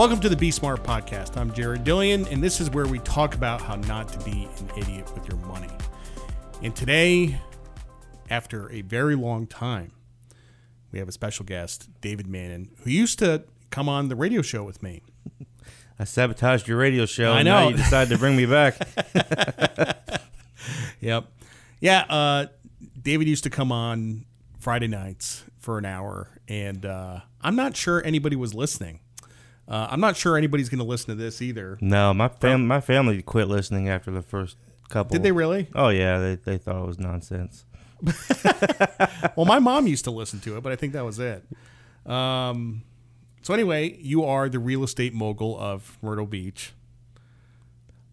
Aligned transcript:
Welcome 0.00 0.20
to 0.20 0.30
the 0.30 0.36
Be 0.36 0.50
Smart 0.50 0.82
Podcast. 0.82 1.36
I'm 1.36 1.52
Jared 1.52 1.84
Dillian, 1.84 2.32
and 2.32 2.42
this 2.42 2.58
is 2.58 2.70
where 2.70 2.86
we 2.86 3.00
talk 3.00 3.34
about 3.34 3.60
how 3.60 3.76
not 3.76 4.08
to 4.08 4.18
be 4.20 4.48
an 4.58 4.70
idiot 4.74 5.12
with 5.12 5.28
your 5.28 5.36
money. 5.46 5.68
And 6.62 6.74
today, 6.74 7.38
after 8.30 8.72
a 8.72 8.80
very 8.80 9.14
long 9.14 9.46
time, 9.46 9.92
we 10.90 11.00
have 11.00 11.08
a 11.08 11.12
special 11.12 11.44
guest, 11.44 11.90
David 12.00 12.26
Mannon, 12.26 12.70
who 12.82 12.88
used 12.88 13.18
to 13.18 13.44
come 13.68 13.90
on 13.90 14.08
the 14.08 14.16
radio 14.16 14.40
show 14.40 14.62
with 14.62 14.82
me. 14.82 15.02
I 15.98 16.04
sabotaged 16.04 16.66
your 16.66 16.78
radio 16.78 17.04
show. 17.04 17.32
I 17.32 17.40
and 17.40 17.44
now 17.44 17.64
know. 17.64 17.68
you 17.68 17.76
decided 17.76 18.08
to 18.14 18.18
bring 18.18 18.36
me 18.36 18.46
back. 18.46 18.78
Yep. 21.00 21.30
Yeah, 21.80 22.04
uh, 22.08 22.46
David 23.02 23.28
used 23.28 23.44
to 23.44 23.50
come 23.50 23.70
on 23.70 24.24
Friday 24.60 24.88
nights 24.88 25.44
for 25.58 25.76
an 25.76 25.84
hour, 25.84 26.28
and 26.48 26.86
uh, 26.86 27.20
I'm 27.42 27.56
not 27.56 27.76
sure 27.76 28.02
anybody 28.02 28.36
was 28.36 28.54
listening. 28.54 29.00
Uh, 29.70 29.86
I'm 29.90 30.00
not 30.00 30.16
sure 30.16 30.36
anybody's 30.36 30.68
going 30.68 30.80
to 30.80 30.84
listen 30.84 31.08
to 31.08 31.14
this 31.14 31.40
either. 31.40 31.78
no, 31.80 32.12
my 32.12 32.26
fam- 32.28 32.66
my 32.66 32.80
family 32.80 33.22
quit 33.22 33.46
listening 33.48 33.88
after 33.88 34.10
the 34.10 34.20
first 34.22 34.56
couple. 34.88 35.12
Did 35.14 35.22
they 35.22 35.30
really? 35.32 35.68
Oh 35.76 35.88
yeah, 35.90 36.18
they 36.18 36.34
they 36.34 36.58
thought 36.58 36.82
it 36.82 36.86
was 36.86 36.98
nonsense. 36.98 37.64
Well, 39.36 39.46
my 39.46 39.58
mom 39.58 39.86
used 39.86 40.04
to 40.04 40.10
listen 40.10 40.40
to 40.40 40.56
it, 40.56 40.62
but 40.62 40.72
I 40.72 40.76
think 40.76 40.92
that 40.94 41.04
was 41.04 41.18
it. 41.18 41.44
Um, 42.04 42.82
so 43.42 43.54
anyway, 43.54 43.96
you 44.00 44.24
are 44.24 44.48
the 44.48 44.58
real 44.58 44.82
estate 44.82 45.14
mogul 45.14 45.58
of 45.58 45.96
Myrtle 46.02 46.26
Beach, 46.26 46.72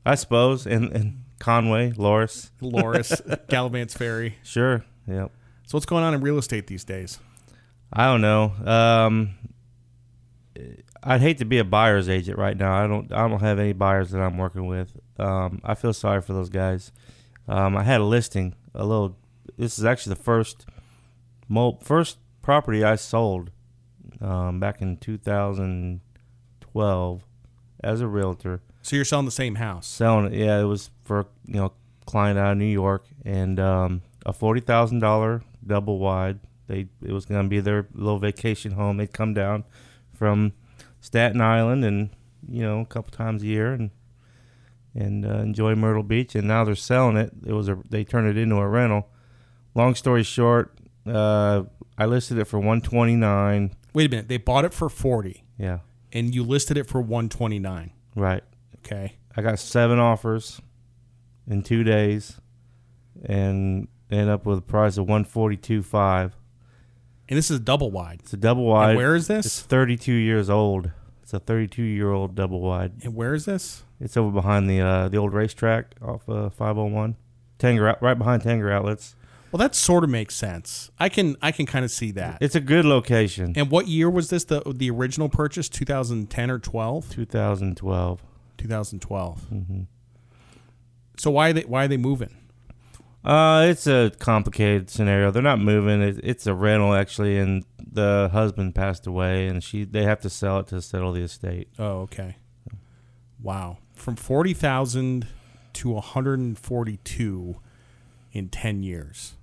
I 0.06 0.16
suppose. 0.16 0.66
And 0.68 0.92
and 0.92 1.24
Conway, 1.40 1.94
Loris, 1.98 2.52
Loris, 2.62 3.20
Galivants 3.50 3.94
Ferry. 3.96 4.38
sure. 4.44 4.86
Yep. 5.08 5.32
So 5.66 5.78
what's 5.78 5.86
going 5.86 6.04
on 6.04 6.14
in 6.14 6.22
real 6.22 6.38
estate 6.38 6.68
these 6.68 6.84
days? 6.84 7.20
I 7.92 8.06
don't 8.06 8.22
know. 8.22 8.52
Um, 8.66 9.36
I'd 11.10 11.22
hate 11.22 11.38
to 11.38 11.46
be 11.46 11.58
a 11.58 11.64
buyer's 11.64 12.10
agent 12.10 12.38
right 12.38 12.58
now. 12.58 12.84
I 12.84 12.86
don't. 12.86 13.10
I 13.14 13.30
don't 13.30 13.40
have 13.40 13.60
any 13.60 13.72
buyers 13.72 14.12
that 14.12 14.20
I'm 14.20 14.38
working 14.38 14.68
with. 14.68 14.92
Um, 15.18 15.62
I 15.64 15.74
feel 15.74 15.94
sorry 15.94 16.22
for 16.22 16.34
those 16.34 16.50
guys. 16.50 16.92
Um, 17.48 17.78
I 17.78 17.84
had 17.84 18.02
a 18.02 18.04
listing. 18.04 18.56
A 18.76 18.84
little. 18.84 19.16
This 19.58 19.80
is 19.80 19.86
actually 19.86 20.16
the 20.16 20.22
first, 20.22 20.66
mo- 21.48 21.80
first 21.82 22.18
property 22.42 22.84
I 22.84 22.98
sold, 22.98 23.52
um, 24.20 24.60
back 24.60 24.82
in 24.82 24.98
2012, 24.98 27.24
as 27.82 28.02
a 28.02 28.08
realtor. 28.08 28.60
So 28.82 28.98
you're 28.98 29.06
selling 29.06 29.26
the 29.26 29.32
same 29.32 29.56
house. 29.56 29.88
Selling 29.88 30.26
it. 30.26 30.34
Yeah, 30.34 30.60
it 30.60 30.66
was 30.66 30.90
for 31.06 31.28
you 31.46 31.56
know 31.56 31.72
client 32.06 32.38
out 32.38 32.52
of 32.52 32.58
New 32.58 32.66
York 32.66 33.06
and 33.24 33.62
um, 33.62 34.02
a 34.26 34.34
forty 34.34 34.60
thousand 34.60 35.00
dollar 35.00 35.42
double 35.66 36.00
wide. 36.00 36.42
They 36.68 36.88
it 37.02 37.14
was 37.14 37.26
going 37.26 37.44
to 37.44 37.50
be 37.50 37.62
their 37.62 37.88
little 37.94 38.20
vacation 38.20 38.74
home. 38.74 38.98
They'd 38.98 39.14
come 39.14 39.34
down 39.34 39.64
from 40.14 40.52
Staten 41.00 41.42
Island 41.42 41.84
and 41.86 42.10
you 42.48 42.62
know 42.64 42.82
a 42.82 42.86
couple 42.86 43.12
times 43.12 43.44
a 43.44 43.48
year 43.48 43.74
and 43.74 43.92
and 44.96 45.26
uh, 45.26 45.38
enjoy 45.40 45.76
Myrtle 45.76 46.04
Beach. 46.04 46.34
And 46.36 46.48
now 46.48 46.64
they're 46.64 46.76
selling 46.76 47.18
it. 47.18 47.32
It 47.46 47.54
was 47.54 47.70
a 47.70 47.78
they 47.90 48.04
turned 48.04 48.28
it 48.30 48.38
into 48.38 48.56
a 48.56 48.68
rental. 48.68 49.08
Long 49.76 49.94
story 49.96 50.24
short, 50.24 50.78
uh, 51.06 51.64
I 51.98 52.06
listed 52.06 52.38
it 52.40 52.46
for 52.46 52.60
one 52.60 52.82
twenty 52.82 53.16
nine. 53.16 53.76
Wait 53.94 54.08
a 54.08 54.10
minute. 54.10 54.28
They 54.28 54.38
bought 54.38 54.64
it 54.66 54.74
for 54.76 54.90
40 54.90 55.44
Yeah, 55.58 55.80
and 56.14 56.36
you 56.36 56.44
listed 56.44 56.78
it 56.78 56.88
for 56.88 57.02
129. 57.02 57.92
right. 58.16 58.44
Okay. 58.80 59.18
I 59.36 59.42
got 59.42 59.58
seven 59.60 59.98
offers 60.00 60.62
in 61.48 61.62
two 61.64 61.84
days, 61.84 62.40
and 63.26 63.88
end 64.12 64.30
up 64.30 64.46
with 64.46 64.60
a 64.60 64.62
price 64.62 64.98
of 64.98 65.08
one 65.08 65.24
forty 65.26 65.58
two 65.58 65.84
five. 65.84 66.36
And 67.30 67.38
this 67.38 67.52
is 67.52 67.58
a 67.58 67.64
double 67.64 67.92
wide. 67.92 68.20
It's 68.22 68.34
a 68.34 68.38
double 68.38 68.66
wide. 68.66 68.92
And 68.92 68.98
where 68.98 69.16
is 69.16 69.28
this? 69.28 69.46
It's 69.46 69.56
this? 69.58 69.66
thirty 69.66 69.98
two 69.98 70.14
years 70.14 70.50
old. 70.50 70.92
It's 71.24 71.34
a 71.34 71.40
thirty 71.40 71.68
two 71.68 71.84
year 71.84 72.12
old 72.12 72.36
double 72.36 72.62
wide. 72.62 72.94
And 73.04 73.16
where 73.16 73.34
is 73.34 73.46
this? 73.46 73.84
It's 74.00 74.16
over 74.16 74.32
behind 74.32 74.70
the 74.70 74.82
uh, 74.82 75.10
the 75.10 75.18
old 75.18 75.34
racetrack 75.34 75.96
off 76.02 76.28
uh, 76.30 76.50
five 76.50 76.76
hundred 76.76 76.94
one. 76.94 77.16
Tanger, 77.60 78.00
right 78.02 78.18
behind 78.18 78.44
Tanger 78.44 78.72
Outlets. 78.72 79.16
Well, 79.52 79.60
that 79.60 79.76
sort 79.76 80.04
of 80.04 80.10
makes 80.10 80.36
sense. 80.36 80.92
I 81.00 81.10
can 81.10 81.36
I 81.42 81.52
can 81.52 81.66
kind 81.66 81.86
of 81.86 81.92
see 81.92 82.12
that. 82.12 82.38
It's 82.42 82.56
a 82.56 82.60
good 82.60 82.86
location. 82.86 83.54
And 83.56 83.72
what 83.72 83.88
year 83.88 84.10
was 84.10 84.30
this? 84.30 84.44
The 84.44 84.62
the 84.66 84.90
original 84.90 85.30
purchase? 85.30 85.70
2010 85.70 86.52
or 86.52 86.60
12? 86.60 87.10
2012. 87.10 88.22
2012. 88.58 89.42
Mm-hmm. 89.42 89.82
So 91.18 91.32
why 91.32 91.50
are 91.50 91.54
they 91.54 91.62
why 91.62 91.86
are 91.86 91.88
they 91.88 91.98
moving? 91.98 92.36
Uh, 93.24 93.68
it's 93.70 93.88
a 93.88 94.12
complicated 94.20 94.90
scenario. 94.90 95.32
They're 95.32 95.42
not 95.42 95.60
moving. 95.60 96.02
It, 96.02 96.20
it's 96.24 96.48
a 96.48 96.54
rental 96.54 96.94
actually, 96.94 97.38
and 97.38 97.66
the 97.80 98.30
husband 98.32 98.76
passed 98.76 99.06
away, 99.06 99.48
and 99.48 99.64
she 99.64 99.84
they 99.84 100.04
have 100.04 100.22
to 100.22 100.30
sell 100.30 100.60
it 100.60 100.68
to 100.68 100.82
settle 100.82 101.12
the 101.12 101.22
estate. 101.22 101.70
Oh, 101.78 102.02
okay. 102.02 102.38
Wow. 103.42 103.78
From 103.94 104.16
40,000 104.16 105.28
to 105.74 105.90
142 105.90 107.56
in 108.32 108.50
10 108.50 108.84
years. 108.84 109.36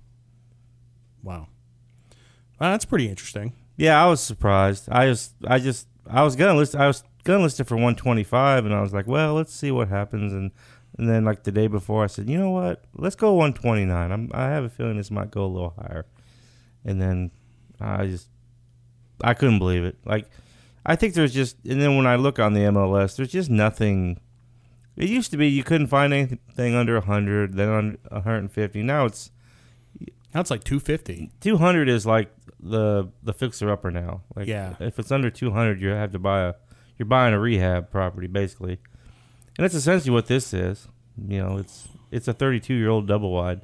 Wow. 1.23 1.47
Well, 2.59 2.71
that's 2.71 2.85
pretty 2.85 3.07
interesting. 3.09 3.53
Yeah, 3.77 4.01
I 4.01 4.07
was 4.07 4.21
surprised. 4.21 4.87
I 4.89 5.07
just, 5.07 5.33
I 5.45 5.59
just, 5.59 5.87
I 6.09 6.23
was 6.23 6.35
gonna 6.35 6.55
list, 6.55 6.75
I 6.75 6.87
was 6.87 7.03
gonna 7.23 7.43
list 7.43 7.59
it 7.59 7.65
for 7.65 7.75
one 7.75 7.95
twenty 7.95 8.23
five, 8.23 8.65
and 8.65 8.73
I 8.73 8.81
was 8.81 8.93
like, 8.93 9.07
well, 9.07 9.33
let's 9.33 9.53
see 9.53 9.71
what 9.71 9.89
happens, 9.89 10.31
and 10.31 10.51
and 10.97 11.09
then 11.09 11.25
like 11.25 11.43
the 11.43 11.51
day 11.51 11.67
before, 11.67 12.03
I 12.03 12.07
said, 12.07 12.29
you 12.29 12.37
know 12.37 12.51
what, 12.51 12.83
let's 12.95 13.15
go 13.15 13.33
one 13.33 13.53
twenty 13.53 13.85
nine. 13.85 14.11
I'm, 14.11 14.31
I 14.33 14.47
have 14.49 14.63
a 14.63 14.69
feeling 14.69 14.97
this 14.97 15.11
might 15.11 15.31
go 15.31 15.45
a 15.45 15.47
little 15.47 15.73
higher, 15.77 16.05
and 16.83 17.01
then 17.01 17.31
I 17.79 18.05
just, 18.07 18.29
I 19.23 19.33
couldn't 19.33 19.59
believe 19.59 19.83
it. 19.83 19.97
Like, 20.05 20.29
I 20.85 20.95
think 20.95 21.13
there's 21.13 21.33
just, 21.33 21.57
and 21.65 21.81
then 21.81 21.97
when 21.97 22.05
I 22.07 22.15
look 22.15 22.39
on 22.39 22.53
the 22.53 22.61
MLS, 22.61 23.15
there's 23.17 23.31
just 23.31 23.49
nothing. 23.49 24.19
It 24.95 25.09
used 25.09 25.31
to 25.31 25.37
be 25.37 25.47
you 25.49 25.63
couldn't 25.63 25.87
find 25.87 26.13
anything 26.13 26.73
under 26.75 26.99
hundred, 27.01 27.55
then 27.55 27.69
on 27.69 27.97
one 28.09 28.21
hundred 28.23 28.37
and 28.37 28.51
fifty. 28.51 28.81
Now 28.81 29.05
it's 29.05 29.31
Now 30.33 30.39
it's 30.41 30.51
like 30.51 30.63
250. 30.63 31.31
200 31.41 31.89
is 31.89 32.05
like 32.05 32.31
the 32.61 33.09
the 33.21 33.33
fixer 33.33 33.69
upper 33.69 33.91
now. 33.91 34.21
Like 34.35 34.47
Yeah. 34.47 34.75
if 34.79 34.97
it's 34.97 35.11
under 35.11 35.29
200, 35.29 35.81
you 35.81 35.89
have 35.89 36.11
to 36.13 36.19
buy 36.19 36.41
a 36.47 36.53
you're 36.97 37.05
buying 37.07 37.33
a 37.33 37.39
rehab 37.39 37.91
property 37.91 38.27
basically. 38.27 38.79
And 39.57 39.63
that's 39.63 39.73
essentially 39.73 40.11
what 40.11 40.27
this 40.27 40.53
is. 40.53 40.87
You 41.17 41.39
know, 41.41 41.57
it's 41.57 41.87
it's 42.11 42.27
a 42.27 42.33
32 42.33 42.73
year 42.73 42.89
old 42.89 43.07
double 43.07 43.31
wide. 43.31 43.61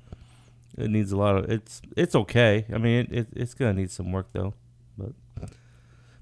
It 0.78 0.90
needs 0.90 1.12
a 1.12 1.18
lot 1.18 1.38
of 1.38 1.50
it's 1.50 1.81
it's 1.97 2.16
okay. 2.16 2.66
I 2.74 2.78
mean, 2.78 3.07
it, 3.12 3.12
it 3.12 3.28
it's 3.34 3.53
gonna 3.53 3.74
need 3.74 3.91
some 3.91 4.12
work 4.12 4.28
though, 4.31 4.53
but 4.97 5.12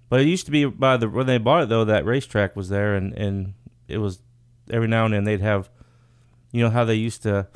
but 0.10 0.22
it 0.22 0.28
used 0.28 0.46
to 0.46 0.52
be 0.52 0.66
by 0.66 0.98
the 0.98 1.08
when 1.08 1.28
they 1.28 1.38
bought 1.38 1.64
it 1.64 1.70
though 1.70 1.86
that 1.86 2.06
racetrack 2.06 2.56
was 2.56 2.70
there 2.70 2.96
and 2.96 3.14
and 3.14 3.54
it 3.88 4.00
was 4.00 4.22
every 4.72 4.88
now 4.88 5.06
and 5.06 5.14
then 5.14 5.24
they'd 5.24 5.42
have 5.42 5.70
you 6.52 6.64
know 6.64 6.70
how 6.70 6.84
they 6.84 6.96
used 6.96 7.24
to 7.24 7.48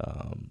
um, 0.00 0.50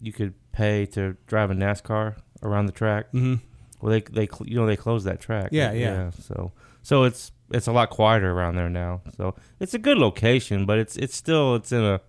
you 0.00 0.12
could 0.12 0.34
pay 0.52 0.86
to 0.86 1.16
drive 1.26 1.50
a 1.50 1.54
NASCAR 1.54 2.16
around 2.42 2.66
the 2.66 2.72
track. 2.72 3.06
Mm-hmm. 3.12 3.34
Well, 3.80 3.92
they 3.92 4.00
they 4.00 4.28
you 4.44 4.56
know 4.56 4.66
they 4.66 4.76
closed 4.76 5.06
that 5.06 5.20
track. 5.20 5.50
Yeah, 5.52 5.72
yeah. 5.72 6.10
So 6.10 6.52
so 6.82 7.04
it's 7.04 7.32
it's 7.50 7.66
a 7.66 7.72
lot 7.72 7.90
quieter 7.90 8.30
around 8.30 8.54
there 8.56 8.68
now. 8.70 9.02
So 9.16 9.34
it's 9.58 9.74
a 9.74 9.78
good 9.78 9.98
location, 9.98 10.66
but 10.66 10.78
it's 10.78 10.96
it's 10.96 11.16
still 11.16 11.54
it's 11.56 11.72
in 11.72 11.82
a 11.82 12.00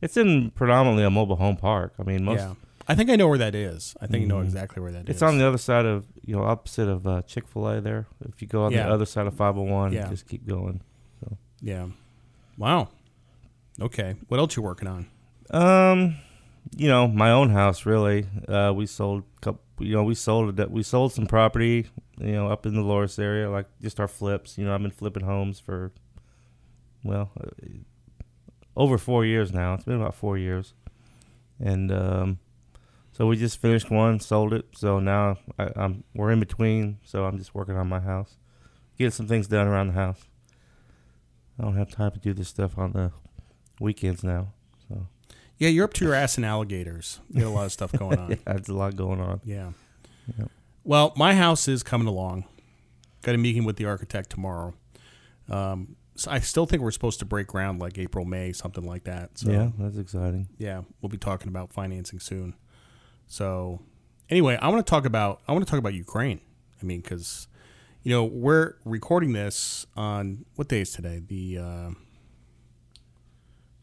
it's 0.00 0.16
in 0.16 0.50
predominantly 0.50 1.04
a 1.04 1.10
mobile 1.10 1.36
home 1.36 1.56
park. 1.56 1.94
I 1.98 2.02
mean, 2.02 2.24
most 2.24 2.40
yeah. 2.40 2.54
I 2.88 2.94
think 2.94 3.10
I 3.10 3.16
know 3.16 3.26
where 3.28 3.38
that 3.38 3.54
is. 3.54 3.96
I 4.00 4.06
think 4.06 4.24
I 4.24 4.26
know 4.28 4.40
exactly 4.40 4.80
where 4.82 4.92
that 4.92 5.08
is. 5.08 5.16
it's 5.16 5.22
on 5.22 5.38
the 5.38 5.46
other 5.46 5.58
side 5.58 5.86
of 5.86 6.06
you 6.24 6.36
know 6.36 6.44
opposite 6.44 6.88
of 6.88 7.06
uh, 7.06 7.22
Chick 7.22 7.48
Fil 7.48 7.66
A. 7.68 7.80
There, 7.80 8.06
if 8.28 8.40
you 8.40 8.48
go 8.48 8.64
on 8.64 8.72
Yeah. 8.72 8.86
the 8.86 8.92
other 8.94 9.06
side 9.06 9.26
of 9.26 9.34
501, 9.34 9.92
Yeah. 9.92 10.08
just 10.08 10.28
keep 10.28 10.46
going. 10.46 10.80
Yeah. 11.60 11.86
Wow. 12.58 12.88
Okay. 13.80 14.14
What 14.28 14.38
else 14.38 14.56
you 14.56 14.62
working 14.62 14.88
on? 14.88 15.06
Um, 15.50 16.16
you 16.76 16.88
know, 16.88 17.08
my 17.08 17.30
own 17.30 17.50
house 17.50 17.86
really. 17.86 18.26
Uh, 18.46 18.72
we 18.74 18.86
sold 18.86 19.22
a 19.36 19.40
couple, 19.40 19.60
you 19.78 19.94
know, 19.94 20.02
we 20.02 20.14
sold 20.14 20.58
it. 20.58 20.70
We 20.70 20.82
sold 20.82 21.12
some 21.12 21.26
property, 21.26 21.86
you 22.18 22.32
know, 22.32 22.48
up 22.48 22.66
in 22.66 22.74
the 22.74 22.82
Loris 22.82 23.18
area, 23.18 23.50
like 23.50 23.66
just 23.80 24.00
our 24.00 24.08
flips. 24.08 24.58
You 24.58 24.64
know, 24.64 24.74
I've 24.74 24.82
been 24.82 24.90
flipping 24.90 25.24
homes 25.24 25.60
for, 25.60 25.92
well, 27.02 27.30
uh, 27.40 27.48
over 28.76 28.98
four 28.98 29.24
years 29.24 29.52
now. 29.52 29.74
It's 29.74 29.84
been 29.84 30.00
about 30.00 30.14
four 30.14 30.38
years, 30.38 30.74
and 31.58 31.90
um, 31.92 32.38
so 33.12 33.26
we 33.26 33.36
just 33.36 33.60
finished 33.60 33.90
one, 33.90 34.20
sold 34.20 34.52
it. 34.52 34.66
So 34.74 34.98
now 34.98 35.38
I, 35.58 35.70
I'm 35.76 36.04
we're 36.14 36.30
in 36.30 36.40
between. 36.40 36.98
So 37.04 37.24
I'm 37.24 37.38
just 37.38 37.54
working 37.54 37.76
on 37.76 37.88
my 37.88 38.00
house, 38.00 38.36
getting 38.98 39.12
some 39.12 39.26
things 39.26 39.46
done 39.46 39.66
around 39.66 39.88
the 39.88 39.94
house. 39.94 40.22
I 41.58 41.62
don't 41.62 41.76
have 41.76 41.90
time 41.90 42.12
to 42.12 42.18
do 42.18 42.34
this 42.34 42.48
stuff 42.48 42.76
on 42.76 42.92
the 42.92 43.12
weekends 43.80 44.22
now. 44.22 44.52
So. 44.88 45.06
Yeah, 45.58 45.68
you're 45.68 45.84
up 45.84 45.94
to 45.94 46.04
your 46.04 46.14
ass 46.14 46.36
in 46.36 46.44
alligators. 46.44 47.20
You 47.30 47.42
got 47.42 47.48
a 47.48 47.50
lot 47.50 47.66
of 47.66 47.72
stuff 47.72 47.92
going 47.92 48.18
on. 48.18 48.30
yeah, 48.30 48.36
there's 48.46 48.68
a 48.68 48.74
lot 48.74 48.94
going 48.96 49.20
on. 49.20 49.40
Yeah. 49.44 49.72
Yep. 50.38 50.50
Well, 50.84 51.12
my 51.16 51.34
house 51.34 51.66
is 51.66 51.82
coming 51.82 52.06
along. 52.06 52.44
Got 53.22 53.34
a 53.34 53.38
meeting 53.38 53.64
with 53.64 53.76
the 53.76 53.86
architect 53.86 54.30
tomorrow. 54.30 54.74
Um, 55.48 55.96
so 56.14 56.30
I 56.30 56.40
still 56.40 56.66
think 56.66 56.82
we're 56.82 56.90
supposed 56.90 57.18
to 57.20 57.24
break 57.24 57.46
ground 57.46 57.78
like 57.78 57.98
April, 57.98 58.24
May, 58.24 58.52
something 58.52 58.84
like 58.84 59.04
that. 59.04 59.38
So 59.38 59.50
yeah, 59.50 59.70
that's 59.78 59.96
exciting. 59.96 60.48
yeah, 60.58 60.82
we'll 61.00 61.10
be 61.10 61.18
talking 61.18 61.48
about 61.48 61.72
financing 61.72 62.20
soon. 62.20 62.54
So 63.26 63.80
anyway, 64.30 64.58
I 64.60 64.68
want 64.68 64.84
to 64.84 64.90
talk 64.90 65.04
about 65.04 65.40
I 65.48 65.52
want 65.52 65.64
to 65.66 65.70
talk 65.70 65.78
about 65.78 65.94
Ukraine. 65.94 66.40
I 66.80 66.84
mean, 66.84 67.00
because 67.00 67.48
you 68.02 68.12
know, 68.12 68.24
we're 68.24 68.74
recording 68.84 69.32
this 69.32 69.86
on 69.96 70.44
what 70.54 70.68
day 70.68 70.80
is 70.80 70.92
today? 70.92 71.20
The 71.26 71.58
uh, 71.58 71.90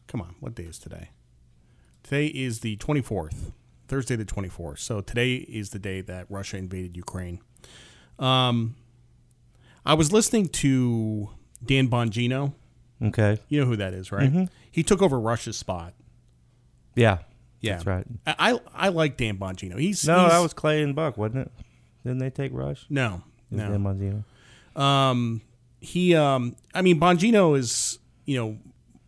come 0.07 0.21
on, 0.21 0.35
what 0.39 0.55
day 0.55 0.63
is 0.63 0.79
today? 0.79 1.09
Today 2.03 2.27
is 2.27 2.59
the 2.59 2.75
24th, 2.77 3.51
Thursday 3.87 4.15
the 4.15 4.25
24th. 4.25 4.79
So 4.79 5.01
today 5.01 5.35
is 5.35 5.69
the 5.69 5.79
day 5.79 6.01
that 6.01 6.25
Russia 6.29 6.57
invaded 6.57 6.95
Ukraine. 6.97 7.39
Um, 8.19 8.75
I 9.85 9.93
was 9.93 10.11
listening 10.11 10.49
to 10.49 11.29
Dan 11.65 11.87
Bongino. 11.87 12.53
Okay. 13.01 13.39
You 13.49 13.61
know 13.61 13.65
who 13.65 13.75
that 13.77 13.93
is, 13.93 14.11
right? 14.11 14.49
He 14.71 14.83
took 14.83 15.01
over 15.01 15.19
Rush's 15.19 15.57
spot. 15.57 15.93
Yeah. 16.95 17.19
Yeah, 17.61 17.73
That's 17.75 17.85
right. 17.85 18.05
I 18.27 18.35
I, 18.37 18.59
I 18.73 18.89
like 18.89 19.15
Dan 19.15 19.37
Bongino. 19.37 19.79
He's 19.79 20.05
No, 20.05 20.19
he's- 20.19 20.31
that 20.33 20.39
was 20.39 20.53
Clay 20.53 20.81
and 20.83 20.93
Buck, 20.93 21.17
wasn't 21.17 21.47
it? 21.47 21.51
Didn't 22.03 22.17
they 22.19 22.29
take 22.29 22.51
Rush? 22.53 22.85
no 22.89 23.23
no. 23.49 23.69
Dan 23.69 23.83
Bongino. 24.75 24.79
Um, 24.81 25.41
he, 25.79 26.13
um, 26.15 26.55
I 26.73 26.81
mean, 26.81 26.99
Bongino 26.99 27.57
is 27.57 27.99
you 28.25 28.37
know 28.37 28.57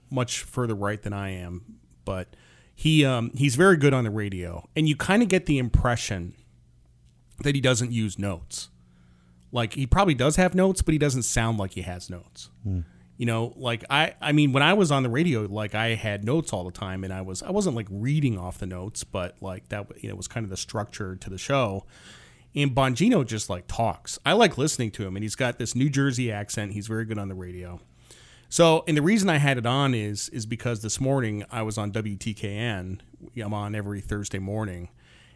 much 0.09 0.43
further 0.43 0.73
right 0.75 1.01
than 1.01 1.11
I 1.11 1.31
am, 1.31 1.79
but 2.05 2.33
he 2.75 3.05
um, 3.05 3.31
he's 3.33 3.55
very 3.55 3.77
good 3.77 3.93
on 3.93 4.03
the 4.03 4.11
radio, 4.11 4.67
and 4.75 4.87
you 4.87 4.95
kind 4.95 5.23
of 5.23 5.29
get 5.29 5.45
the 5.45 5.57
impression 5.57 6.33
that 7.43 7.55
he 7.55 7.61
doesn't 7.61 7.91
use 7.91 8.19
notes. 8.19 8.69
Like 9.51 9.73
he 9.73 9.87
probably 9.87 10.13
does 10.13 10.35
have 10.35 10.53
notes, 10.53 10.81
but 10.81 10.93
he 10.93 10.97
doesn't 10.97 11.23
sound 11.23 11.57
like 11.57 11.71
he 11.71 11.81
has 11.81 12.09
notes. 12.09 12.49
You 13.17 13.25
know, 13.25 13.53
like 13.55 13.85
I, 13.89 14.13
I 14.19 14.33
mean, 14.33 14.51
when 14.51 14.61
I 14.61 14.73
was 14.73 14.91
on 14.91 15.03
the 15.03 15.09
radio, 15.09 15.43
like 15.43 15.73
I 15.73 15.95
had 15.95 16.25
notes 16.25 16.51
all 16.51 16.65
the 16.65 16.71
time, 16.71 17.05
and 17.05 17.13
I 17.13 17.21
was, 17.21 17.41
I 17.41 17.51
wasn't 17.51 17.77
like 17.77 17.87
reading 17.89 18.37
off 18.37 18.57
the 18.57 18.65
notes, 18.65 19.05
but 19.05 19.41
like 19.41 19.69
that, 19.69 19.87
you 20.03 20.09
know, 20.09 20.15
was 20.15 20.27
kind 20.27 20.43
of 20.43 20.49
the 20.49 20.57
structure 20.57 21.15
to 21.15 21.29
the 21.29 21.37
show. 21.37 21.85
And 22.53 22.75
Bongino 22.75 23.25
just 23.25 23.49
like 23.49 23.65
talks. 23.67 24.19
I 24.25 24.33
like 24.33 24.57
listening 24.57 24.91
to 24.91 25.05
him, 25.07 25.15
and 25.15 25.23
he's 25.23 25.35
got 25.35 25.57
this 25.59 25.75
New 25.75 25.89
Jersey 25.89 26.29
accent. 26.29 26.73
He's 26.73 26.87
very 26.87 27.05
good 27.05 27.17
on 27.17 27.29
the 27.29 27.35
radio. 27.35 27.79
So, 28.49 28.83
and 28.87 28.95
the 28.95 29.01
reason 29.01 29.29
I 29.29 29.37
had 29.37 29.57
it 29.57 29.65
on 29.65 29.93
is 29.93 30.29
is 30.29 30.45
because 30.45 30.81
this 30.81 31.01
morning 31.01 31.43
I 31.51 31.61
was 31.61 31.77
on 31.77 31.91
WTKN. 31.91 32.99
I'm 33.43 33.53
on 33.53 33.75
every 33.75 34.01
Thursday 34.01 34.39
morning, 34.39 34.89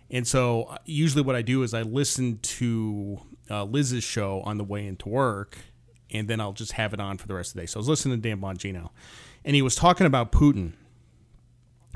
and 0.10 0.28
so 0.28 0.76
usually 0.86 1.24
what 1.24 1.36
I 1.36 1.42
do 1.42 1.64
is 1.64 1.74
I 1.74 1.82
listen 1.82 2.40
to 2.40 3.20
uh, 3.50 3.64
Liz's 3.64 4.04
show 4.04 4.42
on 4.42 4.58
the 4.58 4.64
way 4.64 4.86
into 4.86 5.10
work, 5.10 5.58
and 6.12 6.28
then 6.28 6.40
I'll 6.40 6.54
just 6.54 6.74
have 6.74 6.94
it 6.94 7.00
on 7.00 7.18
for 7.18 7.28
the 7.28 7.34
rest 7.34 7.52
of 7.52 7.54
the 7.56 7.62
day. 7.62 7.66
So 7.66 7.78
I 7.78 7.82
was 7.82 7.90
listening 7.90 8.22
to 8.22 8.30
Dan 8.30 8.40
Bongino, 8.40 8.90
and 9.44 9.56
he 9.56 9.62
was 9.62 9.76
talking 9.76 10.06
about 10.06 10.32
Putin, 10.32 10.74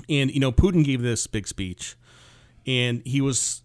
and 0.09 0.31
you 0.31 0.39
know 0.39 0.51
Putin 0.51 0.83
gave 0.83 1.01
this 1.01 1.27
big 1.27 1.48
speech, 1.48 1.95
and 2.66 3.01
he 3.06 3.21
was 3.21 3.62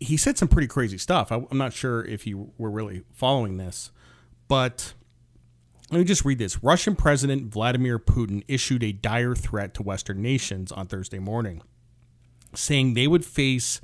he 0.00 0.16
said 0.16 0.36
some 0.36 0.48
pretty 0.48 0.68
crazy 0.68 0.98
stuff. 0.98 1.32
I, 1.32 1.44
I'm 1.50 1.58
not 1.58 1.72
sure 1.72 2.04
if 2.04 2.26
you 2.26 2.52
were 2.58 2.70
really 2.70 3.04
following 3.12 3.56
this, 3.56 3.90
but 4.48 4.94
let 5.92 5.98
me 5.98 6.04
just 6.04 6.24
read 6.24 6.38
this. 6.38 6.64
Russian 6.64 6.96
President 6.96 7.52
Vladimir 7.52 7.98
Putin 7.98 8.42
issued 8.48 8.82
a 8.82 8.92
dire 8.92 9.34
threat 9.34 9.74
to 9.74 9.82
Western 9.82 10.22
nations 10.22 10.72
on 10.72 10.86
Thursday 10.86 11.18
morning, 11.18 11.60
saying 12.54 12.94
they 12.94 13.06
would 13.06 13.26
face 13.26 13.78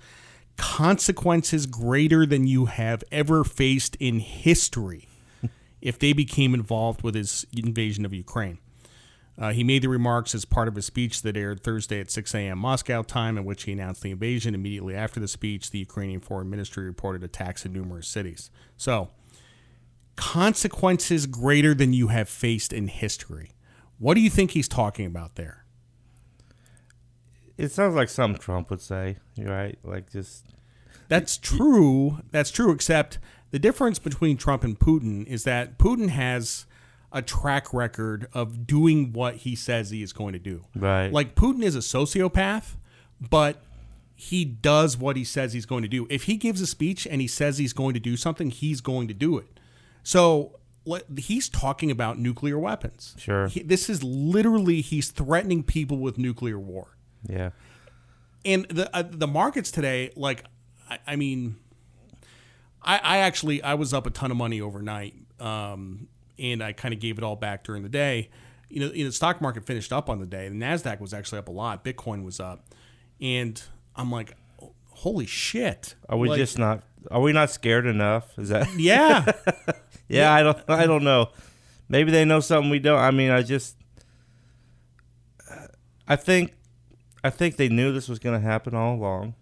consequences 0.57 1.67
greater 1.67 2.25
than 2.25 2.47
you 2.47 2.65
have 2.65 3.05
ever 3.13 3.45
faced 3.45 3.95
in 3.97 4.21
history 4.21 5.07
if 5.83 5.99
they 5.99 6.15
became 6.15 6.55
involved 6.55 7.03
with 7.03 7.15
his 7.15 7.47
invasion 7.55 8.07
of 8.07 8.15
Ukraine. 8.15 8.59
Uh, 9.39 9.53
he 9.53 9.63
made 9.63 9.83
the 9.83 9.89
remarks 9.89 10.35
as 10.35 10.47
part 10.47 10.67
of 10.67 10.79
a 10.79 10.83
speech 10.83 11.21
that 11.21 11.37
aired 11.37 11.63
Thursday 11.63 12.01
at 12.01 12.11
6 12.11 12.35
a.m. 12.35 12.59
Moscow 12.59 13.03
time, 13.03 13.37
in 13.37 13.45
which 13.45 13.65
he 13.65 13.73
announced 13.73 14.03
the 14.03 14.11
invasion. 14.11 14.55
Immediately 14.55 14.97
after 14.97 15.21
the 15.21 15.29
speech, 15.29 15.71
the 15.71 15.79
Ukrainian 15.79 16.21
Foreign 16.21 16.49
Ministry 16.49 16.87
reported 16.87 17.23
attacks 17.23 17.67
in 17.67 17.73
numerous 17.75 18.09
cities. 18.09 18.51
So, 18.79 19.11
consequences 20.19 21.27
greater 21.27 21.75
than 21.75 21.93
you 21.93 22.09
have 22.09 22.29
faced 22.29 22.73
in 22.73 22.89
history. 22.89 23.53
What 24.01 24.15
do 24.15 24.21
you 24.21 24.29
think 24.29 24.51
he's 24.51 24.67
talking 24.67 25.07
about 25.07 25.37
there? 25.37 25.65
It 27.57 27.71
sounds 27.71 27.95
like 27.95 28.09
something 28.09 28.41
Trump 28.41 28.69
would 28.71 28.81
say, 28.81 29.19
right? 29.39 29.79
Like 29.85 30.11
just 30.11 30.45
That's 31.07 31.39
true. 31.39 32.19
That's 32.33 32.51
true, 32.51 32.73
except 32.73 33.19
the 33.53 33.61
difference 33.61 34.01
between 34.01 34.37
Trump 34.37 34.65
and 34.65 34.79
Putin 34.79 35.25
is 35.27 35.45
that 35.45 35.79
Putin 35.79 36.09
has 36.09 36.67
a 37.13 37.23
track 37.23 37.73
record 37.73 38.27
of 38.33 38.67
doing 38.67 39.13
what 39.13 39.37
he 39.37 39.55
says 39.55 39.91
he 39.91 40.03
is 40.03 40.13
going 40.13 40.33
to 40.33 40.39
do. 40.41 40.65
right. 40.75 41.13
Like 41.13 41.37
Putin 41.37 41.63
is 41.63 41.77
a 41.77 41.79
sociopath, 41.79 42.75
but 43.21 43.63
he 44.17 44.45
does 44.45 44.97
what 44.97 45.17
he 45.17 45.23
says 45.23 45.53
he's 45.53 45.65
going 45.65 45.83
to 45.83 45.89
do. 45.89 46.09
If 46.11 46.25
he 46.25 46.37
gives 46.37 46.61
a 46.61 46.67
speech 46.67 47.07
and 47.07 47.21
he 47.21 47.29
says 47.29 47.59
he's 47.59 47.73
going 47.73 47.95
to 47.95 48.01
do 48.01 48.17
something, 48.17 48.51
he's 48.51 48.81
going 48.81 49.07
to 49.07 49.15
do 49.15 49.39
it. 49.39 49.58
So 50.09 50.59
he's 51.19 51.51
talking 51.51 51.91
about 51.91 52.19
nuclear 52.19 52.59
weapons. 52.59 53.15
Sure. 53.19 53.49
He- 53.49 53.63
this 53.63 53.91
is 53.91 54.03
literally 54.03 54.81
he's 54.81 55.11
threatening 55.11 55.63
people 55.63 55.99
with 55.99 56.17
nuclear 56.17 56.59
war. 56.59 56.97
yeah. 57.29 57.51
And 58.43 58.65
the 58.71 58.89
uh, 58.97 59.03
the 59.03 59.27
markets 59.27 59.71
today, 59.71 60.11
like, 60.17 60.45
I, 60.89 60.99
I 61.09 61.17
mean, 61.17 61.57
I, 62.83 62.97
I 63.03 63.19
actually 63.19 63.63
I 63.63 63.75
was 63.75 63.93
up 63.93 64.07
a 64.07 64.11
ton 64.11 64.31
of 64.31 64.39
money 64.39 64.63
overnight, 64.63 65.15
um, 65.41 66.09
and 66.39 66.63
I 66.63 66.73
kind 66.73 66.95
of 66.95 67.01
gave 67.01 67.19
it 67.19 67.25
all 67.25 67.37
back 67.37 67.63
during 67.65 67.83
the 67.83 67.91
day. 67.91 68.31
You 68.71 68.81
know, 68.81 68.87
you 68.95 69.05
know, 69.05 69.11
the 69.11 69.15
stock 69.15 69.43
market 69.43 69.67
finished 69.67 69.93
up 69.93 70.09
on 70.09 70.21
the 70.21 70.27
day. 70.27 70.49
The 70.49 70.55
Nasdaq 70.55 71.01
was 71.01 71.13
actually 71.13 71.41
up 71.41 71.49
a 71.49 71.53
lot. 71.53 71.85
Bitcoin 71.85 72.23
was 72.25 72.41
up, 72.41 72.65
and 73.21 73.61
I'm 73.95 74.11
like, 74.11 74.37
holy 74.89 75.27
shit! 75.27 75.97
Are 76.09 76.17
we 76.17 76.31
Like, 76.31 76.39
just 76.39 76.57
not 76.59 76.85
are 77.11 77.21
we 77.21 77.33
not 77.33 77.51
scared 77.51 77.87
enough? 77.87 78.39
Is 78.39 78.49
that 78.49 78.69
yeah? 78.79 79.33
Yeah, 80.09 80.33
I 80.33 80.43
don't 80.43 80.59
I 80.69 80.87
don't 80.87 81.05
know. 81.05 81.31
Maybe 81.89 82.11
they 82.11 82.25
know 82.25 82.41
something 82.41 82.71
we 82.71 82.79
don't. 82.79 82.99
I 82.99 83.11
mean, 83.11 83.31
I 83.31 83.43
just 83.43 83.77
I 86.07 86.17
think 86.17 86.55
I 87.23 87.31
think 87.31 87.57
they 87.57 87.69
knew 87.69 87.93
this 87.93 88.09
was 88.09 88.19
going 88.19 88.41
to 88.41 88.47
happen 88.47 88.75
all 88.75 88.95
along. 88.95 89.35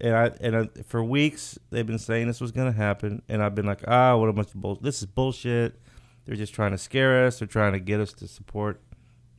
And 0.00 0.14
I 0.14 0.30
and 0.40 0.56
I, 0.56 0.68
for 0.86 1.02
weeks 1.02 1.58
they've 1.70 1.86
been 1.86 1.98
saying 1.98 2.26
this 2.26 2.40
was 2.40 2.52
going 2.52 2.70
to 2.70 2.76
happen 2.76 3.22
and 3.28 3.42
I've 3.42 3.54
been 3.54 3.66
like, 3.66 3.82
"Ah, 3.86 4.16
what 4.16 4.28
a 4.28 4.32
bunch 4.32 4.48
of 4.48 4.60
bull. 4.60 4.76
This 4.76 5.00
is 5.00 5.06
bullshit. 5.06 5.80
They're 6.24 6.36
just 6.36 6.54
trying 6.54 6.72
to 6.72 6.78
scare 6.78 7.26
us. 7.26 7.38
They're 7.38 7.48
trying 7.48 7.72
to 7.72 7.80
get 7.80 8.00
us 8.00 8.12
to 8.14 8.28
support 8.28 8.80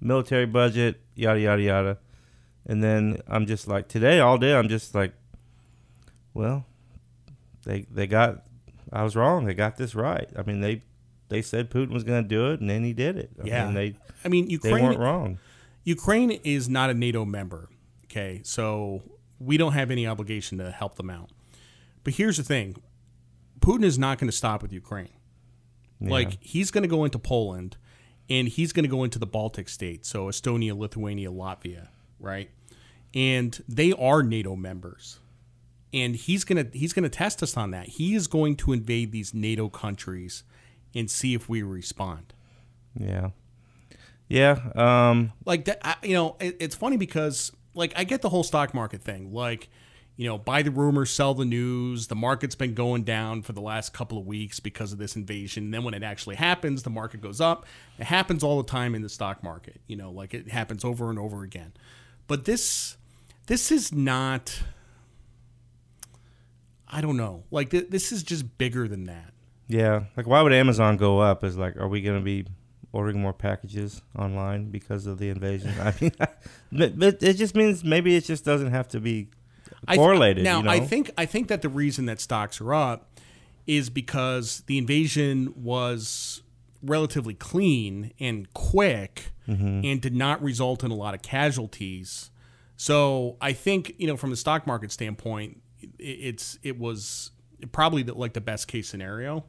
military 0.02 0.46
budget, 0.46 1.02
yada 1.16 1.40
yada 1.40 1.62
yada." 1.62 1.98
And 2.66 2.84
then 2.84 3.22
I'm 3.28 3.46
just 3.46 3.68
like 3.68 3.88
today 3.88 4.20
all 4.20 4.38
day 4.38 4.54
I'm 4.54 4.68
just 4.68 4.94
like 4.94 5.14
well, 6.34 6.66
they 7.66 7.86
they 7.90 8.08
got 8.08 8.46
I 8.92 9.04
was 9.04 9.16
wrong. 9.16 9.46
They 9.46 9.54
got 9.54 9.78
this 9.78 9.96
right. 9.96 10.30
I 10.38 10.44
mean, 10.44 10.62
they 10.62 10.84
they 11.30 11.42
said 11.42 11.70
Putin 11.70 11.92
was 11.92 12.04
going 12.04 12.24
to 12.24 12.28
do 12.28 12.52
it, 12.52 12.60
and 12.60 12.70
then 12.70 12.84
he 12.84 12.94
did 12.94 13.18
it. 13.18 13.32
I 13.42 13.48
Yeah. 13.48 13.66
mean, 13.66 13.74
they 13.76 13.96
I 14.26 14.28
mean, 14.30 14.46
they 14.46 14.54
Ukraine 14.54 14.84
weren't 14.84 15.00
wrong. 15.00 15.40
Ukraine 15.84 16.32
is 16.32 16.68
not 16.68 16.90
a 16.90 16.94
NATO 16.94 17.26
member. 17.26 17.70
Okay, 18.06 18.42
so 18.44 19.04
we 19.40 19.58
don't 19.58 19.74
have 19.74 19.92
any 19.92 20.08
obligation 20.08 20.58
to 20.58 20.72
help 20.72 20.96
them 20.96 21.10
out. 21.10 21.30
But 22.04 22.16
here's 22.16 22.38
the 22.38 22.44
thing: 22.44 22.76
Putin 23.60 23.84
is 23.84 24.00
not 24.00 24.18
going 24.18 24.30
to 24.30 24.36
stop 24.36 24.62
with 24.62 24.74
Ukraine. 24.74 25.10
Yeah. 26.00 26.12
Like 26.12 26.38
he's 26.42 26.72
going 26.72 26.84
to 26.84 26.88
go 26.88 27.06
into 27.06 27.20
Poland, 27.20 27.78
and 28.30 28.48
he's 28.48 28.74
going 28.74 28.84
to 28.84 28.90
go 28.90 29.04
into 29.04 29.20
the 29.20 29.28
Baltic 29.28 29.70
states, 29.70 30.10
so 30.10 30.28
Estonia, 30.28 30.78
Lithuania, 30.78 31.30
Latvia, 31.30 31.90
right? 32.20 32.50
And 33.14 33.62
they 33.68 33.92
are 33.94 34.24
NATO 34.24 34.56
members. 34.56 35.20
And 35.94 36.16
he's 36.16 36.44
gonna 36.44 36.68
he's 36.74 36.94
gonna 36.94 37.10
test 37.10 37.42
us 37.42 37.58
on 37.58 37.72
that. 37.72 37.88
He 37.88 38.16
is 38.16 38.28
going 38.28 38.56
to 38.58 38.74
invade 38.74 39.12
these 39.12 39.34
NATO 39.34 39.70
countries 39.70 40.44
and 40.96 41.10
see 41.10 41.34
if 41.34 41.50
we 41.50 41.62
respond. 41.64 42.34
yeah, 42.96 43.30
yeah. 44.28 44.60
Um, 44.76 45.32
like 45.46 45.66
that 45.66 45.80
I, 45.84 45.96
you 46.04 46.14
know 46.14 46.36
it, 46.40 46.58
it's 46.60 46.76
funny 46.76 46.98
because 46.98 47.52
like 47.74 47.94
i 47.96 48.04
get 48.04 48.22
the 48.22 48.30
whole 48.30 48.44
stock 48.44 48.74
market 48.74 49.02
thing 49.02 49.34
like 49.34 49.70
you 50.18 50.28
know 50.28 50.38
buy 50.38 50.62
the 50.62 50.72
rumors 50.72 51.10
sell 51.10 51.34
the 51.34 51.46
news 51.46 52.08
the 52.08 52.16
market's 52.16 52.56
been 52.56 52.74
going 52.74 53.04
down 53.04 53.42
for 53.42 53.54
the 53.54 53.62
last 53.62 53.94
couple 53.94 54.18
of 54.18 54.26
weeks 54.26 54.60
because 54.60 54.92
of 54.92 54.98
this 54.98 55.16
invasion 55.16 55.66
and 55.66 55.74
then 55.74 55.84
when 55.84 55.94
it 55.94 56.04
actually 56.04 56.36
happens 56.36 56.84
the 56.84 56.90
market 56.90 57.22
goes 57.22 57.40
up 57.40 57.66
it 57.98 58.06
happens 58.06 58.44
all 58.44 58.62
the 58.62 58.70
time 58.70 58.96
in 58.96 59.02
the 59.02 59.10
stock 59.10 59.44
market 59.44 59.80
you 59.88 59.96
know 59.96 60.12
like 60.12 60.34
it 60.34 60.50
happens 60.50 60.84
over 60.84 61.10
and 61.10 61.20
over 61.20 61.44
again 61.44 61.72
but 62.28 62.46
this 62.46 62.98
this 63.48 63.72
is 63.72 63.94
not 63.94 64.62
i 66.90 67.02
don't 67.02 67.18
know 67.18 67.44
like 67.52 67.70
th- 67.70 67.90
this 67.90 68.12
is 68.12 68.24
just 68.24 68.58
bigger 68.58 68.88
than 68.88 69.06
that 69.06 69.34
yeah. 69.72 70.06
Like, 70.18 70.26
why 70.26 70.42
would 70.42 70.52
Amazon 70.52 70.98
go 70.98 71.20
up? 71.20 71.44
Is 71.44 71.56
like, 71.56 71.78
are 71.78 71.88
we 71.88 72.02
going 72.02 72.18
to 72.18 72.24
be 72.26 72.48
ordering 72.92 73.22
more 73.22 73.34
packages 73.34 74.02
online 74.18 74.72
because 74.72 75.06
of 75.06 75.20
the 75.20 75.30
invasion? 75.30 75.72
I 75.80 75.94
mean, 76.02 76.12
but, 76.98 77.22
it 77.22 77.36
just 77.36 77.54
means 77.54 77.84
maybe 77.84 78.16
it 78.16 78.26
just 78.26 78.44
doesn't 78.44 78.72
have 78.72 78.88
to 78.88 79.00
be 79.00 79.28
I 79.88 79.94
th- 79.94 80.04
correlated. 80.04 80.44
now, 80.44 80.58
you 80.58 80.64
know? 80.64 80.72
I 80.72 80.80
think 80.80 81.12
I 81.20 81.28
think 81.28 81.50
that 81.50 81.62
the 81.62 81.70
reason 81.70 82.08
that 82.08 82.20
stocks 82.20 82.60
are 82.60 82.74
up 82.74 83.12
is 83.68 83.92
because 83.92 84.64
the 84.66 84.80
invasion 84.80 85.54
was 85.56 86.42
relatively 86.82 87.36
clean 87.36 88.12
and 88.20 88.52
quick 88.56 89.32
Mm-hmm. 89.48 89.82
and 89.84 90.02
did 90.02 90.16
not 90.16 90.42
result 90.44 90.84
in 90.84 90.90
a 90.90 90.96
lot 90.96 91.14
of 91.14 91.22
casualties. 91.22 92.32
So 92.76 93.38
I 93.40 93.54
think 93.54 93.94
you 94.00 94.08
know 94.08 94.18
from 94.18 94.32
the 94.32 94.36
stock 94.36 94.66
market 94.66 94.92
standpoint, 94.92 95.62
it's 95.98 96.58
it 96.64 96.80
was 96.80 97.32
probably 97.72 98.04
the, 98.04 98.14
like 98.14 98.34
the 98.34 98.42
best 98.42 98.68
case 98.68 98.88
scenario. 98.88 99.46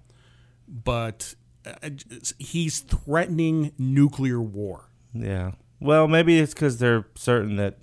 but 0.69 1.35
uh, 1.67 1.91
he's 2.39 2.81
threatening 2.81 3.73
nuclear 3.79 4.41
war. 4.41 4.89
Yeah. 5.13 5.53
Well, 5.81 6.09
maybe 6.09 6.39
it's 6.39 6.55
because 6.55 6.79
they're 6.79 7.07
certain 7.17 7.57
that 7.57 7.79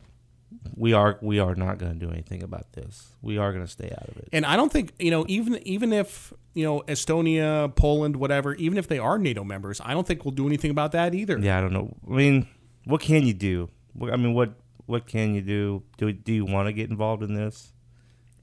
we 0.75 0.93
are 0.93 1.19
we 1.21 1.39
are 1.39 1.55
not 1.55 1.77
going 1.77 1.93
to 1.93 1.99
do 1.99 2.11
anything 2.11 2.41
about 2.43 2.73
this. 2.73 3.13
We 3.21 3.37
are 3.37 3.51
going 3.51 3.65
to 3.65 3.71
stay 3.71 3.91
out 3.91 4.07
of 4.09 4.17
it. 4.17 4.29
And 4.31 4.45
I 4.45 4.55
don't 4.55 4.71
think 4.71 4.93
you 4.99 5.11
know 5.11 5.25
even 5.27 5.59
even 5.67 5.93
if 5.93 6.33
you 6.53 6.63
know 6.63 6.81
Estonia, 6.87 7.75
Poland, 7.75 8.15
whatever, 8.15 8.55
even 8.55 8.77
if 8.77 8.87
they 8.87 8.99
are 8.99 9.17
NATO 9.19 9.43
members, 9.43 9.81
I 9.83 9.93
don't 9.93 10.07
think 10.07 10.25
we'll 10.25 10.33
do 10.33 10.47
anything 10.47 10.71
about 10.71 10.91
that 10.93 11.13
either. 11.13 11.37
Yeah, 11.37 11.57
I 11.57 11.61
don't 11.61 11.73
know. 11.73 11.95
I 12.07 12.13
mean, 12.13 12.47
what 12.85 13.01
can 13.01 13.25
you 13.25 13.33
do? 13.33 13.69
I 14.01 14.15
mean, 14.15 14.33
what 14.33 14.53
what 14.85 15.05
can 15.05 15.33
you 15.35 15.41
do? 15.41 15.83
Do 15.97 16.11
do 16.13 16.33
you 16.33 16.45
want 16.45 16.67
to 16.67 16.73
get 16.73 16.89
involved 16.89 17.23
in 17.23 17.33
this? 17.33 17.73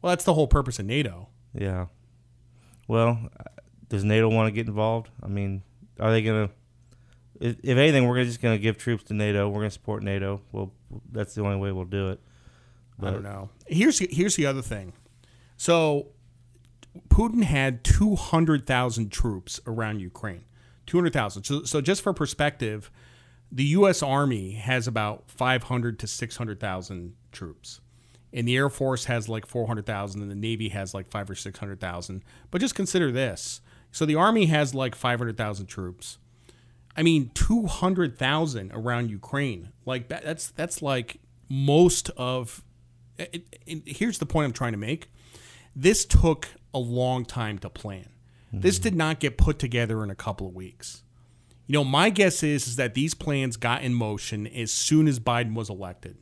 Well, 0.04 0.11
that's 0.11 0.25
the 0.25 0.34
whole 0.34 0.46
purpose 0.46 0.78
of 0.78 0.84
NATO. 0.84 1.30
Yeah. 1.54 1.87
Well, 2.87 3.30
does 3.88 4.04
NATO 4.04 4.28
want 4.28 4.49
to 4.49 4.52
get 4.52 4.66
involved? 4.66 5.08
I 5.23 5.28
mean, 5.28 5.62
are 5.99 6.11
they 6.11 6.20
going 6.20 6.49
to? 6.49 6.54
If, 7.40 7.56
if 7.62 7.78
anything, 7.78 8.06
we're 8.06 8.23
just 8.23 8.42
going 8.42 8.54
to 8.54 8.62
give 8.62 8.76
troops 8.76 9.04
to 9.04 9.14
NATO. 9.14 9.49
We're 9.49 9.61
going 9.61 9.68
to 9.68 9.75
support 9.75 10.02
NATO. 10.02 10.42
Well, 10.52 10.73
that's 11.11 11.34
the 11.34 11.40
only 11.40 11.56
way 11.56 11.73
we'll 11.73 11.87
do 11.87 12.11
it. 12.11 12.20
But, 12.99 13.06
I 13.06 13.11
don't 13.12 13.23
know. 13.23 13.49
Here's 13.66 13.99
here's 13.99 14.37
the 14.37 14.44
other 14.44 14.61
thing. 14.61 14.92
So, 15.56 16.08
Putin 17.08 17.42
had 17.42 17.82
two 17.82 18.14
hundred 18.14 18.66
thousand 18.66 19.11
troops 19.11 19.58
around 19.66 20.00
Ukraine. 20.00 20.44
Two 20.84 20.99
hundred 20.99 21.14
thousand. 21.14 21.44
So, 21.44 21.62
so 21.62 21.80
just 21.80 22.02
for 22.02 22.12
perspective, 22.12 22.90
the 23.50 23.64
U.S. 23.64 24.02
Army 24.02 24.50
has 24.50 24.87
about 24.87 25.30
five 25.30 25.62
hundred 25.62 25.99
to 26.00 26.06
six 26.06 26.37
hundred 26.37 26.61
thousand 26.61 27.14
troops 27.32 27.80
and 28.34 28.48
the 28.48 28.56
Air 28.56 28.68
Force 28.68 29.04
has 29.04 29.28
like 29.28 29.46
400,000 29.46 30.20
and 30.20 30.30
the 30.30 30.34
Navy 30.34 30.68
has 30.70 30.92
like 30.92 31.08
5 31.08 31.30
or 31.30 31.34
600,000. 31.36 32.24
But 32.50 32.60
just 32.60 32.74
consider 32.74 33.12
this. 33.12 33.60
So 33.92 34.04
the 34.04 34.16
Army 34.16 34.46
has 34.46 34.74
like 34.74 34.96
500,000 34.96 35.66
troops. 35.66 36.18
I 36.96 37.02
mean 37.02 37.30
200,000 37.34 38.72
around 38.72 39.10
Ukraine. 39.10 39.70
Like 39.86 40.08
that's 40.08 40.50
that's 40.50 40.82
like 40.82 41.20
most 41.48 42.10
of 42.16 42.62
it, 43.18 43.46
it, 43.66 43.82
here's 43.86 44.18
the 44.18 44.26
point 44.26 44.46
I'm 44.46 44.52
trying 44.52 44.72
to 44.72 44.78
make. 44.78 45.10
This 45.76 46.04
took 46.04 46.48
a 46.72 46.78
long 46.78 47.24
time 47.24 47.58
to 47.60 47.70
plan. 47.70 48.08
Mm-hmm. 48.48 48.60
This 48.60 48.80
did 48.80 48.96
not 48.96 49.20
get 49.20 49.38
put 49.38 49.58
together 49.58 50.02
in 50.02 50.10
a 50.10 50.14
couple 50.14 50.48
of 50.48 50.54
weeks. 50.54 51.02
You 51.66 51.74
know, 51.74 51.84
my 51.84 52.10
guess 52.10 52.42
is, 52.42 52.66
is 52.66 52.76
that 52.76 52.94
these 52.94 53.14
plans 53.14 53.56
got 53.56 53.82
in 53.82 53.94
motion 53.94 54.46
as 54.46 54.72
soon 54.72 55.08
as 55.08 55.18
Biden 55.18 55.54
was 55.54 55.70
elected 55.70 56.16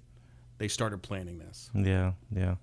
they 0.62 0.68
started 0.68 1.02
planning 1.02 1.40
this. 1.40 1.70
Yeah, 1.74 2.12
yeah. 2.30 2.54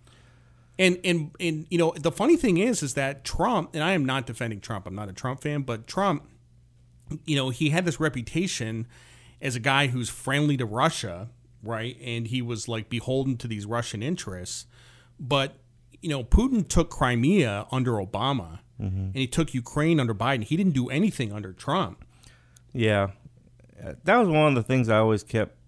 And 0.79 0.99
and 1.03 1.31
and 1.37 1.67
you 1.69 1.77
know 1.77 1.93
the 1.97 2.13
funny 2.13 2.37
thing 2.37 2.57
is 2.57 2.81
is 2.81 2.93
that 2.93 3.25
Trump 3.25 3.71
and 3.73 3.83
I 3.83 3.91
am 3.91 4.05
not 4.05 4.25
defending 4.25 4.61
Trump. 4.61 4.87
I'm 4.87 4.95
not 4.95 5.09
a 5.09 5.13
Trump 5.13 5.41
fan, 5.41 5.63
but 5.63 5.85
Trump, 5.85 6.23
you 7.25 7.35
know, 7.35 7.49
he 7.49 7.71
had 7.71 7.83
this 7.83 7.99
reputation 7.99 8.87
as 9.41 9.57
a 9.57 9.59
guy 9.59 9.87
who's 9.87 10.07
friendly 10.07 10.55
to 10.55 10.65
Russia, 10.65 11.27
right? 11.61 11.97
And 12.01 12.27
he 12.27 12.41
was 12.41 12.69
like 12.69 12.87
beholden 12.87 13.35
to 13.35 13.49
these 13.49 13.65
Russian 13.65 14.01
interests. 14.01 14.65
But 15.19 15.57
you 16.01 16.07
know, 16.07 16.23
Putin 16.23 16.65
took 16.65 16.89
Crimea 16.89 17.67
under 17.69 17.95
Obama, 17.95 18.59
mm-hmm. 18.81 19.07
and 19.07 19.15
he 19.15 19.27
took 19.27 19.53
Ukraine 19.53 19.99
under 19.99 20.15
Biden. 20.15 20.43
He 20.43 20.55
didn't 20.55 20.73
do 20.73 20.89
anything 20.89 21.33
under 21.33 21.51
Trump. 21.51 22.05
Yeah, 22.71 23.09
that 24.05 24.17
was 24.17 24.29
one 24.29 24.47
of 24.47 24.55
the 24.55 24.63
things 24.63 24.87
I 24.87 24.99
always 24.99 25.21
kept 25.21 25.58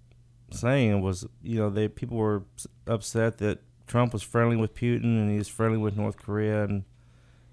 saying 0.51 1.01
was, 1.01 1.25
you 1.41 1.59
know, 1.59 1.69
they 1.69 1.87
people 1.87 2.17
were 2.17 2.43
upset 2.87 3.37
that 3.39 3.59
Trump 3.87 4.13
was 4.13 4.23
friendly 4.23 4.55
with 4.55 4.73
Putin 4.73 5.03
and 5.03 5.31
he 5.31 5.37
was 5.37 5.47
friendly 5.47 5.77
with 5.77 5.97
North 5.97 6.17
Korea, 6.17 6.63
and 6.63 6.83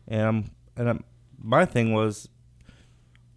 and 0.06 0.22
I'm, 0.22 0.50
and 0.76 0.88
I'm, 0.88 1.04
my 1.42 1.64
thing 1.64 1.92
was, 1.92 2.28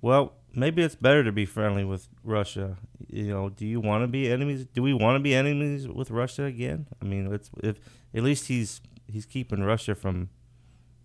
well, 0.01 0.33
maybe 0.53 0.81
it's 0.81 0.95
better 0.95 1.23
to 1.23 1.31
be 1.31 1.45
friendly 1.45 1.83
with 1.83 2.07
Russia. 2.23 2.77
You 3.07 3.27
know, 3.27 3.49
do 3.49 3.65
you 3.65 3.79
want 3.79 4.03
to 4.03 4.07
be 4.07 4.31
enemies? 4.31 4.65
Do 4.65 4.81
we 4.81 4.93
want 4.93 5.15
to 5.15 5.19
be 5.19 5.35
enemies 5.35 5.87
with 5.87 6.11
Russia 6.11 6.43
again? 6.43 6.87
I 7.01 7.05
mean, 7.05 7.31
it's 7.33 7.49
if 7.63 7.77
at 8.13 8.23
least 8.23 8.47
he's 8.47 8.81
he's 9.07 9.25
keeping 9.25 9.63
Russia 9.63 9.95
from 9.95 10.29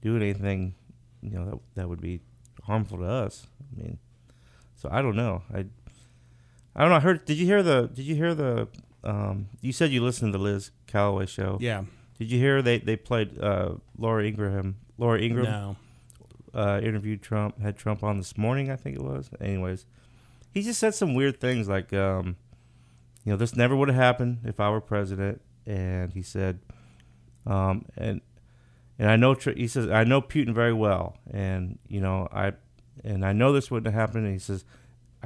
doing 0.02 0.22
anything, 0.22 0.74
you 1.20 1.30
know, 1.30 1.44
that 1.44 1.58
that 1.74 1.88
would 1.88 2.00
be 2.00 2.20
harmful 2.64 2.98
to 2.98 3.04
us. 3.04 3.46
I 3.60 3.82
mean, 3.82 3.98
so 4.74 4.88
I 4.92 5.02
don't 5.02 5.16
know. 5.16 5.42
I 5.52 5.66
I 6.76 6.82
don't 6.82 6.90
know. 6.90 6.96
I 6.96 7.00
heard. 7.00 7.24
Did 7.24 7.38
you 7.38 7.46
hear 7.46 7.62
the? 7.62 7.88
Did 7.92 8.04
you 8.04 8.14
hear 8.14 8.34
the? 8.34 8.68
Um, 9.02 9.48
you 9.62 9.72
said 9.72 9.90
you 9.90 10.04
listened 10.04 10.32
to 10.34 10.38
the 10.38 10.44
Liz 10.44 10.70
Callaway 10.86 11.24
show. 11.24 11.56
Yeah. 11.60 11.84
Did 12.18 12.30
you 12.30 12.38
hear 12.38 12.60
they 12.60 12.78
they 12.78 12.96
played 12.96 13.38
uh, 13.40 13.76
Laura 13.96 14.24
Ingraham? 14.24 14.76
Laura 14.98 15.18
Ingraham. 15.18 15.76
No. 16.54 16.60
Uh, 16.60 16.80
interviewed 16.82 17.22
Trump. 17.22 17.60
Had 17.60 17.78
Trump 17.78 18.02
on 18.02 18.18
this 18.18 18.36
morning. 18.36 18.70
I 18.70 18.76
think 18.76 18.96
it 18.96 19.02
was. 19.02 19.30
Anyways, 19.40 19.86
he 20.52 20.62
just 20.62 20.78
said 20.78 20.94
some 20.94 21.14
weird 21.14 21.40
things 21.40 21.66
like, 21.68 21.92
um, 21.92 22.36
you 23.24 23.32
know, 23.32 23.36
this 23.36 23.56
never 23.56 23.74
would 23.74 23.88
have 23.88 23.96
happened 23.96 24.40
if 24.44 24.60
I 24.60 24.68
were 24.68 24.80
president. 24.80 25.40
And 25.66 26.12
he 26.12 26.22
said, 26.22 26.60
um, 27.46 27.86
and 27.96 28.20
and 28.98 29.10
I 29.10 29.16
know 29.16 29.34
he 29.34 29.66
says 29.66 29.88
I 29.88 30.04
know 30.04 30.20
Putin 30.20 30.54
very 30.54 30.74
well, 30.74 31.16
and 31.30 31.78
you 31.88 32.00
know 32.00 32.28
I 32.32 32.52
and 33.02 33.24
I 33.24 33.32
know 33.32 33.52
this 33.52 33.70
wouldn't 33.70 33.92
have 33.92 33.98
happened. 33.98 34.24
And 34.24 34.34
he 34.34 34.38
says 34.38 34.64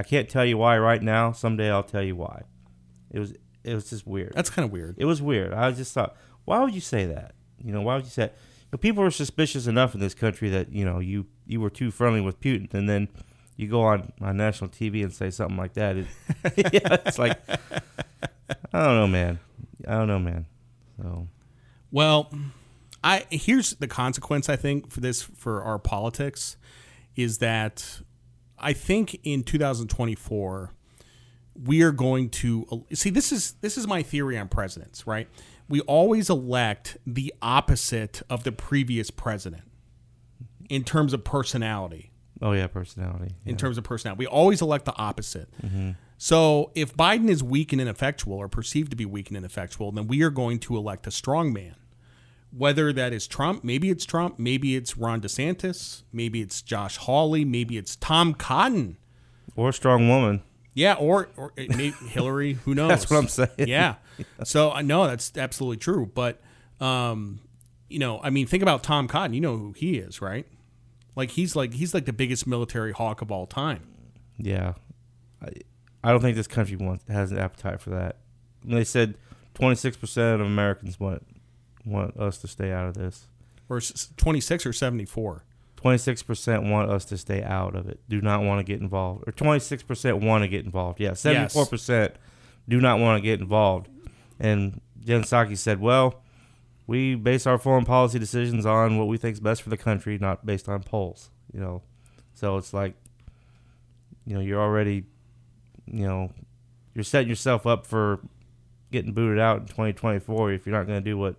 I 0.00 0.02
can't 0.02 0.30
tell 0.30 0.47
you 0.47 0.57
why 0.57 0.78
right 0.78 1.02
now. 1.02 1.33
Someday 1.33 1.71
I'll 1.71 1.83
tell 1.83 2.02
you 2.02 2.16
why. 2.16 2.45
It 3.11 3.19
was 3.19 3.35
it 3.62 3.75
was 3.75 3.90
just 3.90 4.07
weird. 4.07 4.33
That's 4.35 4.49
kind 4.49 4.64
of 4.64 4.73
weird. 4.73 4.97
It 4.97 5.04
was 5.04 5.21
weird. 5.21 5.52
I 5.52 5.71
just 5.73 5.92
thought, 5.92 6.16
why 6.47 6.61
would 6.61 6.75
you 6.75 6.80
say 6.80 7.04
that? 7.04 7.35
You 7.62 7.73
know, 7.73 7.83
why 7.83 7.97
would 7.97 8.04
you 8.04 8.11
say? 8.11 8.23
That? 8.23 8.37
Know, 8.73 8.78
people 8.78 9.04
are 9.04 9.11
suspicious 9.11 9.66
enough 9.66 9.95
in 9.95 10.00
this 10.00 10.14
country 10.14 10.49
that 10.49 10.73
you 10.73 10.87
know 10.87 11.00
you 11.00 11.26
you 11.47 11.61
were 11.61 11.69
too 11.69 11.90
friendly 11.90 12.23
with 12.23 12.40
Putin, 12.40 12.73
and 12.73 12.88
then 12.88 13.09
you 13.57 13.69
go 13.69 13.83
on 13.83 14.11
on 14.23 14.38
national 14.38 14.71
TV 14.71 15.02
and 15.02 15.12
say 15.12 15.28
something 15.30 15.59
like 15.59 15.75
that. 15.75 15.99
It, 15.99 16.07
yeah, 16.73 16.97
it's 17.04 17.19
like 17.19 17.38
I 18.73 18.85
don't 18.85 18.97
know, 18.97 19.07
man. 19.07 19.38
I 19.87 19.92
don't 19.92 20.09
know, 20.09 20.19
man. 20.19 20.47
So, 20.97 21.28
well, 21.90 22.33
I 23.04 23.26
here's 23.28 23.75
the 23.75 23.88
consequence. 23.88 24.49
I 24.49 24.57
think 24.57 24.90
for 24.90 25.00
this 25.00 25.21
for 25.21 25.62
our 25.62 25.78
politics 25.78 26.57
is 27.16 27.37
that 27.38 28.00
I 28.61 28.73
think 28.73 29.19
in 29.25 29.43
2024 29.43 30.73
we 31.64 31.83
are 31.83 31.93
going 31.93 32.31
to 32.31 32.85
see 32.93 33.11
this 33.11 33.33
is 33.33 33.55
this 33.61 33.76
is 33.76 33.87
my 33.87 34.02
theory 34.02 34.38
on 34.38 34.49
presidents, 34.49 35.07
right? 35.07 35.29
We 35.69 35.81
always 35.83 36.31
elect 36.31 36.97
the 37.07 37.33
opposite 37.43 38.23
of 38.31 38.45
the 38.45 38.52
previous 38.52 39.11
president 39.11 39.62
in 40.69 40.85
terms 40.85 41.12
of 41.12 41.25
personality. 41.25 42.11
Oh 42.43 42.52
yeah, 42.52 42.67
personality. 42.67 43.35
Yeah. 43.45 43.50
In 43.50 43.57
terms 43.57 43.76
of 43.79 43.85
personality, 43.85 44.21
we 44.21 44.26
always 44.26 44.62
elect 44.62 44.85
the 44.87 44.97
opposite. 44.97 45.49
Mm-hmm. 45.62 45.90
So 46.17 46.71
if 46.75 46.97
Biden 46.97 47.29
is 47.29 47.43
weak 47.43 47.73
and 47.73 47.81
ineffectual, 47.81 48.35
or 48.35 48.49
perceived 48.49 48.90
to 48.90 48.97
be 48.97 49.07
weak 49.07 49.29
and 49.29 49.37
ineffectual, 49.37 49.93
then 49.93 50.07
we 50.07 50.23
are 50.23 50.31
going 50.31 50.59
to 50.61 50.76
elect 50.76 51.07
a 51.07 51.11
strong 51.11 51.52
man 51.52 51.75
whether 52.57 52.92
that 52.92 53.12
is 53.12 53.26
Trump, 53.26 53.64
maybe 53.64 53.90
it's 53.90 54.04
Trump, 54.04 54.38
maybe 54.38 54.76
it's 54.76 54.97
Ron 54.97 55.21
DeSantis, 55.21 56.02
maybe 56.12 56.40
it's 56.40 56.62
Josh 56.62 56.97
Hawley, 56.97 57.45
maybe 57.45 57.78
it's 57.78 57.97
Tom 57.97 58.35
Cotton, 58.35 58.97
or 59.57 59.69
a 59.71 59.73
strong 59.73 60.09
woman. 60.09 60.42
Yeah, 60.75 60.95
or 60.95 61.28
or 61.37 61.52
maybe 61.57 61.90
Hillary. 61.90 62.52
Who 62.64 62.75
knows? 62.75 62.88
that's 62.88 63.11
what 63.11 63.19
I'm 63.19 63.28
saying. 63.28 63.50
Yeah. 63.69 63.97
So 64.45 64.71
I 64.71 64.83
know 64.83 65.07
that's 65.07 65.37
absolutely 65.37 65.78
true. 65.78 66.11
But 66.14 66.40
um, 66.80 67.40
you 67.88 67.99
know, 67.99 68.21
I 68.23 68.30
mean, 68.30 68.47
think 68.47 68.62
about 68.62 68.83
Tom 68.83 69.09
Cotton. 69.09 69.35
You 69.35 69.40
know 69.40 69.57
who 69.57 69.73
he 69.73 69.99
is, 69.99 70.23
right? 70.23 70.47
Like 71.16 71.33
he's 71.33 71.57
like 71.57 71.75
he's 71.75 71.92
like 71.92 72.07
the 72.07 72.12
biggest 72.12 72.47
military 72.47 72.92
hawk 72.92 73.21
of 73.21 73.30
all 73.33 73.47
time. 73.47 73.83
Yeah, 74.38 74.75
I, 75.42 75.49
I 76.02 76.12
don't 76.12 76.21
think 76.21 76.37
this 76.37 76.47
country 76.47 76.76
wants 76.76 77.04
has 77.09 77.33
an 77.33 77.38
appetite 77.38 77.80
for 77.80 77.90
that. 77.90 78.16
they 78.64 78.85
said 78.85 79.16
26 79.54 79.97
percent 79.97 80.40
of 80.40 80.47
Americans 80.47 80.99
want 81.00 81.26
want 81.85 82.17
us 82.17 82.39
to 82.39 82.49
stay 82.49 82.73
out 82.73 82.87
of 82.89 82.95
this. 82.95 83.27
Or 83.69 83.81
26 83.81 84.67
or 84.67 84.73
74? 84.73 85.45
26% 85.77 86.71
want 86.71 86.91
us 86.91 87.05
to 87.07 87.17
stay 87.17 87.43
out 87.43 87.75
of 87.75 87.89
it, 87.89 88.01
do 88.09 88.21
not 88.21 88.43
want 88.43 88.59
to 88.59 88.65
get 88.65 88.81
involved. 88.81 89.27
Or 89.27 89.33
26% 89.33 90.21
want 90.21 90.43
to 90.43 90.49
get 90.49 90.65
involved. 90.65 91.01
Yeah, 91.01 91.13
74% 91.13 91.89
yes. 91.89 92.11
do 92.69 92.81
not 92.81 92.99
want 92.99 93.19
to 93.19 93.23
get 93.23 93.41
involved. 93.41 93.89
And 94.39 94.81
Jen 95.05 95.23
Psaki 95.23 95.57
said, 95.57 95.81
well, 95.81 96.23
we 96.87 97.15
base 97.15 97.47
our 97.47 97.57
foreign 97.57 97.85
policy 97.85 98.19
decisions 98.19 98.67
on 98.67 98.99
what 98.99 99.07
we 99.07 99.17
think 99.17 99.35
is 99.35 99.41
best 99.41 99.63
for 99.63 99.71
the 99.71 99.77
country, 99.77 100.19
not 100.19 100.45
based 100.45 100.69
on 100.69 100.83
polls. 100.83 101.31
You 101.53 101.61
know, 101.61 101.83
so 102.35 102.57
it's 102.57 102.75
like, 102.75 102.95
you 104.27 104.35
know, 104.35 104.41
you're 104.41 104.61
already, 104.61 105.05
you 105.87 106.07
know, 106.07 106.33
you're 106.95 107.05
setting 107.05 107.29
yourself 107.29 107.67
up 107.67 107.87
for 107.87 108.21
getting 108.91 109.13
booted 109.13 109.39
out 109.39 109.61
in 109.61 109.67
2024 109.67 110.53
if 110.53 110.67
you're 110.67 110.77
not 110.77 110.87
going 110.87 111.03
to 111.03 111.05
do 111.05 111.17
what 111.17 111.37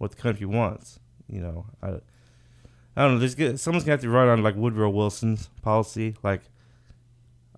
what 0.00 0.12
the 0.12 0.16
country 0.16 0.46
wants. 0.46 0.98
You 1.28 1.42
know, 1.42 1.66
I, 1.82 1.88
I 2.96 3.02
don't 3.04 3.20
know. 3.20 3.26
There's 3.26 3.60
someone's 3.60 3.84
gonna 3.84 3.92
have 3.92 4.00
to 4.00 4.08
run 4.08 4.28
on 4.28 4.42
like 4.42 4.56
Woodrow 4.56 4.88
Wilson's 4.88 5.50
policy, 5.60 6.16
like 6.22 6.40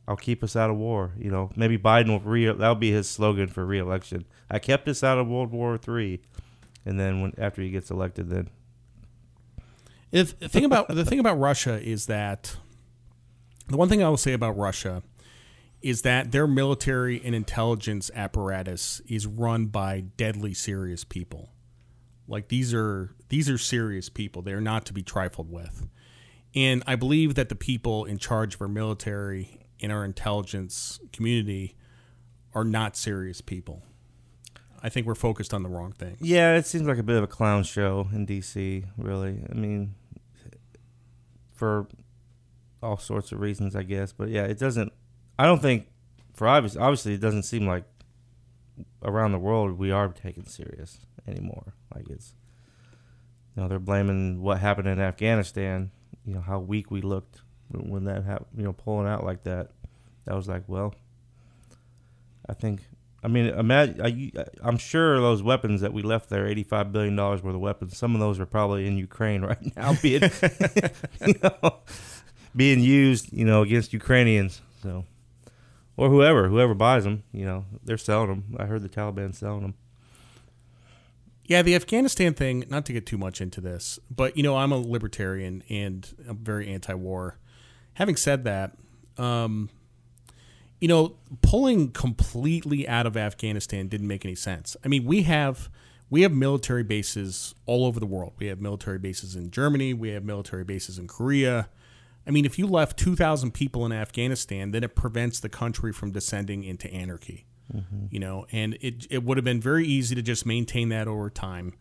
I'll 0.09 0.17
keep 0.17 0.43
us 0.43 0.57
out 0.57 0.69
of 0.69 0.77
war. 0.77 1.13
You 1.17 1.31
know, 1.31 1.51
maybe 1.55 1.79
Biden 1.79 2.09
will 2.09 2.21
re 2.21 2.47
that'll 2.47 2.75
be 2.75 2.91
his 2.91 3.09
slogan 3.09 3.47
for 3.47 3.65
reelection. 3.65 4.27
I 4.51 4.59
kept 4.59 4.89
us 4.89 5.05
out 5.05 5.19
of 5.19 5.29
World 5.29 5.53
War 5.53 5.79
Three, 5.79 6.21
and 6.85 6.99
then 6.99 7.23
when 7.23 7.33
after 7.39 7.63
he 7.63 7.71
gets 7.71 7.91
elected, 7.91 8.29
then 8.29 8.51
if 10.11 10.37
the 10.41 10.49
thing 10.49 10.65
about 10.65 10.89
the 10.89 11.05
thing 11.05 11.21
about 11.21 11.39
Russia 11.39 11.81
is 11.81 12.07
that 12.07 12.57
The 13.69 13.77
one 13.77 13.89
thing 13.89 14.03
I 14.03 14.09
will 14.09 14.17
say 14.17 14.33
about 14.33 14.57
Russia 14.59 15.03
is 15.81 16.03
that 16.03 16.31
their 16.33 16.47
military 16.47 17.23
and 17.25 17.35
intelligence 17.35 18.11
apparatus 18.15 19.01
is 19.09 19.27
run 19.27 19.67
by 19.67 20.01
deadly 20.01 20.55
serious 20.55 21.05
people. 21.05 21.51
Like 22.33 22.49
these 22.49 22.73
are 22.73 23.11
these 23.29 23.51
are 23.51 23.59
serious 23.59 24.09
people. 24.09 24.41
They 24.41 24.53
are 24.53 24.61
not 24.61 24.87
to 24.87 24.95
be 24.95 25.03
trifled 25.03 25.53
with. 25.53 25.87
And 26.55 26.83
I 26.87 26.97
believe 26.97 27.35
that 27.35 27.51
the 27.51 27.55
people 27.55 28.07
in 28.07 28.17
charge 28.17 28.55
of 28.55 28.63
our 28.63 28.69
military 28.69 29.61
and 29.83 29.93
our 29.93 30.03
intelligence 30.03 30.99
community 31.13 31.77
are 32.55 32.65
not 32.65 32.97
serious 32.97 33.43
people. 33.43 33.83
I 34.83 34.89
think 34.89 35.07
we're 35.07 35.15
focused 35.15 35.53
on 35.53 35.63
the 35.63 35.69
wrong 35.69 35.93
thing. 35.93 36.17
Yeah, 36.21 36.57
it 36.57 36.65
seems 36.65 36.89
like 36.89 36.97
a 36.97 37.03
bit 37.03 37.17
of 37.17 37.23
a 37.23 37.27
clown 37.29 37.65
show 37.65 38.09
in 38.13 38.27
DC, 38.27 38.85
really. 38.97 39.45
I 39.51 39.55
mean, 39.55 39.95
for 41.53 41.87
all 42.83 42.97
sorts 42.97 43.31
of 43.33 43.41
reasons, 43.41 43.77
I 43.77 43.83
guess. 43.83 44.13
But 44.13 44.31
yeah, 44.31 44.45
it 44.45 44.59
doesn't. 44.59 44.93
I 45.39 45.45
don't 45.45 45.61
think, 45.61 45.87
for 46.33 46.49
obvious, 46.49 46.77
obviously, 46.77 47.13
it 47.15 47.21
doesn't 47.21 47.45
seem 47.45 47.67
like 47.67 47.85
around 49.03 49.33
the 49.33 49.39
world 49.39 49.79
we 49.79 49.91
are 49.91 50.09
taken 50.09 50.47
serious 50.47 50.99
anymore. 51.27 51.75
Like 51.95 52.09
it's, 52.09 52.35
you 53.55 53.63
know, 53.63 53.69
they're 53.69 53.79
blaming 53.79 54.43
what 54.43 54.59
happened 54.59 54.89
in 54.89 55.01
Afghanistan. 55.01 55.91
You 56.25 56.35
know 56.35 56.41
how 56.41 56.59
weak 56.61 56.91
we 56.91 57.01
looked 57.01 57.41
when 57.71 58.05
that 58.05 58.25
happened. 58.25 58.49
You 58.57 58.65
know, 58.65 58.73
pulling 58.73 59.07
out 59.09 59.25
like 59.25 59.45
that. 59.45 59.71
That 60.25 60.35
was 60.37 60.49
like, 60.49 60.65
well, 60.67 60.95
I 62.49 62.55
think. 62.55 62.83
I 63.25 63.29
mean, 63.29 63.47
imagine. 63.47 64.01
I, 64.05 64.45
I'm 64.63 64.79
sure 64.79 65.21
those 65.21 65.43
weapons 65.45 65.81
that 65.81 65.93
we 65.93 66.03
left 66.03 66.29
there, 66.29 66.47
eighty-five 66.47 66.93
billion 66.93 67.15
dollars 67.15 67.43
worth 67.43 67.55
of 67.55 67.61
weapons. 67.61 67.97
Some 67.97 68.15
of 68.15 68.21
those 68.21 68.41
are 68.41 68.47
probably 68.47 68.87
in 68.87 68.97
Ukraine 68.97 69.43
right 69.51 69.77
now, 69.77 69.95
being, 70.03 70.23
you 71.27 71.35
know, 71.43 71.77
being 72.55 72.81
used, 72.81 73.33
you 73.33 73.45
know, 73.45 73.63
against 73.63 73.93
Ukrainians. 73.93 74.61
So, 74.83 75.05
or 75.97 76.09
whoever, 76.09 76.49
whoever 76.49 76.75
buys 76.75 77.05
them, 77.05 77.23
you 77.33 77.45
know, 77.45 77.65
they're 77.85 77.99
selling 77.99 78.29
them. 78.29 78.57
I 78.59 78.65
heard 78.65 78.83
the 78.83 78.89
Taliban 78.89 79.35
selling 79.35 79.63
them. 79.63 79.75
Yeah, 81.53 81.61
the 81.61 81.75
Afghanistan 81.75 82.33
thing, 82.33 82.65
not 82.71 82.87
to 82.87 82.95
get 82.95 83.05
too 83.05 83.19
much 83.19 83.43
into 83.43 83.61
this, 83.61 83.99
but 84.11 84.39
you 84.39 84.43
know, 84.43 84.57
I'm 84.57 84.73
a 84.73 84.79
libertarian 84.79 85.63
and 85.69 86.09
I'm 86.27 86.39
very 86.39 86.67
anti-war. 86.73 87.37
Having 87.93 88.17
said 88.17 88.45
that, 88.45 88.75
um, 89.19 89.69
you 90.81 90.89
know, 90.89 91.17
pulling 91.43 91.91
completely 91.91 92.89
out 92.89 93.07
of 93.07 93.19
Afghanistan 93.19 93.89
didn't 93.89 94.09
make 94.09 94.25
any 94.25 94.35
sense. 94.35 94.79
I 94.83 94.89
mean, 94.89 95.05
we 95.05 95.25
have 95.25 95.69
we 96.09 96.23
have 96.23 96.33
military 96.33 96.85
bases 96.85 97.55
all 97.67 97.85
over 97.85 98.01
the 98.01 98.07
world. 98.07 98.33
We 98.39 98.47
have 98.47 98.59
military 98.59 98.99
bases 98.99 99.37
in 99.37 99.51
Germany, 99.51 99.93
we 99.93 100.09
have 100.09 100.25
military 100.25 100.65
bases 100.65 100.99
in 100.99 101.07
Korea. 101.07 101.69
I 102.27 102.31
mean, 102.31 102.47
if 102.47 102.59
you 102.59 102.67
left 102.67 102.99
2,000 102.99 103.53
people 103.53 103.85
in 103.85 103.93
Afghanistan, 103.93 104.71
then 104.71 104.83
it 104.83 104.97
prevents 104.97 105.39
the 105.39 105.51
country 105.51 105.93
from 105.93 106.13
descending 106.13 106.65
into 106.65 106.91
anarchy. 106.91 107.45
Mm-hmm. 107.75 108.07
You 108.11 108.21
know, 108.21 108.47
and 108.53 108.75
it 108.81 109.07
it 109.11 109.23
would 109.25 109.37
have 109.37 109.45
been 109.45 109.61
very 109.61 109.87
easy 109.87 110.15
to 110.15 110.23
just 110.23 110.47
maintain 110.47 110.91
that 110.91 111.09
over 111.09 111.31
time. 111.31 111.75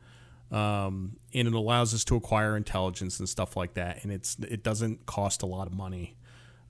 Um, 0.52 1.16
and 1.34 1.48
it 1.48 1.54
allows 1.54 1.94
us 1.94 2.04
to 2.06 2.16
acquire 2.18 2.58
intelligence 2.58 3.20
and 3.20 3.30
stuff 3.30 3.56
like 3.56 3.76
that, 3.76 4.04
and 4.04 4.12
it's 4.12 4.38
it 4.40 4.64
doesn't 4.64 5.06
cost 5.06 5.44
a 5.44 5.46
lot 5.46 5.68
of 5.68 5.74
money. 5.74 6.18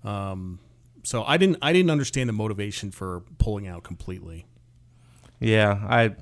Um, 0.04 0.60
so 1.04 1.24
I 1.24 1.38
didn't 1.38 1.58
I 1.62 1.74
didn't 1.74 1.92
understand 1.92 2.30
the 2.30 2.34
motivation 2.34 2.92
for 2.92 3.22
pulling 3.38 3.68
out 3.68 3.84
completely. 3.84 4.46
Yeah, 5.40 5.80
I 5.88 6.16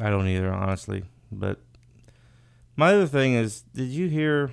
I 0.00 0.10
don't 0.10 0.28
either, 0.28 0.52
honestly. 0.52 1.04
But 1.32 1.60
my 2.76 2.94
other 2.94 3.06
thing 3.06 3.34
is, 3.34 3.62
did 3.74 3.88
you 3.88 4.08
hear? 4.08 4.52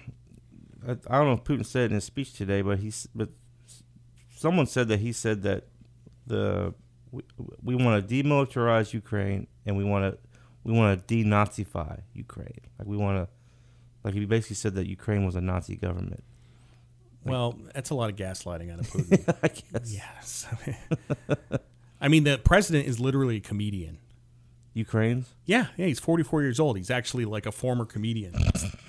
I, 0.87 0.91
I 0.91 1.17
don't 1.17 1.27
know 1.27 1.33
if 1.33 1.43
Putin 1.43 1.65
said 1.65 1.91
in 1.91 1.95
his 1.95 2.05
speech 2.05 2.33
today, 2.33 2.61
but 2.61 2.79
he's 2.79 3.07
but 3.13 3.29
someone 4.35 4.65
said 4.65 4.87
that 4.87 4.99
he 4.99 5.11
said 5.11 5.43
that 5.43 5.65
the 6.25 6.73
we, 7.13 7.23
we 7.61 7.75
want 7.75 8.07
to 8.07 8.23
demilitarize 8.23 8.91
Ukraine 8.91 9.47
and 9.65 9.77
we 9.77 9.83
want 9.83 10.11
to 10.11 10.17
we 10.63 10.73
want 10.73 11.07
to 11.07 11.15
denazify 11.15 12.01
Ukraine. 12.13 12.59
Like 12.79 12.87
we 12.87 12.97
want 12.97 13.17
to 13.17 13.27
like 14.03 14.15
he 14.15 14.25
basically 14.25 14.55
said 14.55 14.75
that 14.75 14.87
Ukraine 14.87 15.25
was 15.25 15.35
a 15.35 15.41
Nazi 15.41 15.75
government. 15.75 16.23
Well, 17.23 17.57
that's 17.73 17.89
a 17.89 17.95
lot 17.95 18.09
of 18.09 18.17
gaslighting 18.17 18.73
out 18.73 18.79
of 18.79 18.87
Putin. 18.89 19.37
I 19.41 19.47
guess. 19.47 19.93
yes. 19.93 20.47
I 22.01 22.09
mean, 22.09 22.25
the 22.25 22.37
president 22.37 22.87
is 22.87 22.99
literally 22.99 23.37
a 23.37 23.39
comedian. 23.41 23.99
Ukraine's? 24.73 25.35
Yeah, 25.45 25.67
yeah, 25.77 25.85
he's 25.85 25.99
44 25.99 26.41
years 26.41 26.59
old. 26.59 26.77
He's 26.77 26.89
actually 26.89 27.25
like 27.25 27.45
a 27.45 27.51
former 27.51 27.85
comedian. 27.85 28.33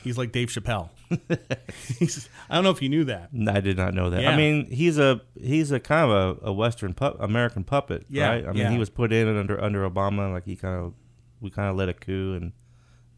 He's 0.05 0.19
like 0.19 0.31
Dave 0.33 0.49
Chappelle. 0.49 0.91
he's, 1.99 2.29
I 2.49 2.55
don't 2.55 2.65
know 2.65 2.71
if 2.71 2.83
you 2.83 2.89
knew 2.89 3.05
that. 3.05 3.31
I 3.49 3.61
did 3.61 3.77
not 3.77 3.95
know 3.95 4.11
that. 4.11 4.23
Yeah. 4.23 4.31
I 4.31 4.37
mean, 4.37 4.67
he's 4.71 4.99
a 4.99 5.21
he's 5.41 5.73
a 5.73 5.81
kind 5.81 6.11
of 6.11 6.39
a, 6.43 6.47
a 6.49 6.53
Western 6.53 6.95
pu- 6.95 7.17
American 7.19 7.65
puppet, 7.65 8.05
Yeah, 8.09 8.29
right? 8.29 8.45
I 8.45 8.49
mean, 8.49 8.57
yeah. 8.59 8.71
he 8.71 8.79
was 8.79 8.91
put 8.91 9.13
in 9.13 9.27
under 9.37 9.61
under 9.61 9.89
Obama, 9.89 10.33
like 10.33 10.45
he 10.45 10.57
kind 10.57 10.79
of 10.79 10.95
we 11.41 11.51
kind 11.51 11.69
of 11.69 11.77
led 11.77 11.89
a 11.89 11.95
coup 11.95 12.35
and 12.35 12.53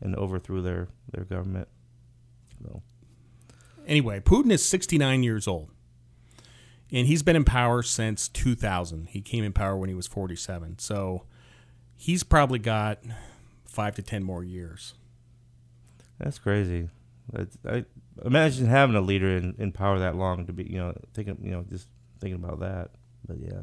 and 0.01 0.14
overthrew 0.16 0.62
their 0.62 0.88
their 1.12 1.25
government. 1.25 1.68
So 2.62 2.83
Anyway, 3.87 4.20
Putin 4.20 4.51
is 4.51 4.64
69 4.68 5.22
years 5.22 5.46
old. 5.46 5.70
And 6.92 7.07
he's 7.07 7.22
been 7.22 7.37
in 7.37 7.44
power 7.44 7.83
since 7.83 8.29
2000. 8.29 9.09
He 9.09 9.20
came 9.20 9.42
in 9.44 9.53
power 9.53 9.77
when 9.77 9.88
he 9.88 9.94
was 9.94 10.07
47. 10.07 10.79
So 10.79 11.25
he's 11.94 12.22
probably 12.22 12.59
got 12.59 12.99
five 13.64 13.94
to 13.96 14.03
10 14.03 14.22
more 14.22 14.44
years. 14.44 14.94
That's 16.18 16.38
crazy. 16.38 16.88
I 17.68 17.85
imagine 18.24 18.66
having 18.66 18.94
a 18.96 19.00
leader 19.00 19.37
in, 19.37 19.55
in 19.59 19.72
power 19.72 19.98
that 19.98 20.14
long 20.14 20.46
to 20.46 20.52
be, 20.52 20.64
you 20.64 20.79
know, 20.79 20.94
thinking, 21.12 21.38
you 21.42 21.50
know, 21.50 21.64
just 21.68 21.88
thinking 22.20 22.42
about 22.42 22.61
that. 22.61 22.90
But 23.26 23.38
yeah, 23.40 23.62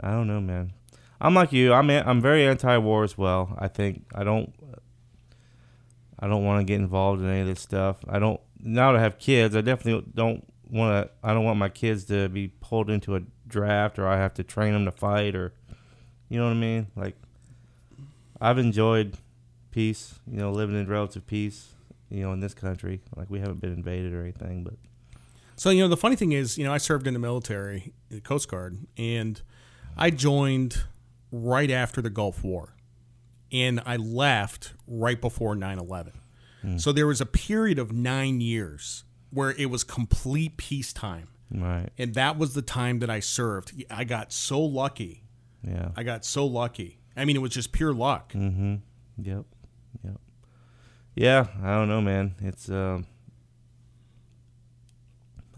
I 0.00 0.12
don't 0.12 0.28
know, 0.28 0.40
man. 0.40 0.72
I'm 1.20 1.34
like 1.34 1.52
you. 1.52 1.72
I'm 1.72 1.90
a- 1.90 2.02
I'm 2.06 2.20
very 2.20 2.46
anti-war 2.46 3.04
as 3.04 3.16
well. 3.18 3.56
I 3.58 3.68
think 3.68 4.04
I 4.14 4.24
don't 4.24 4.52
I 6.18 6.28
don't 6.28 6.44
want 6.44 6.60
to 6.60 6.64
get 6.64 6.80
involved 6.80 7.20
in 7.20 7.28
any 7.28 7.40
of 7.40 7.46
this 7.46 7.60
stuff. 7.60 7.96
I 8.08 8.18
don't 8.18 8.40
now 8.60 8.92
that 8.92 8.98
I 8.98 9.02
have 9.02 9.18
kids. 9.18 9.56
I 9.56 9.60
definitely 9.60 10.08
don't 10.14 10.44
want 10.70 11.06
to. 11.06 11.10
I 11.22 11.34
don't 11.34 11.44
want 11.44 11.58
my 11.58 11.68
kids 11.68 12.04
to 12.06 12.28
be 12.28 12.48
pulled 12.48 12.90
into 12.90 13.16
a 13.16 13.20
draft 13.46 13.98
or 13.98 14.06
I 14.06 14.16
have 14.18 14.34
to 14.34 14.44
train 14.44 14.72
them 14.72 14.84
to 14.84 14.92
fight 14.92 15.34
or 15.34 15.52
you 16.28 16.38
know 16.38 16.44
what 16.46 16.52
I 16.52 16.54
mean. 16.54 16.86
Like 16.96 17.16
I've 18.40 18.58
enjoyed 18.58 19.16
peace. 19.72 20.20
You 20.30 20.38
know, 20.38 20.52
living 20.52 20.78
in 20.78 20.86
relative 20.86 21.26
peace. 21.26 21.70
You 22.08 22.20
know, 22.22 22.32
in 22.32 22.40
this 22.40 22.54
country, 22.54 23.00
like 23.16 23.30
we 23.30 23.40
haven't 23.40 23.60
been 23.60 23.72
invaded 23.72 24.12
or 24.12 24.20
anything, 24.22 24.64
but 24.64 24.74
So, 25.56 25.70
you 25.70 25.80
know, 25.80 25.88
the 25.88 25.96
funny 25.96 26.14
thing 26.16 26.32
is, 26.32 26.58
you 26.58 26.64
know, 26.64 26.72
I 26.72 26.76
served 26.78 27.06
in 27.06 27.14
the 27.14 27.20
military, 27.20 27.92
the 28.10 28.20
Coast 28.20 28.48
Guard, 28.50 28.78
and 28.98 29.40
I 29.96 30.10
joined 30.10 30.82
right 31.30 31.70
after 31.70 32.02
the 32.02 32.10
Gulf 32.10 32.44
War. 32.44 32.74
And 33.50 33.80
I 33.84 33.96
left 33.96 34.72
right 34.86 35.20
before 35.20 35.54
9 35.54 35.78
11. 35.78 36.12
So 36.78 36.92
there 36.92 37.06
was 37.08 37.20
a 37.20 37.26
period 37.26 37.78
of 37.80 37.90
nine 37.92 38.40
years 38.40 39.04
where 39.30 39.50
it 39.50 39.66
was 39.68 39.82
complete 39.82 40.56
peacetime. 40.56 41.28
right, 41.50 41.88
And 41.98 42.14
that 42.14 42.38
was 42.38 42.54
the 42.54 42.62
time 42.62 43.00
that 43.00 43.10
I 43.10 43.18
served. 43.20 43.72
I 43.90 44.04
got 44.04 44.32
so 44.32 44.60
lucky. 44.60 45.24
yeah. 45.66 45.88
I 45.96 46.02
got 46.04 46.24
so 46.24 46.46
lucky. 46.46 46.98
I 47.16 47.24
mean, 47.24 47.34
it 47.36 47.40
was 47.40 47.50
just 47.52 47.72
pure 47.72 47.92
luck. 47.92 48.32
Mm-hmm. 48.32 48.76
Yep. 49.22 49.44
Yeah, 51.14 51.46
I 51.62 51.74
don't 51.74 51.88
know, 51.88 52.00
man. 52.00 52.34
It's 52.40 52.70
um 52.70 53.06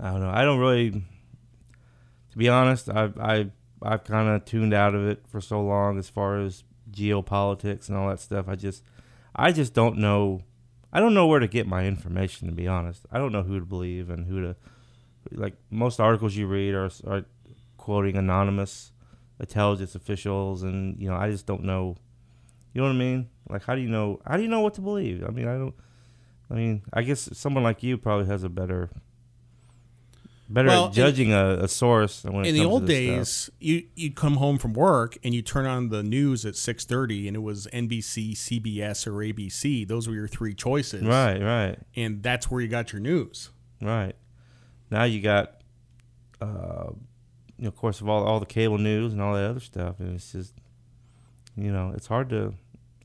I 0.00 0.10
don't 0.10 0.20
know. 0.20 0.30
I 0.30 0.42
don't 0.42 0.58
really 0.58 0.90
to 0.90 2.38
be 2.38 2.48
honest, 2.48 2.88
I've 2.88 3.18
I've 3.18 3.50
I've 3.82 4.04
kind 4.04 4.28
of 4.28 4.44
tuned 4.44 4.74
out 4.74 4.94
of 4.94 5.06
it 5.06 5.24
for 5.28 5.40
so 5.40 5.60
long 5.62 5.98
as 5.98 6.08
far 6.08 6.40
as 6.40 6.64
geopolitics 6.90 7.88
and 7.88 7.96
all 7.96 8.08
that 8.08 8.20
stuff. 8.20 8.48
I 8.48 8.56
just 8.56 8.82
I 9.34 9.52
just 9.52 9.74
don't 9.74 9.98
know 9.98 10.42
I 10.92 11.00
don't 11.00 11.14
know 11.14 11.26
where 11.26 11.40
to 11.40 11.48
get 11.48 11.66
my 11.66 11.86
information 11.86 12.48
to 12.48 12.54
be 12.54 12.66
honest. 12.66 13.06
I 13.12 13.18
don't 13.18 13.32
know 13.32 13.42
who 13.42 13.60
to 13.60 13.66
believe 13.66 14.10
and 14.10 14.26
who 14.26 14.40
to 14.40 14.56
like 15.30 15.54
most 15.70 16.00
articles 16.00 16.34
you 16.34 16.46
read 16.48 16.74
are 16.74 16.90
are 17.06 17.24
quoting 17.76 18.16
anonymous 18.16 18.90
intelligence 19.38 19.94
officials 19.94 20.62
and 20.64 21.00
you 21.00 21.08
know, 21.08 21.16
I 21.16 21.30
just 21.30 21.46
don't 21.46 21.62
know 21.62 21.96
you 22.72 22.80
know 22.80 22.88
what 22.88 22.94
I 22.94 22.98
mean? 22.98 23.28
Like, 23.48 23.64
how 23.64 23.74
do 23.74 23.80
you 23.80 23.88
know? 23.88 24.20
How 24.26 24.36
do 24.36 24.42
you 24.42 24.48
know 24.48 24.60
what 24.60 24.74
to 24.74 24.80
believe? 24.80 25.24
I 25.24 25.30
mean, 25.30 25.48
I 25.48 25.54
don't. 25.58 25.74
I 26.50 26.54
mean, 26.54 26.82
I 26.92 27.02
guess 27.02 27.28
someone 27.32 27.62
like 27.62 27.82
you 27.82 27.96
probably 27.96 28.26
has 28.26 28.44
a 28.44 28.48
better, 28.48 28.90
better 30.48 30.68
Well, 30.68 30.86
at 30.86 30.92
judging 30.92 31.32
a, 31.32 31.58
a 31.62 31.68
source. 31.68 32.22
When 32.24 32.44
it 32.44 32.48
in 32.48 32.54
the 32.54 32.64
old 32.64 32.86
this 32.86 32.96
stuff. 32.96 33.16
days, 33.16 33.50
you 33.60 33.86
you'd 33.94 34.14
come 34.14 34.34
home 34.36 34.58
from 34.58 34.72
work 34.74 35.16
and 35.24 35.34
you 35.34 35.42
turn 35.42 35.66
on 35.66 35.88
the 35.88 36.02
news 36.02 36.44
at 36.44 36.56
six 36.56 36.84
thirty, 36.84 37.26
and 37.28 37.36
it 37.36 37.40
was 37.40 37.66
NBC, 37.72 38.32
CBS, 38.32 39.06
or 39.06 39.12
ABC. 39.12 39.86
Those 39.88 40.06
were 40.08 40.14
your 40.14 40.28
three 40.28 40.54
choices, 40.54 41.02
right, 41.02 41.40
right, 41.40 41.78
And 41.96 42.22
that's 42.22 42.50
where 42.50 42.60
you 42.60 42.68
got 42.68 42.92
your 42.92 43.00
news. 43.00 43.50
right. 43.80 44.14
Now 44.90 45.04
you 45.04 45.20
got, 45.22 45.60
uh, 46.40 46.90
you 47.56 47.64
know, 47.64 47.68
of 47.68 47.76
course, 47.76 48.00
of 48.00 48.08
all 48.08 48.24
all 48.24 48.38
the 48.38 48.46
cable 48.46 48.78
news 48.78 49.12
and 49.12 49.20
all 49.20 49.34
that 49.34 49.48
other 49.50 49.60
stuff, 49.60 49.98
and 49.98 50.14
it's 50.14 50.30
just, 50.32 50.54
you 51.56 51.72
know, 51.72 51.92
it's 51.96 52.06
hard 52.06 52.28
to, 52.30 52.54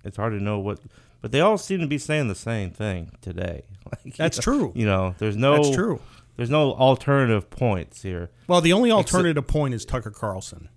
it's 0.04 0.18
hard 0.18 0.34
to 0.34 0.44
know 0.44 0.60
what, 0.60 0.80
but 1.22 1.32
they 1.32 1.42
all 1.42 1.58
seem 1.58 1.80
to 1.80 1.88
be 1.88 1.98
saying 1.98 2.28
the 2.28 2.36
same 2.36 2.72
thing 2.72 3.12
today. 3.22 3.64
Like, 3.90 4.06
you 4.06 4.12
That's 4.18 4.38
know, 4.38 4.42
true. 4.42 4.72
You 4.76 4.86
know, 4.86 5.16
there's 5.18 5.36
no, 5.36 5.56
That's 5.56 5.72
true. 5.72 6.00
There's 6.36 6.52
no 6.52 6.74
alternative 6.74 7.50
points 7.50 8.04
here. 8.04 8.30
Well, 8.48 8.62
the 8.62 8.72
only 8.72 8.92
alternative 8.92 9.48
point 9.48 9.74
is 9.74 9.84
Tucker 9.84 10.12
Carlson. 10.12 10.70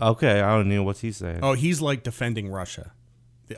Okay, 0.00 0.40
I 0.40 0.56
don't 0.56 0.68
know 0.68 0.84
what's 0.84 1.00
he 1.00 1.10
saying. 1.10 1.40
Oh, 1.42 1.54
he's 1.54 1.80
like 1.80 2.04
defending 2.04 2.48
Russia. 2.48 2.92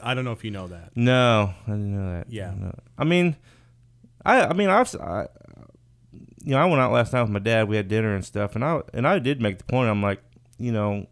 I 0.03 0.15
don't 0.15 0.25
know 0.25 0.33
if 0.33 0.45
you 0.45 0.51
know 0.51 0.67
that. 0.69 0.93
No, 0.97 1.55
I 1.67 1.71
didn't 1.71 1.95
know 1.95 2.13
that. 2.13 2.33
Yeah. 2.33 2.53
No. 2.57 2.75
I 2.99 3.05
mean, 3.05 3.37
I 4.25 4.47
I 4.47 4.53
mean 4.53 4.69
I've 4.69 4.95
I, 4.97 5.29
you 6.43 6.53
know 6.53 6.59
I 6.59 6.65
went 6.67 6.81
out 6.81 6.93
last 6.93 7.13
night 7.13 7.23
with 7.23 7.31
my 7.31 7.39
dad. 7.39 7.69
We 7.69 7.77
had 7.77 7.89
dinner 7.89 8.15
and 8.15 8.25
stuff, 8.25 8.55
and 8.55 8.65
I 8.65 8.81
and 8.93 9.07
I 9.07 9.19
did 9.19 9.41
make 9.41 9.59
the 9.59 9.65
point. 9.65 9.89
I'm 9.89 10.03
like, 10.03 10.21
you 10.59 10.73
know, 10.73 11.07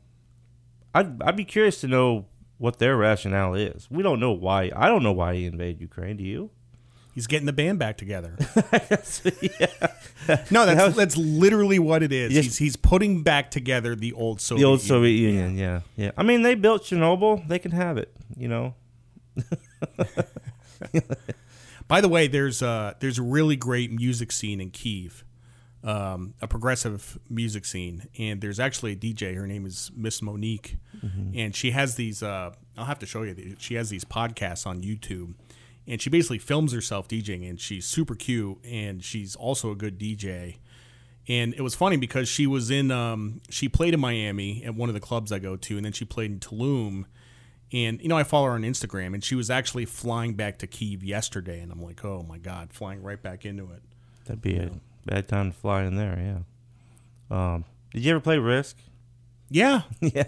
I'd 0.95 1.23
I'd 1.23 1.37
be 1.37 1.45
curious 1.45 1.81
to 1.83 1.89
know 1.89 2.27
what 2.59 2.79
their 2.79 2.97
rationale 2.97 3.55
is. 3.55 3.89
We 3.91 4.03
don't 4.03 4.21
know 4.21 4.33
why. 4.33 4.71
I 4.75 4.89
don't 4.89 5.03
know 5.03 5.13
why 5.13 5.35
he 5.35 5.47
invaded 5.47 5.81
Ukraine. 5.81 6.17
Do 6.17 6.25
you? 6.25 6.51
He's 7.15 7.29
getting 7.29 7.47
the 7.47 7.53
band 7.53 7.79
back 7.79 7.97
together. 7.97 8.37
No, 10.51 10.65
that's 10.65 10.97
that's 10.97 11.17
literally 11.19 11.79
what 11.79 12.03
it 12.03 12.11
is. 12.11 12.33
Yes. 12.33 12.45
He's 12.45 12.57
he's 12.57 12.77
putting 12.77 13.23
back 13.23 13.51
together 13.51 13.95
the 13.95 14.15
old 14.15 14.41
Soviet. 14.41 14.63
The 14.63 14.67
old 14.67 14.81
Union. 14.81 14.89
Soviet 14.89 15.19
Union. 15.19 15.59
Yeah. 15.59 15.81
yeah, 15.97 16.13
I 16.17 16.23
mean, 16.23 16.41
they 16.41 16.55
built 16.55 16.85
Chernobyl. 16.85 17.47
They 17.47 17.59
can 17.59 17.73
have 17.73 17.99
it. 17.99 18.11
You 18.35 18.49
know. 18.49 18.75
By 21.89 22.01
the 22.01 22.09
way, 22.09 22.27
there's 22.27 22.63
uh 22.63 22.95
there's 23.01 23.19
a 23.19 23.23
really 23.23 23.57
great 23.57 23.93
music 23.93 24.33
scene 24.33 24.63
in 24.63 24.71
Kiev, 24.71 25.25
um, 25.85 26.35
a 26.41 26.49
progressive 26.49 27.19
music 27.29 27.65
scene, 27.67 28.09
and 28.19 28.41
there's 28.41 28.59
actually 28.59 28.93
a 28.93 28.97
DJ. 28.97 29.37
Her 29.37 29.47
name 29.47 29.67
is 29.67 29.91
Miss 29.95 30.23
Monique, 30.23 30.77
and 31.37 31.55
she 31.55 31.73
has 31.73 31.97
these. 31.97 32.23
Uh, 32.23 32.53
I'll 32.77 32.87
have 32.87 32.99
to 33.01 33.07
show 33.07 33.23
you. 33.23 33.35
these. 33.35 33.57
She 33.59 33.75
has 33.75 33.91
these 33.91 34.05
podcasts 34.05 34.67
on 34.67 34.83
YouTube, 34.83 35.35
and 35.87 36.01
she 36.01 36.09
basically 36.09 36.39
films 36.39 36.73
herself 36.73 37.07
DJing, 37.07 37.49
and 37.49 37.61
she's 37.61 37.85
super 37.85 38.15
cute, 38.15 38.59
and 38.65 39.05
she's 39.05 39.37
also 39.37 39.71
a 39.71 39.75
good 39.75 39.99
DJ. 39.99 40.57
And 41.29 41.55
it 41.55 41.63
was 41.63 41.75
funny 41.75 41.97
because 41.97 42.29
she 42.29 42.47
was 42.47 42.71
in, 42.71 42.91
um, 42.91 43.41
she 43.49 43.69
played 43.69 43.95
in 43.95 44.01
Miami 44.01 44.63
at 44.65 44.75
one 44.75 44.91
of 44.91 44.95
the 44.95 45.01
clubs 45.01 45.33
I 45.33 45.39
go 45.39 45.57
to, 45.57 45.77
and 45.77 45.85
then 45.85 45.93
she 45.93 46.05
played 46.05 46.31
in 46.31 46.39
Tulum. 46.39 47.07
And, 47.73 48.01
you 48.03 48.09
know, 48.09 48.17
I 48.17 48.25
follow 48.25 48.47
her 48.47 48.53
on 48.53 48.63
Instagram, 48.63 49.15
and 49.15 49.25
she 49.25 49.35
was 49.35 49.49
actually 49.49 49.87
flying 49.87 50.35
back 50.35 50.59
to 50.59 50.67
Kiev 50.67 51.03
yesterday. 51.03 51.61
And 51.61 51.73
I'm 51.73 51.83
like, 51.83 52.05
oh 52.05 52.23
my 52.29 52.37
God, 52.37 52.73
flying 52.73 53.03
right 53.03 53.21
back 53.21 53.47
into 53.47 53.71
it. 53.73 53.83
That'd 54.27 54.43
be 54.43 54.57
a 54.57 54.71
bad 55.07 55.29
time 55.29 55.53
to 55.53 55.57
fly 55.57 55.83
in 55.85 55.97
there. 55.97 56.45
Yeah. 57.31 57.55
Um. 57.55 57.65
Did 57.93 58.05
you 58.05 58.11
ever 58.13 58.21
play 58.21 58.39
Risk? 58.39 58.77
Yeah. 59.51 59.83
yeah. 60.01 60.25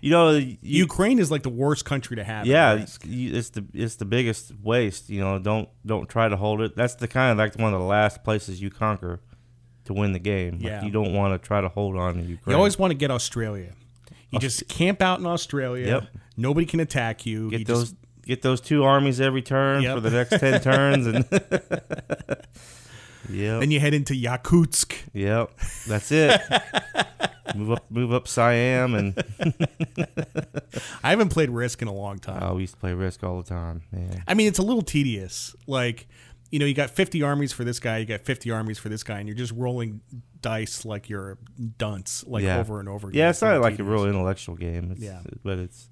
You 0.00 0.10
know, 0.10 0.30
you, 0.32 0.56
Ukraine 0.60 1.18
is 1.18 1.30
like 1.30 1.42
the 1.44 1.48
worst 1.48 1.84
country 1.84 2.16
to 2.16 2.24
have. 2.24 2.46
yeah, 2.46 2.74
it's 2.74 2.98
the 2.98 3.64
it's 3.72 3.96
the 3.96 4.04
biggest 4.04 4.52
waste. 4.62 5.08
You 5.08 5.20
know, 5.20 5.38
don't 5.38 5.68
don't 5.86 6.08
try 6.08 6.28
to 6.28 6.36
hold 6.36 6.60
it. 6.60 6.76
That's 6.76 6.94
the 6.96 7.08
kind 7.08 7.32
of 7.32 7.38
like 7.38 7.54
one 7.58 7.72
of 7.72 7.80
the 7.80 7.86
last 7.86 8.22
places 8.24 8.60
you 8.60 8.68
conquer 8.70 9.20
to 9.84 9.92
win 9.94 10.12
the 10.12 10.18
game. 10.18 10.54
Like, 10.54 10.62
Yeah. 10.62 10.84
you 10.84 10.90
don't 10.90 11.12
want 11.14 11.40
to 11.40 11.46
try 11.46 11.60
to 11.60 11.68
hold 11.68 11.96
on 11.96 12.14
to 12.14 12.20
Ukraine. 12.22 12.52
You 12.54 12.56
always 12.58 12.78
want 12.78 12.90
to 12.90 12.94
get 12.96 13.10
Australia. 13.10 13.72
You 14.30 14.40
just 14.40 14.66
camp 14.68 15.00
out 15.00 15.20
in 15.20 15.26
Australia. 15.26 15.86
Yep. 15.86 16.04
Nobody 16.36 16.66
can 16.66 16.80
attack 16.80 17.24
you. 17.24 17.48
get 17.50 17.60
you 17.60 17.64
those 17.64 17.90
just- 17.92 17.96
get 18.26 18.42
those 18.42 18.60
two 18.60 18.82
armies 18.84 19.20
every 19.20 19.42
turn 19.42 19.82
Yep. 19.82 19.94
for 19.94 20.00
the 20.00 20.10
next 20.10 20.38
ten 20.40 20.60
turns, 20.60 21.06
and 21.06 21.24
yep, 23.30 23.60
then 23.60 23.70
you 23.70 23.80
head 23.80 23.94
into 23.94 24.14
Yakutsk. 24.14 24.94
yep, 25.12 25.50
that's 25.86 26.10
it. 26.12 26.40
move 27.54 27.72
up, 27.72 27.84
move 27.90 28.12
up 28.12 28.26
Siam, 28.28 28.94
and 28.94 29.22
I 31.02 31.10
haven't 31.10 31.28
played 31.30 31.50
Risk 31.50 31.82
in 31.82 31.88
a 31.88 31.92
long 31.92 32.18
time. 32.18 32.42
oh, 32.42 32.54
we 32.54 32.62
used 32.62 32.74
to 32.74 32.80
play 32.80 32.92
Risk 32.94 33.22
all 33.24 33.36
the 33.40 33.48
time. 33.48 33.82
Man, 33.92 34.22
I 34.26 34.34
mean, 34.34 34.48
it's 34.48 34.58
a 34.58 34.62
little 34.62 34.82
tedious. 34.82 35.54
Like, 35.66 36.06
you 36.50 36.58
know, 36.58 36.66
you 36.66 36.74
got 36.74 36.90
50 36.90 37.22
armies 37.22 37.52
for 37.52 37.64
this 37.64 37.80
guy, 37.80 37.98
you 37.98 38.06
got 38.06 38.20
50 38.20 38.50
armies 38.50 38.78
for 38.78 38.88
this 38.88 39.02
guy, 39.02 39.18
and 39.18 39.28
you're 39.28 39.36
just 39.36 39.52
rolling 39.52 40.00
dice 40.40 40.84
like 40.84 41.08
you're 41.08 41.32
a 41.32 41.36
dunce, 41.78 42.24
like 42.26 42.44
Yeah. 42.44 42.58
over 42.58 42.80
and 42.80 42.88
over 42.88 43.08
again. 43.08 43.18
yeah, 43.18 43.30
it's 43.30 43.40
not 43.42 43.48
kinda 43.52 43.60
like 43.62 43.78
a 43.78 43.84
real 43.84 44.04
intellectual 44.06 44.56
game. 44.56 44.90
It's, 44.92 45.00
Yeah. 45.00 45.20
but 45.42 45.58
it's 45.58 45.88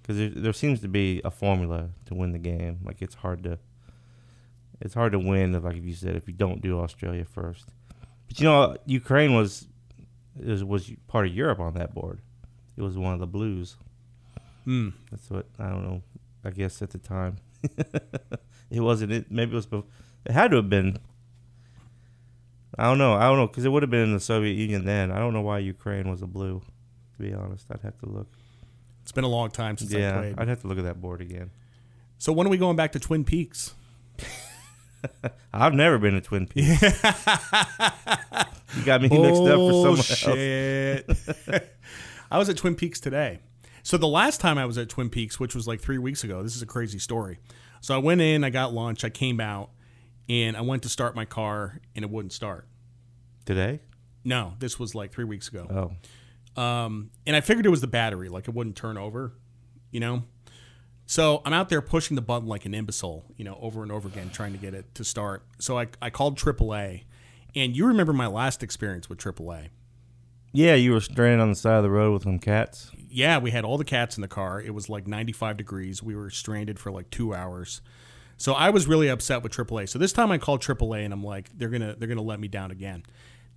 because 0.00 0.16
there, 0.18 0.30
there 0.30 0.52
seems 0.52 0.80
to 0.80 0.88
be 0.88 1.20
a 1.24 1.30
formula 1.30 1.90
to 2.06 2.14
win 2.14 2.32
the 2.32 2.38
game. 2.38 2.78
Like 2.84 3.02
it's 3.02 3.14
hard 3.16 3.42
to 3.44 3.58
it's 4.82 4.94
hard 4.94 5.12
to 5.12 5.18
win. 5.18 5.52
Like 5.62 5.76
if 5.76 5.84
you 5.84 5.94
said, 5.94 6.16
if 6.16 6.26
you 6.26 6.34
don't 6.34 6.60
do 6.60 6.80
Australia 6.80 7.24
first, 7.24 7.66
but 8.26 8.38
you 8.40 8.44
know, 8.44 8.76
Ukraine 8.84 9.34
was 9.34 9.68
is, 10.38 10.64
was 10.64 10.90
part 11.06 11.26
of 11.26 11.34
Europe 11.34 11.60
on 11.60 11.74
that 11.74 11.94
board. 11.94 12.20
It 12.76 12.82
was 12.82 12.98
one 12.98 13.14
of 13.14 13.20
the 13.20 13.26
blues. 13.26 13.76
Hmm. 14.64 14.90
That's 15.10 15.30
what 15.30 15.46
I 15.58 15.68
don't 15.68 15.84
know. 15.84 16.02
I 16.44 16.50
guess 16.50 16.82
at 16.82 16.90
the 16.90 16.98
time, 16.98 17.36
it 18.70 18.80
wasn't. 18.80 19.12
It 19.12 19.30
maybe 19.30 19.52
it 19.52 19.54
was. 19.54 19.68
It 20.24 20.32
had 20.32 20.50
to 20.50 20.56
have 20.56 20.68
been. 20.68 20.98
I 22.76 22.84
don't 22.84 22.98
know. 22.98 23.14
I 23.14 23.22
don't 23.22 23.36
know 23.36 23.46
because 23.46 23.64
it 23.64 23.68
would 23.68 23.82
have 23.82 23.90
been 23.90 24.02
in 24.02 24.14
the 24.14 24.20
Soviet 24.20 24.54
Union 24.54 24.84
then. 24.84 25.12
I 25.12 25.18
don't 25.18 25.32
know 25.32 25.42
why 25.42 25.58
Ukraine 25.58 26.10
was 26.10 26.22
a 26.22 26.26
blue. 26.26 26.60
To 27.16 27.22
be 27.22 27.32
honest, 27.32 27.66
I'd 27.70 27.82
have 27.82 27.98
to 27.98 28.06
look. 28.06 28.28
It's 29.02 29.12
been 29.12 29.24
a 29.24 29.28
long 29.28 29.50
time 29.50 29.76
since 29.76 29.94
I 29.94 29.98
yeah, 29.98 30.18
played. 30.18 30.34
I'd 30.38 30.48
have 30.48 30.62
to 30.62 30.66
look 30.66 30.78
at 30.78 30.84
that 30.84 31.00
board 31.00 31.20
again. 31.20 31.50
so 32.18 32.32
when 32.32 32.46
are 32.46 32.50
we 32.50 32.56
going 32.56 32.76
back 32.76 32.92
to 32.92 32.98
Twin 32.98 33.24
Peaks? 33.24 33.74
I've 35.52 35.74
never 35.74 35.98
been 35.98 36.14
to 36.14 36.20
Twin 36.20 36.46
Peaks. 36.46 36.80
you 38.76 38.84
got 38.84 39.02
me 39.02 39.08
mixed 39.08 39.42
up 39.42 39.56
for 39.58 39.72
someone 39.72 39.98
else. 39.98 40.24
Bullshit. 40.24 41.10
I 42.30 42.38
was 42.38 42.48
at 42.48 42.56
Twin 42.56 42.74
Peaks 42.74 43.00
today. 43.00 43.40
So 43.82 43.96
the 43.96 44.08
last 44.08 44.40
time 44.40 44.58
I 44.58 44.64
was 44.66 44.78
at 44.78 44.88
Twin 44.88 45.10
Peaks, 45.10 45.40
which 45.40 45.54
was 45.54 45.66
like 45.66 45.80
three 45.80 45.98
weeks 45.98 46.24
ago, 46.24 46.42
this 46.42 46.54
is 46.56 46.62
a 46.62 46.66
crazy 46.66 46.98
story. 46.98 47.38
So 47.80 47.94
I 47.94 47.98
went 47.98 48.20
in, 48.20 48.44
I 48.44 48.50
got 48.50 48.72
lunch, 48.72 49.04
I 49.04 49.10
came 49.10 49.40
out, 49.40 49.70
and 50.28 50.56
I 50.56 50.60
went 50.60 50.84
to 50.84 50.88
start 50.88 51.16
my 51.16 51.24
car, 51.24 51.80
and 51.96 52.04
it 52.04 52.10
wouldn't 52.10 52.32
start. 52.32 52.68
Today? 53.44 53.80
No, 54.24 54.54
this 54.60 54.78
was 54.78 54.94
like 54.94 55.10
three 55.12 55.24
weeks 55.24 55.48
ago. 55.48 55.90
Oh, 56.56 56.62
Um, 56.62 57.10
and 57.26 57.34
I 57.34 57.40
figured 57.40 57.66
it 57.66 57.70
was 57.70 57.80
the 57.80 57.88
battery, 57.88 58.28
like 58.28 58.46
it 58.46 58.54
wouldn't 58.54 58.76
turn 58.76 58.96
over, 58.96 59.32
you 59.90 59.98
know? 59.98 60.22
So 61.06 61.42
I'm 61.44 61.52
out 61.52 61.68
there 61.68 61.82
pushing 61.82 62.14
the 62.14 62.22
button 62.22 62.48
like 62.48 62.64
an 62.64 62.74
imbecile, 62.74 63.24
you 63.36 63.44
know, 63.44 63.58
over 63.60 63.82
and 63.82 63.92
over 63.92 64.08
again, 64.08 64.30
trying 64.30 64.52
to 64.52 64.58
get 64.58 64.72
it 64.74 64.94
to 64.94 65.04
start. 65.04 65.44
So 65.58 65.78
I, 65.78 65.88
I 66.00 66.10
called 66.10 66.38
AAA. 66.38 67.04
And 67.54 67.76
you 67.76 67.86
remember 67.86 68.12
my 68.14 68.28
last 68.28 68.62
experience 68.62 69.10
with 69.10 69.18
AAA. 69.18 69.68
yeah. 70.52 70.74
You 70.74 70.92
were 70.92 71.00
stranded 71.00 71.40
on 71.40 71.50
the 71.50 71.54
side 71.54 71.76
of 71.76 71.82
the 71.82 71.90
road 71.90 72.12
with 72.14 72.22
some 72.22 72.38
cats. 72.38 72.90
Yeah, 73.10 73.38
we 73.38 73.50
had 73.50 73.64
all 73.64 73.76
the 73.76 73.84
cats 73.84 74.16
in 74.16 74.22
the 74.22 74.28
car. 74.28 74.58
It 74.58 74.72
was 74.72 74.88
like 74.88 75.06
95 75.06 75.58
degrees. 75.58 76.02
We 76.02 76.16
were 76.16 76.30
stranded 76.30 76.78
for 76.78 76.90
like 76.90 77.10
two 77.10 77.34
hours. 77.34 77.82
So 78.38 78.54
I 78.54 78.70
was 78.70 78.86
really 78.88 79.08
upset 79.08 79.42
with 79.42 79.52
AAA. 79.52 79.88
So 79.90 79.98
this 79.98 80.12
time 80.14 80.30
I 80.30 80.38
called 80.38 80.62
AAA 80.62 81.04
and 81.04 81.12
I'm 81.12 81.22
like, 81.22 81.50
they're 81.56 81.68
gonna 81.68 81.94
they're 81.98 82.08
gonna 82.08 82.22
let 82.22 82.40
me 82.40 82.48
down 82.48 82.70
again. 82.70 83.02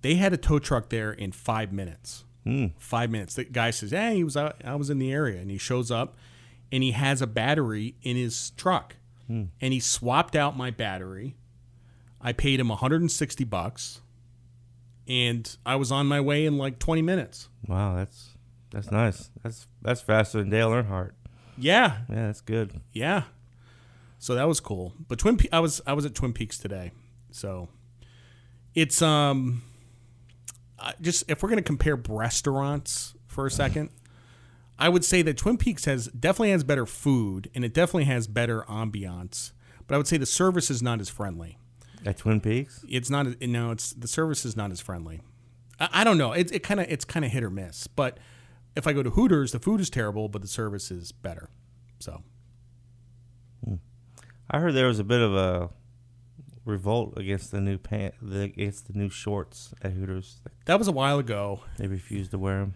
They 0.02 0.16
had 0.16 0.34
a 0.34 0.36
tow 0.36 0.58
truck 0.58 0.90
there 0.90 1.10
in 1.12 1.32
five 1.32 1.72
minutes. 1.72 2.24
Hmm. 2.44 2.66
Five 2.78 3.10
minutes. 3.10 3.34
The 3.34 3.44
guy 3.44 3.70
says, 3.70 3.90
"Hey, 3.92 4.16
he 4.16 4.24
was 4.24 4.36
out, 4.36 4.60
I 4.62 4.74
was 4.76 4.90
in 4.90 4.98
the 4.98 5.10
area," 5.10 5.40
and 5.40 5.50
he 5.50 5.58
shows 5.58 5.90
up, 5.90 6.16
and 6.72 6.82
he 6.82 6.92
has 6.92 7.22
a 7.22 7.26
battery 7.26 7.94
in 8.02 8.16
his 8.16 8.50
truck, 8.50 8.96
and 9.28 9.50
he 9.60 9.80
swapped 9.80 10.36
out 10.36 10.56
my 10.56 10.70
battery. 10.70 11.34
I 12.20 12.32
paid 12.32 12.60
him 12.60 12.68
160 12.68 13.44
bucks, 13.44 14.00
and 15.08 15.56
I 15.66 15.76
was 15.76 15.90
on 15.90 16.06
my 16.06 16.20
way 16.20 16.46
in 16.46 16.56
like 16.58 16.78
20 16.78 17.02
minutes. 17.02 17.48
Wow, 17.66 17.96
that's 17.96 18.30
that's 18.70 18.90
nice. 18.90 19.30
That's 19.42 19.66
that's 19.82 20.00
faster 20.00 20.38
than 20.38 20.50
Dale 20.50 20.70
Earnhardt. 20.70 21.12
Yeah, 21.58 21.98
Yeah, 22.08 22.26
that's 22.26 22.40
good. 22.40 22.80
Yeah. 22.92 23.24
So 24.18 24.34
that 24.34 24.48
was 24.48 24.60
cool. 24.60 24.92
But 25.08 25.18
Twin 25.18 25.36
Pe- 25.36 25.48
I 25.52 25.60
was 25.60 25.80
I 25.86 25.92
was 25.92 26.04
at 26.04 26.14
Twin 26.14 26.32
Peaks 26.32 26.58
today. 26.58 26.92
So 27.30 27.68
it's 28.74 29.00
um 29.02 29.62
I 30.78 30.94
just 31.00 31.24
if 31.28 31.42
we're 31.42 31.48
going 31.48 31.62
to 31.62 31.66
compare 31.66 31.96
restaurants 31.96 33.14
for 33.26 33.46
a 33.46 33.50
second, 33.50 33.90
I 34.78 34.88
would 34.88 35.04
say 35.04 35.22
that 35.22 35.36
Twin 35.36 35.56
Peaks 35.56 35.86
has 35.86 36.08
definitely 36.08 36.50
has 36.50 36.64
better 36.64 36.86
food 36.86 37.50
and 37.54 37.64
it 37.64 37.72
definitely 37.72 38.04
has 38.04 38.26
better 38.26 38.62
ambiance. 38.62 39.52
But 39.86 39.94
I 39.94 39.98
would 39.98 40.06
say 40.06 40.16
the 40.16 40.26
service 40.26 40.70
is 40.70 40.82
not 40.82 41.00
as 41.00 41.08
friendly. 41.08 41.58
At 42.04 42.18
Twin 42.18 42.40
Peaks? 42.40 42.84
It's 42.88 43.10
not 43.10 43.40
no, 43.40 43.70
it's 43.70 43.92
the 43.92 44.08
service 44.08 44.44
is 44.44 44.56
not 44.56 44.70
as 44.70 44.80
friendly. 44.80 45.20
I, 45.80 45.88
I 45.92 46.04
don't 46.04 46.18
know. 46.18 46.32
It 46.32 46.52
it 46.52 46.62
kind 46.62 46.80
of 46.80 46.86
it's 46.88 47.04
kind 47.04 47.24
of 47.24 47.30
hit 47.30 47.42
or 47.42 47.50
miss. 47.50 47.86
But 47.86 48.18
if 48.76 48.86
I 48.86 48.92
go 48.92 49.02
to 49.02 49.10
Hooters, 49.10 49.52
the 49.52 49.58
food 49.58 49.80
is 49.80 49.90
terrible, 49.90 50.28
but 50.28 50.42
the 50.42 50.48
service 50.48 50.90
is 50.90 51.10
better. 51.12 51.48
So 51.98 52.22
hmm. 53.64 53.76
I 54.50 54.60
heard 54.60 54.74
there 54.74 54.88
was 54.88 54.98
a 54.98 55.04
bit 55.04 55.20
of 55.20 55.34
a 55.34 55.70
revolt 56.66 57.16
against 57.16 57.52
the 57.52 57.60
new 57.60 57.78
pant, 57.78 58.14
the, 58.20 58.42
against 58.42 58.88
the 58.88 58.98
new 58.98 59.08
shorts 59.08 59.72
at 59.82 59.92
Hooters. 59.92 60.40
that 60.66 60.78
was 60.78 60.88
a 60.88 60.92
while 60.92 61.18
ago. 61.18 61.60
They 61.78 61.86
refused 61.86 62.32
to 62.32 62.38
wear 62.38 62.58
them. 62.60 62.74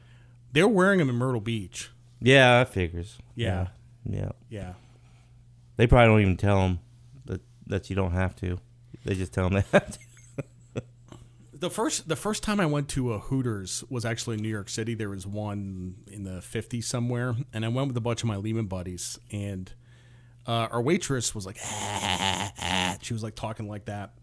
They're 0.53 0.69
wearing 0.69 0.99
them 0.99 1.09
in 1.09 1.17
Myrtle 1.17 1.41
Beach. 1.41 1.91
Yeah, 2.21 2.59
that 2.59 2.73
figures. 2.73 3.19
Yeah. 3.35 3.69
yeah. 4.05 4.31
Yeah. 4.49 4.75
They 5.77 5.87
probably 5.87 6.09
don't 6.09 6.21
even 6.21 6.37
tell 6.37 6.61
them 6.63 6.81
that 7.27 7.41
that 7.67 7.89
you 7.89 7.97
don't 7.97 8.13
have 8.13 8.37
to. 8.37 8.59
They 9.05 9.15
just 9.15 9.33
tell 9.33 9.49
them 9.49 9.55
they 9.55 9.65
have 9.79 9.93
to. 9.93 9.99
The 11.53 11.71
first 11.71 12.09
the 12.09 12.17
first 12.17 12.43
time 12.43 12.59
I 12.59 12.67
went 12.67 12.89
to 12.91 13.13
a 13.13 13.19
Hooters 13.19 13.85
was 13.91 14.05
actually 14.05 14.37
in 14.37 14.43
New 14.43 14.49
York 14.49 14.71
City. 14.71 14.95
There 14.95 15.11
was 15.11 15.27
one 15.27 15.97
in 16.07 16.25
the 16.25 16.41
50s 16.41 16.85
somewhere, 16.85 17.35
and 17.53 17.65
I 17.67 17.69
went 17.69 17.89
with 17.89 17.97
a 17.99 18.01
bunch 18.01 18.23
of 18.23 18.29
my 18.29 18.37
Lehman 18.37 18.67
buddies, 18.67 19.19
and 19.31 19.71
uh, 20.47 20.69
our 20.71 20.81
waitress 20.81 21.35
was 21.35 21.45
like, 21.45 21.59
"Ah, 21.63 22.53
ah." 22.63 22.97
she 23.03 23.13
was 23.13 23.23
like 23.23 23.35
talking 23.35 23.69
like 23.69 23.85
that, 23.87 24.15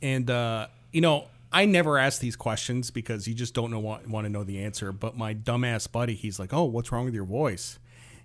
and 0.00 0.30
uh, 0.30 0.68
you 0.92 1.00
know, 1.00 1.26
I 1.54 1.66
never 1.66 1.98
ask 1.98 2.20
these 2.20 2.34
questions 2.34 2.90
because 2.90 3.28
you 3.28 3.34
just 3.34 3.54
don't 3.54 3.70
know 3.70 3.78
want, 3.78 4.08
want 4.08 4.24
to 4.24 4.28
know 4.28 4.42
the 4.42 4.64
answer. 4.64 4.90
But 4.90 5.16
my 5.16 5.34
dumbass 5.34 5.90
buddy, 5.90 6.14
he's 6.14 6.40
like, 6.40 6.52
"Oh, 6.52 6.64
what's 6.64 6.90
wrong 6.90 7.04
with 7.04 7.14
your 7.14 7.24
voice?" 7.24 7.78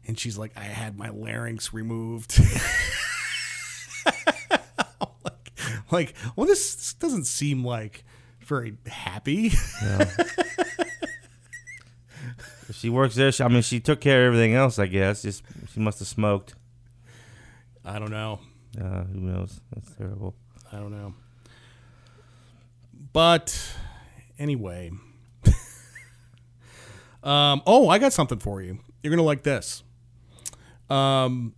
And 0.08 0.18
she's 0.18 0.36
like, 0.36 0.52
"I 0.58 0.62
had 0.64 0.98
my 0.98 1.10
larynx 1.10 1.72
removed." 1.72 2.40
like, 5.24 5.52
like, 5.92 6.16
well, 6.36 6.48
this, 6.48 6.74
this 6.74 6.94
doesn't 6.96 7.26
seem 7.26 7.64
like 7.64 8.04
very 8.42 8.78
happy. 8.88 9.52
If 12.68 12.76
she 12.76 12.90
works 12.90 13.16
there, 13.16 13.32
she, 13.32 13.44
I 13.44 13.48
mean, 13.48 13.62
she 13.62 13.80
took 13.80 14.02
care 14.02 14.28
of 14.28 14.34
everything 14.34 14.56
else. 14.56 14.80
I 14.80 14.88
guess. 14.88 15.22
Just 15.22 15.44
she 15.72 15.80
must 15.80 16.00
have 16.00 16.08
smoked. 16.08 16.56
I 17.86 18.00
don't 18.00 18.12
know. 18.12 18.40
Uh, 18.80 19.04
who 19.04 19.20
knows? 19.20 19.62
That's 19.74 19.92
terrible. 19.96 20.36
I 20.72 20.78
don't 20.78 20.92
know. 20.92 21.14
But 23.14 23.76
anyway. 24.38 24.92
um, 27.24 27.62
oh, 27.66 27.90
I 27.90 28.00
got 28.00 28.14
something 28.14 28.40
for 28.40 28.62
you. 28.62 28.80
You're 29.04 29.12
gonna 29.12 29.24
like 29.24 29.44
this. 29.44 29.84
Um, 30.90 31.56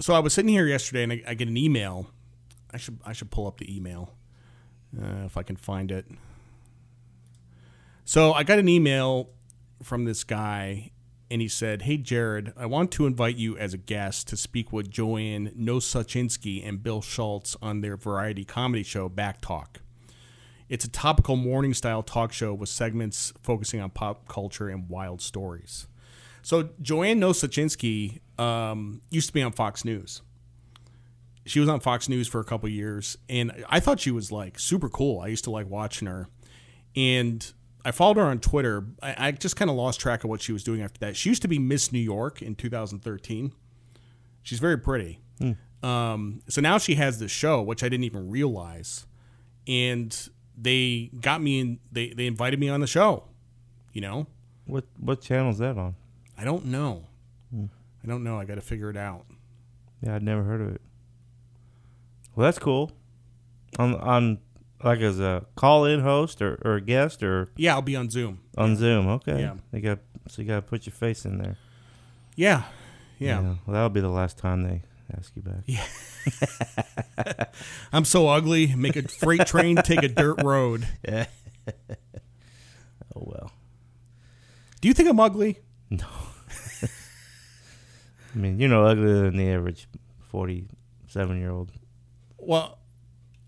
so 0.00 0.14
I 0.14 0.18
was 0.18 0.32
sitting 0.32 0.48
here 0.48 0.66
yesterday 0.66 1.04
and 1.04 1.12
I, 1.12 1.22
I 1.28 1.34
get 1.34 1.48
an 1.48 1.56
email. 1.56 2.10
I 2.72 2.76
should 2.76 2.98
I 3.04 3.12
should 3.12 3.30
pull 3.30 3.46
up 3.46 3.58
the 3.58 3.74
email 3.74 4.14
uh, 5.00 5.24
if 5.24 5.36
I 5.36 5.42
can 5.42 5.56
find 5.56 5.90
it. 5.90 6.06
So 8.04 8.32
I 8.32 8.42
got 8.42 8.58
an 8.58 8.68
email 8.68 9.30
from 9.82 10.04
this 10.04 10.24
guy 10.24 10.90
and 11.30 11.40
he 11.40 11.48
said, 11.48 11.82
Hey, 11.82 11.96
Jared, 11.96 12.52
I 12.56 12.66
want 12.66 12.90
to 12.92 13.06
invite 13.06 13.36
you 13.36 13.56
as 13.56 13.72
a 13.72 13.78
guest 13.78 14.28
to 14.28 14.36
speak 14.36 14.72
with 14.72 14.90
Joanne 14.90 15.52
Nosuchinsky 15.58 16.66
and 16.66 16.82
Bill 16.82 17.00
Schultz 17.00 17.56
on 17.62 17.80
their 17.80 17.96
variety 17.96 18.44
comedy 18.44 18.82
show, 18.82 19.08
Back 19.08 19.40
Talk. 19.40 19.80
It's 20.68 20.84
a 20.84 20.88
topical 20.88 21.36
morning 21.36 21.74
style 21.74 22.02
talk 22.02 22.32
show 22.32 22.54
with 22.54 22.68
segments 22.68 23.32
focusing 23.42 23.80
on 23.80 23.90
pop 23.90 24.28
culture 24.28 24.68
and 24.68 24.88
wild 24.88 25.20
stories. 25.20 25.86
So, 26.42 26.70
Joanne 26.80 27.20
Nosuchinsky 27.20 28.20
um, 28.38 29.00
used 29.10 29.28
to 29.28 29.32
be 29.32 29.42
on 29.42 29.52
Fox 29.52 29.84
News. 29.84 30.22
She 31.46 31.60
was 31.60 31.68
on 31.68 31.80
Fox 31.80 32.08
News 32.08 32.28
for 32.28 32.40
a 32.40 32.44
couple 32.44 32.68
years, 32.68 33.18
and 33.28 33.64
I 33.68 33.80
thought 33.80 34.00
she 34.00 34.10
was 34.10 34.32
like 34.32 34.58
super 34.58 34.88
cool. 34.88 35.20
I 35.20 35.28
used 35.28 35.44
to 35.44 35.50
like 35.50 35.68
watching 35.68 36.08
her. 36.08 36.28
And 36.96 37.52
I 37.84 37.90
followed 37.90 38.16
her 38.16 38.24
on 38.24 38.38
Twitter. 38.38 38.86
I, 39.02 39.28
I 39.28 39.30
just 39.32 39.56
kind 39.56 39.70
of 39.70 39.76
lost 39.76 40.00
track 40.00 40.24
of 40.24 40.30
what 40.30 40.40
she 40.40 40.52
was 40.52 40.64
doing 40.64 40.80
after 40.82 40.98
that. 41.00 41.16
She 41.16 41.28
used 41.28 41.42
to 41.42 41.48
be 41.48 41.58
Miss 41.58 41.92
New 41.92 41.98
York 41.98 42.40
in 42.40 42.54
2013. 42.54 43.52
She's 44.42 44.58
very 44.58 44.78
pretty. 44.78 45.20
Um, 45.82 46.40
so 46.48 46.60
now 46.62 46.78
she 46.78 46.94
has 46.94 47.18
this 47.18 47.30
show, 47.30 47.60
which 47.62 47.82
I 47.82 47.88
didn't 47.90 48.04
even 48.04 48.30
realize, 48.30 49.06
and 49.66 50.16
they 50.56 51.10
got 51.20 51.42
me 51.42 51.60
in. 51.60 51.78
They 51.92 52.08
they 52.10 52.26
invited 52.26 52.58
me 52.60 52.68
on 52.68 52.80
the 52.80 52.86
show. 52.86 53.24
You 53.92 54.00
know, 54.00 54.26
What 54.66 54.84
what 54.98 55.20
channel 55.20 55.50
is 55.50 55.58
that 55.58 55.76
on? 55.78 55.94
I 56.36 56.44
don't 56.44 56.66
know. 56.66 57.04
Hmm. 57.52 57.66
I 58.02 58.08
don't 58.08 58.24
know. 58.24 58.38
I 58.38 58.44
got 58.44 58.56
to 58.56 58.60
figure 58.60 58.90
it 58.90 58.96
out. 58.96 59.24
Yeah, 60.02 60.16
I'd 60.16 60.22
never 60.22 60.42
heard 60.42 60.60
of 60.60 60.74
it. 60.74 60.80
Well, 62.34 62.44
that's 62.44 62.58
cool. 62.58 62.90
On 63.78 63.94
on 63.94 64.38
like 64.82 65.00
as 65.00 65.20
a 65.20 65.46
call 65.56 65.84
in 65.84 66.00
host 66.00 66.42
or, 66.42 66.60
or 66.64 66.74
a 66.74 66.80
guest 66.80 67.22
or 67.22 67.48
Yeah, 67.56 67.74
I'll 67.74 67.82
be 67.82 67.96
on 67.96 68.10
Zoom. 68.10 68.40
on 68.56 68.76
Zoom. 68.76 69.06
Okay. 69.06 69.40
Yeah. 69.40 69.54
They 69.70 69.80
got 69.80 70.00
so 70.28 70.42
you 70.42 70.48
got 70.48 70.56
to 70.56 70.62
put 70.62 70.86
your 70.86 70.92
face 70.94 71.24
in 71.24 71.38
there. 71.38 71.56
Yeah, 72.36 72.64
yeah. 73.18 73.40
Well, 73.40 73.58
that'll 73.68 73.88
be 73.90 74.00
the 74.00 74.08
last 74.08 74.36
time 74.38 74.62
they 74.62 74.82
ask 75.18 75.32
you 75.34 75.42
back. 75.42 75.62
Yeah. 75.66 75.84
I'm 77.92 78.04
so 78.04 78.28
ugly. 78.28 78.74
Make 78.74 78.96
a 78.96 79.02
freight 79.08 79.46
train 79.46 79.76
take 79.76 80.02
a 80.02 80.08
dirt 80.08 80.42
road. 80.42 80.86
Oh 83.16 83.22
well. 83.26 83.52
Do 84.80 84.88
you 84.88 84.94
think 84.94 85.08
I'm 85.08 85.20
ugly? 85.20 85.60
No. 85.88 86.04
I 86.82 88.36
mean, 88.36 88.58
you're 88.58 88.68
no 88.68 88.84
uglier 88.84 89.22
than 89.22 89.36
the 89.36 89.48
average 89.50 89.86
forty-seven 90.30 91.38
year 91.38 91.50
old. 91.50 91.70
Well, 92.38 92.78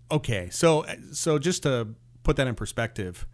okay. 0.09 0.49
So 0.51 0.85
so 1.11 1.37
just 1.37 1.63
to 1.63 1.89
put 2.23 2.37
that 2.37 2.47
in 2.47 2.55
perspective, 2.55 3.27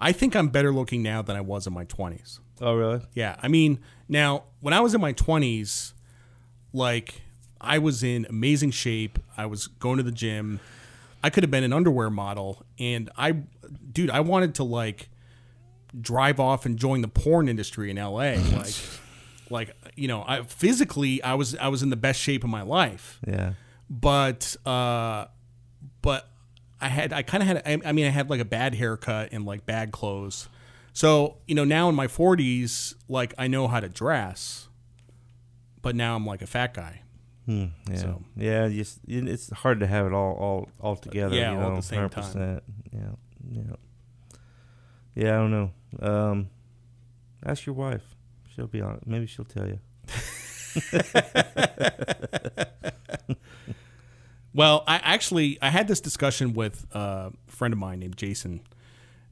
I 0.00 0.12
think 0.12 0.34
I'm 0.36 0.48
better 0.48 0.72
looking 0.72 1.02
now 1.02 1.22
than 1.22 1.36
I 1.36 1.40
was 1.40 1.66
in 1.66 1.72
my 1.72 1.84
20s. 1.84 2.38
Oh 2.60 2.74
really? 2.74 3.00
Yeah. 3.14 3.36
I 3.42 3.48
mean, 3.48 3.80
now 4.08 4.44
when 4.60 4.72
I 4.72 4.80
was 4.80 4.94
in 4.94 5.00
my 5.00 5.12
20s, 5.12 5.92
like 6.72 7.22
I 7.60 7.78
was 7.78 8.02
in 8.02 8.26
amazing 8.28 8.70
shape. 8.70 9.18
I 9.36 9.46
was 9.46 9.66
going 9.66 9.98
to 9.98 10.02
the 10.02 10.12
gym. 10.12 10.60
I 11.22 11.30
could 11.30 11.42
have 11.42 11.50
been 11.50 11.64
an 11.64 11.72
underwear 11.72 12.08
model 12.10 12.64
and 12.78 13.10
I 13.16 13.32
dude, 13.92 14.10
I 14.10 14.20
wanted 14.20 14.54
to 14.56 14.64
like 14.64 15.08
drive 16.00 16.38
off 16.40 16.64
and 16.66 16.78
join 16.78 17.00
the 17.02 17.08
porn 17.08 17.48
industry 17.48 17.90
in 17.90 17.96
LA. 17.96 18.34
Like 18.56 18.74
like 19.50 19.76
you 19.96 20.06
know, 20.08 20.24
I 20.26 20.42
physically 20.44 21.22
I 21.22 21.34
was 21.34 21.56
I 21.56 21.68
was 21.68 21.82
in 21.82 21.90
the 21.90 21.96
best 21.96 22.20
shape 22.20 22.44
of 22.44 22.50
my 22.50 22.62
life 22.62 23.18
Yeah. 23.26 23.54
but 23.90 24.54
uh 24.64 25.26
but 26.02 26.28
i 26.80 26.88
had 26.88 27.12
i 27.12 27.22
kind 27.22 27.42
of 27.42 27.46
had 27.48 27.56
I, 27.66 27.88
I 27.88 27.92
mean 27.92 28.06
i 28.06 28.10
had 28.10 28.30
like 28.30 28.40
a 28.40 28.44
bad 28.44 28.74
haircut 28.74 29.30
and 29.32 29.44
like 29.44 29.66
bad 29.66 29.90
clothes 29.92 30.48
so 30.94 31.36
you 31.48 31.54
know 31.54 31.64
now 31.64 31.88
in 31.90 31.94
my 31.94 32.06
40s 32.06 32.94
like 33.08 33.34
i 33.36 33.48
know 33.48 33.66
how 33.68 33.80
to 33.80 33.88
dress 33.88 34.68
but 35.82 35.94
now 35.96 36.14
i'm 36.16 36.24
like 36.24 36.40
a 36.40 36.46
fat 36.46 36.72
guy 36.72 37.02
Hmm, 37.46 37.66
yeah. 37.90 37.96
So- 37.96 38.22
Yeah. 38.36 38.68
It's 38.70 39.50
hard 39.50 39.80
to 39.80 39.86
have 39.86 40.06
it 40.06 40.12
all 40.12 40.34
all 40.34 40.68
all 40.80 40.96
together. 40.96 41.34
Yeah, 41.34 41.52
You 41.52 41.58
all 41.60 41.70
at 41.70 41.76
the 41.76 41.82
same 41.82 42.08
100%. 42.08 42.60
Yeah. 42.92 43.00
Yeah. 43.50 43.62
Yeah. 45.14 45.34
I 45.34 45.38
don't 45.38 45.50
know. 45.50 45.70
Um, 46.00 46.48
ask 47.44 47.66
your 47.66 47.74
wife. 47.74 48.02
She'll 48.54 48.66
be 48.66 48.80
on. 48.80 49.00
Maybe 49.06 49.26
she'll 49.26 49.44
tell 49.44 49.66
you. 49.66 49.78
well 54.54 54.82
i 54.86 54.96
actually 54.96 55.58
i 55.62 55.68
had 55.70 55.86
this 55.88 56.00
discussion 56.00 56.52
with 56.52 56.86
a 56.92 57.30
friend 57.46 57.72
of 57.72 57.78
mine 57.78 57.98
named 58.00 58.16
jason 58.16 58.60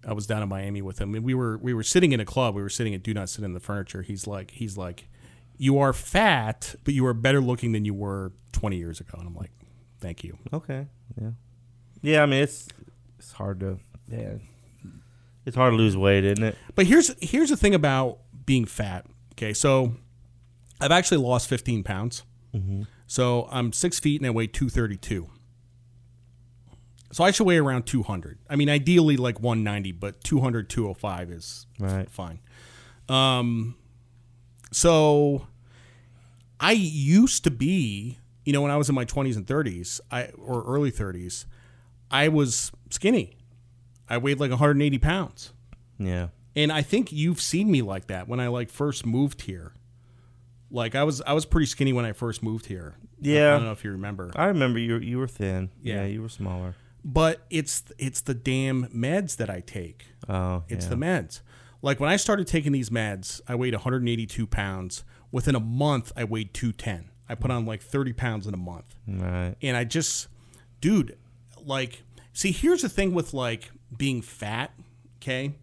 i 0.06 0.12
was 0.12 0.26
down 0.26 0.42
in 0.42 0.48
miami 0.48 0.80
with 0.82 1.00
him 1.00 1.14
and 1.14 1.24
we 1.24 1.34
were 1.34 1.58
we 1.58 1.72
were 1.74 1.82
sitting 1.82 2.12
in 2.12 2.20
a 2.20 2.24
club 2.24 2.54
we 2.54 2.62
were 2.62 2.68
sitting 2.68 2.94
at 2.94 3.02
do 3.02 3.12
not 3.14 3.28
sit 3.28 3.44
in 3.44 3.52
the 3.52 3.60
furniture 3.60 4.02
he's 4.02 4.26
like 4.26 4.50
he's 4.52 4.76
like 4.76 5.08
you 5.58 5.78
are 5.78 5.92
fat 5.92 6.74
but 6.84 6.94
you 6.94 7.04
are 7.06 7.12
better 7.14 7.40
looking 7.40 7.72
than 7.72 7.84
you 7.84 7.92
were 7.94 8.32
20 8.52 8.76
years 8.76 9.00
ago 9.00 9.16
and 9.18 9.26
i'm 9.26 9.34
like 9.34 9.50
thank 10.00 10.22
you 10.24 10.38
Okay. 10.52 10.86
Yeah. 11.20 11.30
Yeah. 12.00 12.22
I 12.22 12.26
mean, 12.26 12.42
it's 12.42 12.68
it's 13.18 13.32
hard 13.32 13.58
to. 13.60 13.78
Yeah. 14.08 14.34
It's 15.44 15.56
hard 15.56 15.72
to 15.72 15.76
lose 15.76 15.96
weight, 15.96 16.24
isn't 16.24 16.44
it? 16.44 16.56
But 16.76 16.86
here's 16.86 17.12
here's 17.20 17.48
the 17.50 17.56
thing 17.56 17.74
about 17.74 18.18
being 18.46 18.64
fat. 18.66 19.06
Okay, 19.32 19.52
so 19.52 19.96
I've 20.80 20.92
actually 20.92 21.16
lost 21.18 21.48
15 21.48 21.82
pounds. 21.82 22.22
So 23.08 23.48
I'm 23.50 23.72
six 23.72 23.98
feet 23.98 24.20
and 24.20 24.26
I 24.28 24.30
weigh 24.30 24.46
232. 24.46 25.28
So 27.10 27.24
I 27.24 27.30
should 27.32 27.46
weigh 27.46 27.56
around 27.58 27.84
200. 27.86 28.38
I 28.48 28.54
mean, 28.56 28.68
ideally 28.68 29.16
like 29.16 29.40
190, 29.40 29.92
but 29.92 30.22
200, 30.22 30.68
205 30.70 31.30
is 31.30 31.66
Right. 31.80 32.08
fine. 32.10 32.38
Um, 33.08 33.74
so 34.70 35.47
I 36.60 36.72
used 36.72 37.44
to 37.44 37.50
be, 37.50 38.18
you 38.44 38.52
know, 38.52 38.62
when 38.62 38.70
I 38.70 38.76
was 38.76 38.88
in 38.88 38.94
my 38.94 39.04
20s 39.04 39.36
and 39.36 39.46
30s, 39.46 40.00
I 40.10 40.30
or 40.36 40.62
early 40.64 40.90
30s, 40.90 41.44
I 42.10 42.28
was 42.28 42.72
skinny. 42.90 43.36
I 44.08 44.18
weighed 44.18 44.40
like 44.40 44.50
180 44.50 44.98
pounds. 44.98 45.52
Yeah. 45.98 46.28
And 46.56 46.72
I 46.72 46.82
think 46.82 47.12
you've 47.12 47.40
seen 47.40 47.70
me 47.70 47.82
like 47.82 48.06
that 48.06 48.26
when 48.26 48.40
I 48.40 48.48
like 48.48 48.70
first 48.70 49.06
moved 49.06 49.42
here. 49.42 49.72
Like 50.70 50.94
I 50.94 51.04
was 51.04 51.22
I 51.22 51.32
was 51.32 51.46
pretty 51.46 51.66
skinny 51.66 51.92
when 51.92 52.04
I 52.04 52.12
first 52.12 52.42
moved 52.42 52.66
here. 52.66 52.96
Yeah. 53.20 53.48
I 53.48 53.50
don't 53.52 53.64
know 53.64 53.72
if 53.72 53.84
you 53.84 53.92
remember. 53.92 54.30
I 54.34 54.46
remember 54.46 54.78
you. 54.78 54.98
You 54.98 55.18
were 55.18 55.28
thin. 55.28 55.70
Yeah. 55.82 55.96
Yeah. 55.96 56.06
You 56.06 56.22
were 56.22 56.28
smaller. 56.28 56.74
But 57.04 57.42
it's 57.48 57.84
it's 57.96 58.20
the 58.20 58.34
damn 58.34 58.86
meds 58.88 59.36
that 59.36 59.48
I 59.48 59.60
take. 59.60 60.06
Oh. 60.28 60.64
It's 60.68 60.86
yeah. 60.86 60.90
the 60.90 60.96
meds. 60.96 61.40
Like 61.80 62.00
when 62.00 62.10
I 62.10 62.16
started 62.16 62.46
taking 62.46 62.72
these 62.72 62.90
meds, 62.90 63.40
I 63.46 63.54
weighed 63.54 63.74
182 63.74 64.46
pounds. 64.46 65.04
Within 65.30 65.54
a 65.54 65.60
month, 65.60 66.12
I 66.16 66.24
weighed 66.24 66.54
210. 66.54 67.10
I 67.28 67.34
put 67.34 67.50
on 67.50 67.66
like 67.66 67.82
30 67.82 68.12
pounds 68.14 68.46
in 68.46 68.54
a 68.54 68.58
month. 68.58 68.94
Right. 69.06 69.54
And 69.62 69.76
I 69.76 69.84
just, 69.84 70.28
dude, 70.80 71.16
like, 71.62 72.02
see, 72.32 72.52
here's 72.52 72.82
the 72.82 72.88
thing 72.88 73.14
with 73.14 73.34
like 73.34 73.70
being 73.96 74.22
fat, 74.22 74.72
okay? 75.18 75.54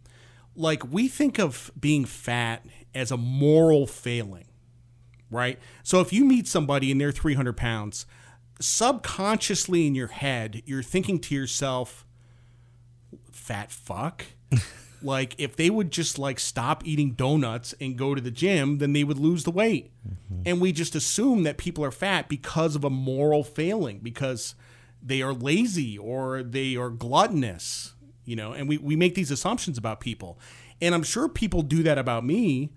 Like, 0.56 0.90
we 0.90 1.08
think 1.08 1.40
of 1.40 1.72
being 1.78 2.06
fat 2.06 2.66
as 2.94 3.12
a 3.12 3.18
moral 3.18 3.88
failing, 3.88 4.46
right? 5.30 5.60
So 5.84 6.00
if 6.00 6.14
you 6.14 6.24
meet 6.24 6.48
somebody 6.48 6.92
and 6.92 7.02
they're 7.02 7.12
300 7.12 7.58
pounds, 7.58 8.06
subconsciously 8.62 9.86
in 9.86 9.96
your 9.96 10.08
head, 10.08 10.62
you're 10.66 10.84
thinking 10.84 11.20
to 11.20 11.36
yourself, 11.36 12.06
fat 13.32 13.72
fuck. 13.72 14.26
like, 15.06 15.36
if 15.38 15.56
they 15.56 15.70
would 15.70 15.92
just 15.92 16.18
like 16.20 16.40
stop 16.40 16.86
eating 16.86 17.12
donuts 17.12 17.74
and 17.80 17.98
go 17.98 18.16
to 18.16 18.22
the 18.22 18.32
gym, 18.32 18.80
then 18.80 18.94
they 18.94 19.04
would 19.04 19.20
lose 19.20 19.44
the 19.44 19.52
weight. 19.52 19.92
Mm-hmm. 20.06 20.42
And 20.46 20.60
we 20.60 20.72
just 20.72 20.96
assume 20.96 21.44
that 21.44 21.58
people 21.58 21.86
are 21.86 21.92
fat 21.92 22.28
because 22.28 22.76
of 22.76 22.84
a 22.84 22.90
moral 22.90 23.44
failing, 23.44 24.00
because 24.00 24.56
they 25.02 25.22
are 25.22 25.34
lazy 25.34 25.98
or 25.98 26.44
they 26.44 26.76
are 26.76 26.90
gluttonous. 26.90 27.94
you 28.26 28.36
know, 28.36 28.52
and 28.54 28.68
we, 28.68 28.78
we 28.78 28.96
make 28.96 29.16
these 29.16 29.32
assumptions 29.32 29.78
about 29.78 30.00
people. 30.00 30.40
And 30.82 30.94
I'm 30.94 31.04
sure 31.04 31.30
people 31.30 31.62
do 31.62 31.84
that 31.84 31.98
about 31.98 32.26
me, 32.26 32.72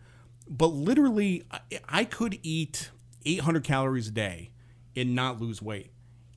but 0.48 0.68
literally, 0.68 1.42
I, 1.50 1.60
I 1.88 2.04
could 2.04 2.38
eat 2.42 2.90
800 3.24 3.64
calories 3.64 4.08
a 4.08 4.12
day 4.12 4.50
and 4.94 5.14
not 5.14 5.40
lose 5.40 5.60
weight. 5.60 5.90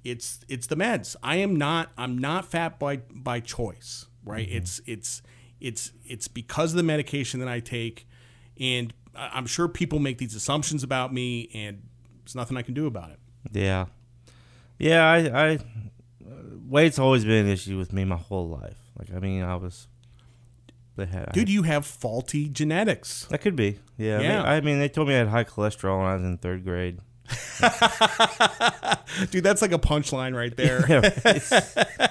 It's 0.04 0.40
it's 0.48 0.66
the 0.66 0.76
meds. 0.76 1.16
I 1.22 1.36
am 1.36 1.56
not 1.56 1.92
I'm 1.98 2.18
not 2.18 2.46
fat 2.46 2.80
by 2.80 2.98
by 3.14 3.40
choice, 3.40 4.08
right? 4.26 4.48
Mm-hmm. 4.48 4.58
It's 4.58 4.82
it's 4.88 5.22
it's 5.62 5.92
it's 6.06 6.28
because 6.28 6.72
of 6.74 6.78
the 6.78 6.84
medication 6.84 7.40
that 7.40 7.50
I 7.50 7.60
take, 7.62 8.08
and 8.60 8.94
I- 9.16 9.30
I'm 9.34 9.46
sure 9.46 9.68
people 9.68 10.00
make 10.00 10.18
these 10.18 10.36
assumptions 10.36 10.84
about 10.84 11.14
me, 11.14 11.50
and 11.54 11.84
there's 12.24 12.36
nothing 12.36 12.58
I 12.58 12.62
can 12.64 12.74
do 12.74 12.88
about 12.88 13.12
it. 13.12 13.20
Yeah, 13.54 13.86
yeah. 14.80 15.04
I, 15.10 15.52
I, 15.52 15.60
weight's 16.68 17.00
always 17.00 17.24
been 17.26 17.46
an 17.46 17.52
issue 17.52 17.78
with 17.78 17.94
me 17.94 18.04
my 18.06 18.18
whole 18.18 18.50
life. 18.50 18.78
Like, 19.00 19.14
I 19.16 19.20
mean, 19.20 19.44
I 19.44 19.56
was, 19.56 19.88
they 20.96 21.06
had, 21.06 21.32
Dude, 21.34 21.50
you 21.50 21.64
have 21.64 21.86
faulty 21.86 22.50
genetics. 22.50 23.26
that 23.28 23.40
could 23.42 23.56
be. 23.56 23.80
Yeah, 23.98 24.22
Yeah. 24.22 24.44
I 24.44 24.62
mean, 24.62 24.80
they 24.80 24.90
told 24.90 25.08
me 25.08 25.16
I 25.16 25.20
had 25.20 25.28
high 25.30 25.44
cholesterol 25.44 26.00
when 26.00 26.08
I 26.08 26.14
was 26.16 26.24
in 26.24 26.38
third 26.38 26.64
grade. 26.64 27.00
Dude, 29.32 29.44
that's 29.44 29.62
like 29.62 29.72
a 29.72 29.80
punchline 29.80 30.36
right 30.36 30.56
there. 30.56 30.86
Yeah, 30.90 32.08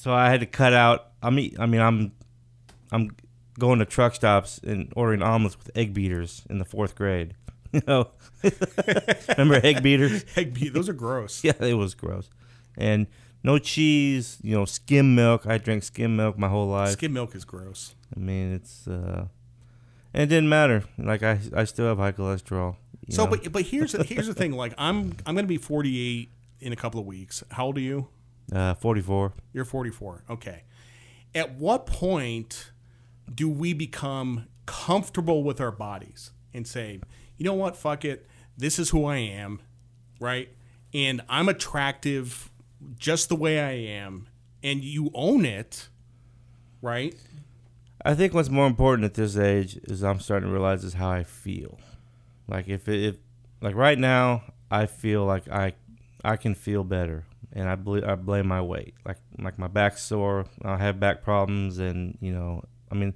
so 0.00 0.14
I 0.14 0.30
had 0.30 0.40
to 0.40 0.46
cut 0.46 0.72
out. 0.72 1.08
I 1.22 1.28
mean, 1.28 1.54
I 1.58 1.66
mean, 1.66 1.82
I'm, 1.82 2.12
I'm 2.90 3.10
going 3.58 3.80
to 3.80 3.84
truck 3.84 4.14
stops 4.14 4.56
and 4.56 4.90
ordering 4.96 5.20
omelets 5.20 5.58
with 5.58 5.70
egg 5.76 5.92
beaters 5.92 6.42
in 6.48 6.58
the 6.58 6.64
fourth 6.64 6.94
grade. 6.94 7.34
You 7.72 7.82
know, 7.86 8.10
remember 9.38 9.64
egg 9.64 9.80
beaters? 9.80 10.24
Egg 10.36 10.54
beat, 10.54 10.74
those 10.74 10.88
are 10.88 10.92
gross. 10.92 11.44
Yeah, 11.44 11.52
it 11.60 11.74
was 11.74 11.94
gross. 11.94 12.28
And 12.76 13.06
no 13.44 13.58
cheese, 13.60 14.38
you 14.42 14.56
know, 14.56 14.64
skim 14.64 15.14
milk. 15.14 15.46
I 15.46 15.58
drank 15.58 15.84
skim 15.84 16.16
milk 16.16 16.36
my 16.36 16.48
whole 16.48 16.66
life. 16.66 16.94
Skim 16.94 17.12
milk 17.12 17.36
is 17.36 17.44
gross. 17.44 17.94
I 18.16 18.18
mean, 18.18 18.54
it's 18.54 18.88
uh 18.88 19.26
and 20.12 20.22
it 20.24 20.26
didn't 20.26 20.48
matter. 20.48 20.82
Like 20.98 21.22
I 21.22 21.38
I 21.54 21.62
still 21.62 21.86
have 21.86 21.98
high 21.98 22.10
cholesterol. 22.10 22.74
So, 23.08 23.24
know. 23.24 23.30
but 23.30 23.52
but 23.52 23.62
here's 23.62 23.92
here's 24.08 24.26
the 24.26 24.34
thing. 24.34 24.50
Like, 24.50 24.74
I'm 24.76 25.14
I'm 25.24 25.36
gonna 25.36 25.46
be 25.46 25.56
48 25.56 26.28
in 26.58 26.72
a 26.72 26.76
couple 26.76 26.98
of 26.98 27.06
weeks. 27.06 27.44
How 27.52 27.66
old 27.66 27.76
are 27.76 27.82
you? 27.82 28.08
Uh 28.52 28.74
44. 28.74 29.32
You're 29.52 29.64
44. 29.64 30.24
Okay. 30.30 30.62
At 31.34 31.54
what 31.54 31.86
point 31.86 32.72
do 33.32 33.48
we 33.48 33.72
become 33.72 34.46
comfortable 34.66 35.42
with 35.44 35.60
our 35.60 35.70
bodies 35.70 36.32
and 36.52 36.66
say, 36.66 37.00
you 37.36 37.44
know 37.44 37.54
what, 37.54 37.76
fuck 37.76 38.04
it, 38.04 38.26
this 38.56 38.78
is 38.78 38.90
who 38.90 39.04
I 39.04 39.16
am, 39.16 39.60
right? 40.18 40.48
And 40.92 41.22
I'm 41.28 41.48
attractive 41.48 42.50
just 42.98 43.28
the 43.28 43.36
way 43.36 43.60
I 43.60 43.72
am, 43.72 44.28
and 44.62 44.82
you 44.82 45.10
own 45.14 45.44
it, 45.44 45.88
right? 46.82 47.14
I 48.04 48.14
think 48.14 48.32
what's 48.32 48.48
more 48.48 48.66
important 48.66 49.04
at 49.04 49.14
this 49.14 49.36
age 49.36 49.76
is 49.84 50.02
I'm 50.02 50.20
starting 50.20 50.48
to 50.48 50.52
realize 50.52 50.84
is 50.84 50.94
how 50.94 51.10
I 51.10 51.24
feel. 51.24 51.78
Like 52.48 52.68
if 52.68 52.88
it, 52.88 53.04
if 53.04 53.16
like 53.60 53.74
right 53.74 53.98
now 53.98 54.42
I 54.70 54.86
feel 54.86 55.24
like 55.24 55.48
I 55.48 55.74
I 56.24 56.36
can 56.36 56.54
feel 56.54 56.84
better 56.84 57.24
and 57.52 57.68
I 57.68 57.74
believe 57.74 58.04
I 58.04 58.14
blame 58.14 58.46
my 58.46 58.60
weight. 58.60 58.94
Like 59.04 59.18
like 59.38 59.58
my 59.58 59.68
back's 59.68 60.02
sore, 60.02 60.46
I 60.64 60.76
have 60.78 61.00
back 61.00 61.22
problems 61.22 61.78
and 61.78 62.16
you 62.20 62.32
know, 62.32 62.64
I 62.90 62.94
mean, 62.94 63.14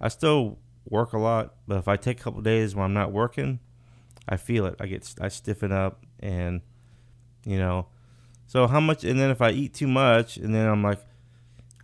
I 0.00 0.08
still 0.08 0.58
work 0.88 1.12
a 1.12 1.18
lot, 1.18 1.54
but 1.66 1.78
if 1.78 1.88
I 1.88 1.96
take 1.96 2.20
a 2.20 2.22
couple 2.22 2.40
days 2.42 2.74
when 2.74 2.84
I'm 2.84 2.94
not 2.94 3.12
working, 3.12 3.60
I 4.28 4.36
feel 4.36 4.66
it. 4.66 4.76
I 4.80 4.86
get 4.86 5.14
I 5.20 5.28
stiffen 5.28 5.72
up 5.72 6.04
and 6.20 6.60
you 7.44 7.58
know, 7.58 7.86
so 8.46 8.66
how 8.66 8.80
much 8.80 9.04
and 9.04 9.18
then 9.18 9.30
if 9.30 9.40
I 9.40 9.50
eat 9.50 9.74
too 9.74 9.88
much 9.88 10.36
and 10.36 10.54
then 10.54 10.68
I'm 10.68 10.82
like 10.82 11.00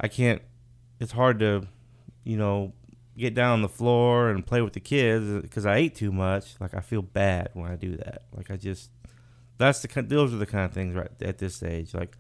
I 0.01 0.09
can't 0.09 0.43
it's 1.01 1.13
hard 1.13 1.39
to 1.41 1.67
you 2.25 2.37
know, 2.37 2.73
get 3.17 3.35
down 3.35 3.53
on 3.53 3.63
the 3.63 3.69
floor 3.69 4.31
and 4.31 4.47
play 4.47 4.63
with 4.63 4.73
the 4.73 4.81
kids 4.81 5.43
because 5.43 5.67
I 5.67 5.77
ate 5.77 5.95
too 5.95 6.13
much. 6.13 6.55
Like 6.61 6.75
I 6.75 6.81
feel 6.81 7.03
bad 7.03 7.51
when 7.55 7.71
I 7.71 7.77
do 7.77 7.97
that. 7.97 8.23
Like 8.35 8.51
I 8.51 8.57
just, 8.57 8.91
that's 9.59 9.81
the 9.81 9.89
kind. 9.89 10.09
Those 10.09 10.33
are 10.33 10.39
the 10.39 10.47
kind 10.47 10.65
of 10.65 10.73
things 10.73 10.95
right 10.95 11.11
at 11.21 11.39
this 11.39 11.63
age. 11.63 11.95
Like, 11.95 12.17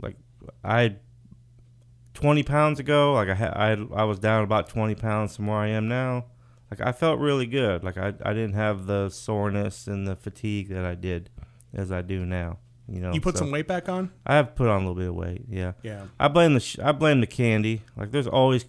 like 0.00 0.16
I, 0.64 0.96
twenty 2.14 2.42
pounds 2.42 2.80
ago, 2.80 3.14
like 3.14 3.28
I 3.28 3.34
had, 3.34 3.52
I, 3.54 3.76
I 3.94 4.04
was 4.04 4.18
down 4.18 4.44
about 4.44 4.68
twenty 4.68 4.94
pounds 4.94 5.36
from 5.36 5.46
where 5.46 5.58
I 5.58 5.68
am 5.68 5.88
now. 5.88 6.26
Like 6.70 6.80
I 6.80 6.92
felt 6.92 7.18
really 7.18 7.46
good. 7.46 7.82
Like 7.84 7.96
I, 7.96 8.08
I 8.24 8.32
didn't 8.32 8.54
have 8.54 8.86
the 8.86 9.08
soreness 9.08 9.86
and 9.86 10.06
the 10.06 10.16
fatigue 10.16 10.68
that 10.68 10.84
I 10.84 10.94
did 10.94 11.30
as 11.72 11.90
I 11.90 12.02
do 12.02 12.26
now. 12.26 12.58
You 12.86 13.00
know, 13.00 13.12
You 13.12 13.20
put 13.20 13.36
so 13.36 13.40
some 13.44 13.50
weight 13.50 13.66
back 13.68 13.88
on? 13.88 14.10
I 14.26 14.36
have 14.36 14.54
put 14.54 14.68
on 14.68 14.76
a 14.82 14.88
little 14.88 14.94
bit 14.94 15.08
of 15.08 15.14
weight. 15.14 15.42
Yeah. 15.48 15.72
Yeah. 15.82 16.04
I 16.18 16.28
blame 16.28 16.54
the 16.54 16.60
sh- 16.60 16.78
I 16.78 16.92
blame 16.92 17.20
the 17.20 17.26
candy. 17.26 17.82
Like 17.96 18.10
there's 18.12 18.26
always 18.26 18.64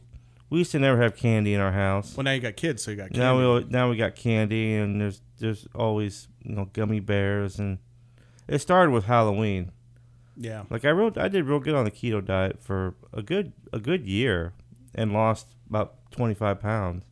we 0.49 0.59
used 0.59 0.71
to 0.71 0.79
never 0.79 1.01
have 1.01 1.15
candy 1.15 1.53
in 1.53 1.59
our 1.59 1.71
house. 1.71 2.15
Well, 2.15 2.23
now 2.23 2.31
you 2.31 2.39
got 2.41 2.55
kids, 2.55 2.83
so 2.83 2.91
you 2.91 2.97
got 2.97 3.09
candy. 3.11 3.19
Now 3.19 3.37
we 3.37 3.43
al- 3.43 3.69
now 3.69 3.89
we 3.89 3.97
got 3.97 4.15
candy 4.15 4.75
and 4.75 4.99
there's 5.01 5.21
there's 5.39 5.67
always 5.75 6.27
you 6.43 6.55
know 6.55 6.65
gummy 6.73 6.99
bears 6.99 7.59
and 7.59 7.77
it 8.47 8.59
started 8.59 8.91
with 8.91 9.05
Halloween. 9.05 9.71
yeah. 10.37 10.63
Like 10.69 10.85
I 10.85 10.91
wrote 10.91 11.17
I 11.17 11.27
did 11.27 11.45
real 11.45 11.59
good 11.59 11.75
on 11.75 11.85
the 11.85 11.91
keto 11.91 12.23
diet 12.23 12.61
for 12.61 12.95
a 13.13 13.21
good 13.21 13.53
a 13.71 13.79
good 13.79 14.05
year 14.07 14.53
and 14.95 15.13
lost 15.13 15.55
about 15.69 16.11
25 16.11 16.59
pounds. 16.59 17.03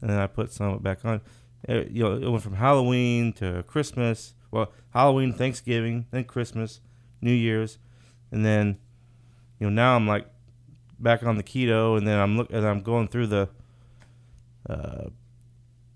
And 0.00 0.08
then 0.10 0.18
I 0.18 0.28
put 0.28 0.52
some 0.52 0.78
back 0.78 1.04
on. 1.04 1.20
It, 1.64 1.90
you 1.90 2.04
know, 2.04 2.12
it 2.14 2.30
went 2.30 2.44
from 2.44 2.54
Halloween 2.54 3.32
to 3.34 3.64
Christmas. 3.66 4.34
Well, 4.52 4.70
Halloween, 4.90 5.32
Thanksgiving, 5.32 6.06
then 6.12 6.22
Christmas, 6.24 6.80
New 7.20 7.32
Year's, 7.32 7.78
and 8.30 8.46
then 8.46 8.78
you 9.58 9.66
know 9.68 9.72
now 9.74 9.96
I'm 9.96 10.06
like 10.06 10.28
back 10.98 11.22
on 11.22 11.36
the 11.36 11.42
keto, 11.42 11.96
and 11.96 12.06
then 12.06 12.18
I'm 12.18 12.36
look 12.36 12.52
and 12.52 12.66
I'm 12.66 12.82
going 12.82 13.08
through 13.08 13.28
the 13.28 13.48
uh, 14.68 15.08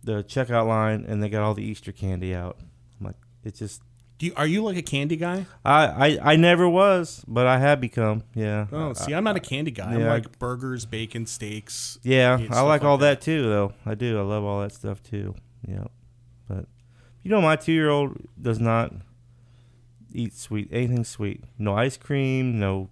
the 0.04 0.24
checkout 0.24 0.66
line, 0.66 1.04
and 1.06 1.22
they 1.22 1.28
got 1.28 1.42
all 1.42 1.54
the 1.54 1.64
Easter 1.64 1.92
candy 1.92 2.34
out. 2.34 2.58
I'm 3.00 3.06
like, 3.06 3.16
it 3.44 3.54
just 3.54 3.82
Do 4.18 4.26
you, 4.26 4.32
are 4.36 4.46
you 4.46 4.62
like 4.62 4.76
a 4.76 4.82
candy 4.82 5.16
guy? 5.16 5.46
I, 5.64 5.86
I 5.86 6.32
I 6.32 6.36
never 6.36 6.68
was, 6.68 7.24
but 7.26 7.46
I 7.46 7.58
have 7.58 7.80
become. 7.80 8.22
Yeah. 8.34 8.66
Oh, 8.72 8.92
see, 8.92 9.14
I'm 9.14 9.24
not 9.24 9.36
a 9.36 9.40
candy 9.40 9.70
guy. 9.70 9.94
I'm 9.94 10.04
like 10.04 10.38
burgers, 10.38 10.86
bacon, 10.86 11.26
steaks. 11.26 11.98
Yeah, 12.02 12.38
I 12.50 12.60
like 12.62 12.84
all 12.84 12.98
that. 12.98 13.20
too, 13.20 13.42
though. 13.42 13.72
I 13.84 13.94
do. 13.94 14.18
I 14.18 14.22
love 14.22 14.44
all 14.44 14.62
that 14.62 14.72
stuff 14.72 15.02
too. 15.02 15.34
Yeah, 15.66 15.84
but 16.48 16.66
you 17.22 17.30
know, 17.30 17.40
my 17.40 17.56
two-year-old 17.56 18.16
does 18.40 18.58
not 18.58 18.92
eat 20.12 20.34
sweet 20.34 20.68
anything 20.72 21.04
sweet. 21.04 21.42
No 21.58 21.74
ice 21.74 21.96
cream, 21.96 22.58
no 22.58 22.88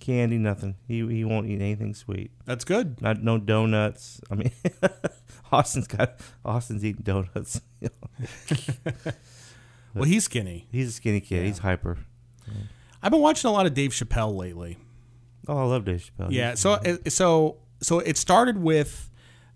candy, 0.00 0.38
nothing. 0.38 0.76
He 0.86 1.06
he 1.06 1.24
won't 1.24 1.46
eat 1.46 1.60
anything 1.60 1.94
sweet. 1.94 2.30
That's 2.44 2.64
good. 2.64 3.00
Not 3.00 3.22
no 3.22 3.38
donuts. 3.38 4.20
I 4.30 4.34
mean, 4.34 4.52
Austin's 5.52 5.86
got 5.86 6.20
Austin's 6.44 6.84
eating 6.84 7.02
donuts. 7.02 7.60
Well, 9.94 10.04
he's 10.04 10.24
skinny. 10.24 10.68
He's 10.70 10.88
a 10.88 10.92
skinny 10.92 11.20
kid. 11.20 11.44
He's 11.44 11.58
hyper. 11.58 11.98
I've 13.02 13.10
been 13.10 13.20
watching 13.20 13.48
a 13.48 13.52
lot 13.52 13.66
of 13.66 13.74
Dave 13.74 13.90
Chappelle 13.90 14.34
lately. 14.36 14.76
Oh, 15.46 15.56
I 15.56 15.64
love 15.64 15.84
Dave 15.84 16.08
Chappelle. 16.10 16.30
Yeah. 16.30 16.54
So 16.54 16.78
so 17.08 17.58
so 17.80 18.00
it 18.00 18.16
started 18.16 18.58
with 18.58 19.10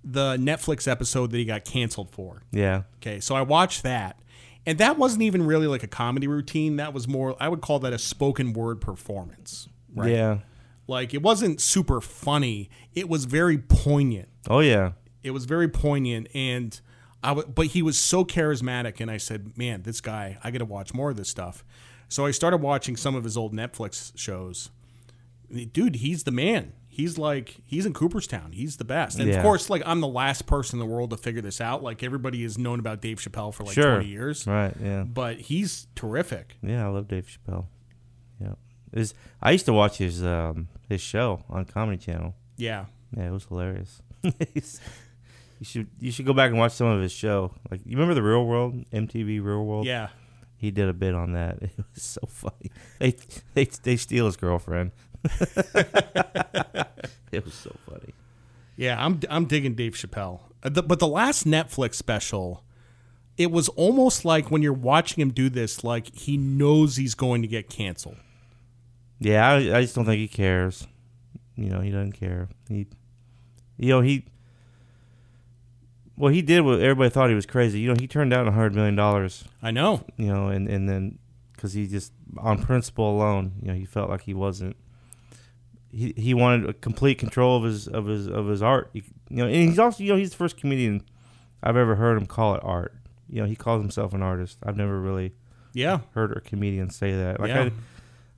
the 0.05 0.37
Netflix 0.37 0.89
episode 0.89 1.31
that 1.31 1.37
he 1.37 1.45
got 1.45 1.65
canceled 1.65 2.11
for. 2.11 2.43
Yeah. 2.51 2.83
Okay. 2.97 3.21
So 3.21 3.35
I 3.35 3.43
watched 3.43 3.83
that. 3.83 4.19
And 4.65 4.79
that 4.79 4.97
wasn't 4.97 5.23
even 5.23 5.45
really 5.45 5.67
like 5.67 5.83
a 5.83 5.89
comedy 5.89 6.29
routine. 6.29 6.77
That 6.77 6.93
was 6.93 7.09
more 7.09 7.37
I 7.41 7.49
would 7.49 7.61
call 7.61 7.79
that 7.81 7.93
a 7.93 7.99
spoken 7.99 8.53
word 8.53 8.81
performance. 8.81 9.69
Right. 9.95 10.11
Yeah. 10.13 10.39
Like 10.87 11.15
it 11.15 11.23
wasn't 11.23 11.61
super 11.61 12.01
funny. 12.01 12.71
It 12.95 13.09
was 13.09 13.25
very 13.25 13.59
poignant. 13.59 14.29
Oh 14.49 14.61
yeah. 14.61 14.93
It 15.23 15.31
was 15.31 15.45
very 15.45 15.69
poignant 15.69 16.29
and 16.35 16.79
I 17.23 17.29
w- 17.29 17.47
but 17.47 17.67
he 17.69 17.83
was 17.83 17.97
so 17.99 18.25
charismatic 18.25 19.01
and 19.01 19.09
I 19.11 19.17
said, 19.17 19.57
"Man, 19.57 19.83
this 19.83 20.01
guy, 20.01 20.39
I 20.43 20.51
got 20.51 20.59
to 20.59 20.65
watch 20.65 20.93
more 20.93 21.11
of 21.11 21.17
this 21.17 21.29
stuff." 21.29 21.65
So 22.09 22.27
I 22.27 22.33
started 22.33 22.57
watching 22.59 22.97
some 22.97 23.15
of 23.15 23.23
his 23.25 23.37
old 23.37 23.55
Netflix 23.55 24.11
shows. 24.19 24.71
Dude, 25.73 25.97
he's 25.97 26.25
the 26.25 26.31
man. 26.33 26.73
He's 26.89 27.17
like 27.19 27.59
he's 27.65 27.87
in 27.87 27.93
Cooperstown. 27.93 28.53
He's 28.53 28.77
the 28.79 28.85
best. 28.85 29.19
And 29.19 29.29
Yeah. 29.29 29.37
of 29.37 29.43
course, 29.43 29.71
like 29.71 29.83
I'm 29.87 30.01
the 30.01 30.09
last 30.09 30.47
person 30.47 30.81
in 30.81 30.87
the 30.87 30.93
world 30.93 31.11
to 31.11 31.17
figure 31.17 31.41
this 31.43 31.61
out. 31.61 31.83
Like 31.83 32.03
everybody 32.03 32.43
has 32.43 32.59
known 32.59 32.81
about 32.81 33.01
Dave 33.01 33.19
Chappelle 33.19 33.55
for 33.55 33.63
like 33.65 33.75
Sure. 33.75 33.95
20 33.97 34.09
years. 34.09 34.47
Right. 34.47 34.75
Yeah. 34.83 35.05
But 35.05 35.41
he's 35.43 35.87
terrific. 35.95 36.57
Yeah, 36.63 36.85
I 36.87 36.89
love 36.91 37.07
Dave 37.09 37.27
Chappelle. 37.29 37.67
Is 38.93 39.15
I 39.41 39.53
used 39.53 39.65
to 39.67 39.73
watch 39.73 39.99
his 39.99 40.23
um 40.25 40.69
his 40.89 41.01
show 41.01 41.45
on 41.49 41.65
Comedy 41.65 41.99
Channel. 41.99 42.35
Yeah. 42.57 42.87
Yeah, 43.17 43.29
it 43.29 43.31
was 43.33 43.45
hilarious. 43.45 44.03
You 45.61 45.65
should 45.67 45.87
you 46.01 46.11
should 46.11 46.27
go 46.27 46.33
back 46.33 46.51
and 46.51 46.59
watch 46.59 46.73
some 46.73 46.89
of 46.89 47.01
his 47.01 47.13
show. 47.13 47.53
Like 47.71 47.81
you 47.87 47.93
remember 47.97 48.15
the 48.15 48.23
Real 48.23 48.45
World, 48.45 48.85
MTV 48.93 49.41
Real 49.45 49.65
World? 49.65 49.87
Yeah. 49.87 50.09
He 50.57 50.73
did 50.73 50.89
a 50.89 50.93
bit 50.93 51.15
on 51.15 51.33
that. 51.35 51.59
It 51.63 51.73
was 51.95 52.03
so 52.03 52.21
funny. 52.27 52.73
They 52.99 53.15
they 53.55 53.65
they 53.67 53.97
steal 53.97 54.27
his 54.27 54.37
girlfriend. 54.37 54.91
it 57.33 57.45
was 57.45 57.55
so 57.55 57.75
funny. 57.89 58.13
Yeah, 58.77 59.05
I'm 59.05 59.21
I'm 59.31 59.45
digging 59.45 59.75
Dave 59.75 59.93
Chappelle. 59.95 60.41
Uh, 60.63 60.69
the- 60.71 60.83
but 60.83 60.99
the 60.99 61.07
last 61.09 61.47
Netflix 61.47 61.95
special, 61.95 62.65
it 63.37 63.51
was 63.51 63.69
almost 63.71 64.25
like 64.25 64.51
when 64.51 64.63
you're 64.63 64.73
watching 64.73 65.21
him 65.23 65.31
do 65.31 65.49
this, 65.49 65.85
like 65.85 66.13
he 66.15 66.37
knows 66.37 66.97
he's 66.97 67.15
going 67.15 67.43
to 67.43 67.49
get 67.49 67.69
canceled. 67.69 68.17
Yeah, 69.25 69.49
I, 69.49 69.57
I 69.79 69.83
just 69.83 69.95
don't 69.95 70.05
think 70.05 70.19
he 70.19 70.29
cares. 70.29 70.87
You 71.57 71.69
know, 71.71 71.81
he 71.81 71.91
doesn't 71.91 72.13
care. 72.13 72.49
He, 72.69 72.87
you 73.79 73.89
know, 73.91 74.01
he. 74.01 74.25
Well, 76.17 76.33
he 76.33 76.43
did 76.43 76.61
what 76.61 76.81
everybody 76.81 77.11
thought 77.11 77.29
he 77.31 77.35
was 77.35 77.47
crazy. 77.47 77.81
You 77.81 77.89
know, 77.89 77.97
he 77.99 78.07
turned 78.07 78.31
down 78.31 78.47
a 78.47 78.53
hundred 78.53 78.75
million 78.75 78.97
dollars. 78.97 79.45
I 79.63 79.71
know. 79.71 80.05
You 80.17 80.27
know, 80.27 80.49
and 80.49 80.69
and 80.69 80.89
then 80.89 81.19
because 81.55 81.73
he 81.73 81.87
just 81.87 82.13
on 82.39 82.63
principle 82.63 83.15
alone, 83.17 83.53
you 83.63 83.69
know, 83.69 83.75
he 83.75 83.85
felt 83.85 84.11
like 84.11 84.23
he 84.23 84.35
wasn't. 84.35 84.77
He 85.91 86.13
he 86.17 86.35
wanted 86.35 86.81
complete 86.81 87.19
control 87.19 87.57
of 87.57 87.65
his 87.65 87.89
of 87.89 88.07
his 88.07 88.27
of 88.29 88.47
his 88.47 88.63
art. 88.63 88.91
You 88.93 89.03
know, 89.31 89.45
and 89.47 89.55
he's 89.55 89.79
also 89.79 90.03
you 90.05 90.11
know 90.13 90.19
he's 90.19 90.31
the 90.31 90.37
first 90.37 90.57
comedian 90.57 91.03
I've 91.63 91.77
ever 91.77 91.97
heard 91.97 92.17
him 92.19 92.27
call 92.27 92.55
it 92.55 92.61
art. 92.63 92.95
You 93.29 93.41
know, 93.43 93.47
he 93.47 93.57
calls 93.57 93.81
himself 93.81 94.13
an 94.13 94.23
artist. 94.23 94.59
I've 94.65 94.77
never 94.77 95.01
really 95.01 95.33
Yeah. 95.73 96.01
heard 96.15 96.37
a 96.37 96.41
comedian 96.41 96.91
say 96.91 97.13
that. 97.13 97.41
Like 97.41 97.49
yeah. 97.49 97.63
I, 97.65 97.73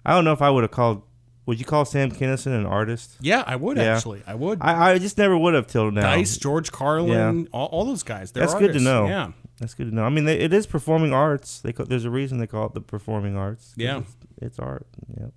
I 0.04 0.12
don't 0.14 0.24
know 0.24 0.32
if 0.32 0.42
I 0.42 0.50
would 0.50 0.62
have 0.64 0.70
called. 0.70 1.02
Would 1.46 1.58
you 1.58 1.66
call 1.66 1.84
Sam 1.84 2.10
Kinison 2.10 2.56
an 2.58 2.64
artist? 2.64 3.16
yeah, 3.20 3.44
I 3.46 3.56
would 3.56 3.76
Yeah. 3.76 3.96
actually. 3.96 4.22
I 4.26 4.34
would. 4.34 4.58
I, 4.62 4.92
I 4.92 4.98
just 4.98 5.18
never 5.18 5.36
would 5.36 5.52
have 5.54 5.66
till 5.66 5.90
now. 5.90 6.00
Dice, 6.02 6.38
George 6.38 6.72
Carlin, 6.72 7.48
all, 7.52 7.66
all 7.66 7.84
those 7.84 8.02
guys. 8.02 8.32
They're 8.32 8.42
That's 8.42 8.54
good 8.54 8.60
to 8.60 8.66
artists. 8.68 8.84
know. 8.86 9.06
Yeah. 9.06 9.32
That's 9.60 9.74
good 9.74 9.90
to 9.90 9.94
know. 9.94 10.04
I 10.04 10.08
mean, 10.08 10.24
they, 10.24 10.38
it 10.38 10.52
is 10.54 10.66
performing 10.66 11.12
arts. 11.12 11.60
They 11.60 11.72
there's 11.72 12.06
a 12.06 12.10
reason 12.10 12.38
they 12.38 12.46
call 12.46 12.66
it 12.66 12.72
the 12.74 12.80
performing 12.80 13.36
arts. 13.36 13.68
'cause 13.74 13.74
Yeah. 13.76 13.98
it's, 13.98 14.16
it's 14.40 14.58
art. 14.58 14.86
Yep. 15.20 15.32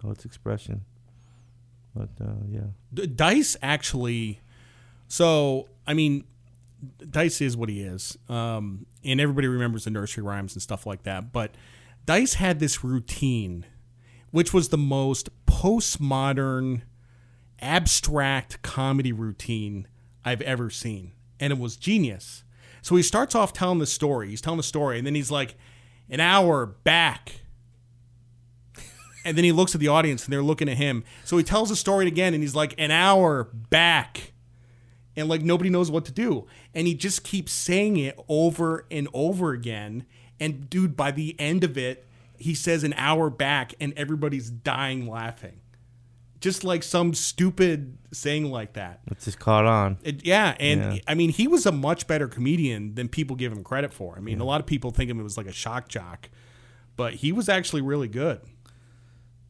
So 0.00 0.10
it's 0.10 0.24
expression. 0.24 0.82
But 1.94 2.08
uh, 2.20 2.32
yeah, 2.50 2.60
D- 2.94 3.06
Dice 3.06 3.56
actually. 3.62 4.40
So 5.08 5.68
I 5.86 5.92
mean, 5.94 6.24
Dice 7.10 7.40
is 7.42 7.56
what 7.58 7.68
he 7.68 7.82
is, 7.82 8.16
um, 8.30 8.86
and 9.04 9.20
everybody 9.20 9.48
remembers 9.48 9.84
the 9.84 9.90
nursery 9.90 10.22
rhymes 10.22 10.54
and 10.54 10.62
stuff 10.62 10.86
like 10.86 11.02
that. 11.02 11.30
But 11.32 11.50
Dice 12.06 12.34
had 12.34 12.60
this 12.60 12.82
routine, 12.82 13.66
which 14.30 14.52
was 14.52 14.68
the 14.68 14.78
most 14.78 15.28
postmodern, 15.46 16.82
abstract 17.60 18.62
comedy 18.62 19.12
routine 19.12 19.86
I've 20.24 20.42
ever 20.42 20.70
seen, 20.70 21.12
and 21.38 21.52
it 21.52 21.58
was 21.58 21.76
genius. 21.76 22.44
So 22.82 22.96
he 22.96 23.02
starts 23.02 23.34
off 23.34 23.52
telling 23.52 23.78
the 23.78 23.86
story. 23.86 24.30
He's 24.30 24.40
telling 24.40 24.56
the 24.56 24.62
story, 24.62 24.98
and 24.98 25.06
then 25.06 25.14
he's 25.14 25.30
like, 25.30 25.56
"An 26.08 26.20
hour 26.20 26.66
back." 26.66 27.40
and 29.24 29.36
then 29.36 29.44
he 29.44 29.52
looks 29.52 29.74
at 29.74 29.80
the 29.80 29.88
audience 29.88 30.24
and 30.24 30.32
they're 30.32 30.42
looking 30.42 30.68
at 30.68 30.76
him. 30.76 31.04
So 31.24 31.36
he 31.36 31.44
tells 31.44 31.68
the 31.68 31.76
story 31.76 32.06
again 32.06 32.34
and 32.34 32.42
he's 32.42 32.54
like, 32.54 32.74
an 32.78 32.90
hour 32.90 33.44
back. 33.44 34.32
And 35.16 35.28
like 35.28 35.42
nobody 35.42 35.70
knows 35.70 35.90
what 35.90 36.04
to 36.06 36.12
do. 36.12 36.46
And 36.74 36.86
he 36.86 36.94
just 36.94 37.24
keeps 37.24 37.52
saying 37.52 37.96
it 37.96 38.18
over 38.28 38.86
and 38.90 39.08
over 39.12 39.52
again. 39.52 40.06
And 40.40 40.68
dude, 40.70 40.96
by 40.96 41.10
the 41.10 41.38
end 41.38 41.62
of 41.62 41.76
it, 41.76 42.06
he 42.40 42.54
says 42.54 42.82
an 42.82 42.94
hour 42.94 43.28
back 43.28 43.74
and 43.80 43.92
everybody's 43.96 44.50
dying 44.50 45.06
laughing. 45.06 45.60
Just 46.40 46.64
like 46.64 46.82
some 46.82 47.12
stupid 47.12 47.98
saying 48.12 48.50
like 48.50 48.72
that. 48.72 49.00
it's 49.10 49.26
just 49.26 49.38
caught 49.38 49.66
on. 49.66 49.98
It, 50.02 50.24
yeah, 50.24 50.56
and 50.58 50.94
Yeah. 50.94 51.00
I 51.06 51.14
mean, 51.14 51.28
he 51.28 51.46
was 51.46 51.66
a 51.66 51.72
much 51.72 52.06
better 52.06 52.26
comedian 52.28 52.94
than 52.94 53.10
people 53.10 53.36
give 53.36 53.52
him 53.52 53.62
credit 53.62 53.92
for. 53.92 54.16
I 54.16 54.20
mean, 54.20 54.40
a 54.40 54.44
lot 54.44 54.58
of 54.58 54.66
people 54.66 54.90
think 54.90 55.10
of 55.10 55.18
him 55.18 55.26
as 55.26 55.36
like 55.36 55.46
a 55.46 55.52
shock 55.52 55.88
jock, 55.88 56.30
but 56.96 57.14
he 57.14 57.30
was 57.30 57.50
actually 57.50 57.82
really 57.82 58.08
good. 58.08 58.40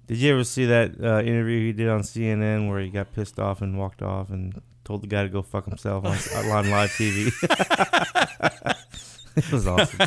Did 0.09 0.18
you 0.18 0.32
ever 0.32 0.43
see 0.43 0.66
that 0.66 1.01
uh, 1.01 1.22
interview 1.22 1.66
he 1.66 1.72
did 1.72 1.88
on 1.88 2.01
CNN 2.01 2.68
where 2.68 2.80
he 2.80 2.91
got 2.91 3.12
pissed 3.14 3.38
off 3.38 3.62
and 3.62 3.78
walked 3.78 4.03
off 4.03 4.30
and 4.30 4.61
told 4.82 5.05
the 5.05 5.07
guy 5.07 5.22
to 5.22 5.28
go 5.28 5.43
fuck 5.43 5.66
himself 5.66 6.05
on, 6.05 6.16
on 6.51 6.70
live 6.70 6.91
TV? 6.91 7.30
it 9.47 9.53
was 9.53 9.66
awesome. 9.66 9.99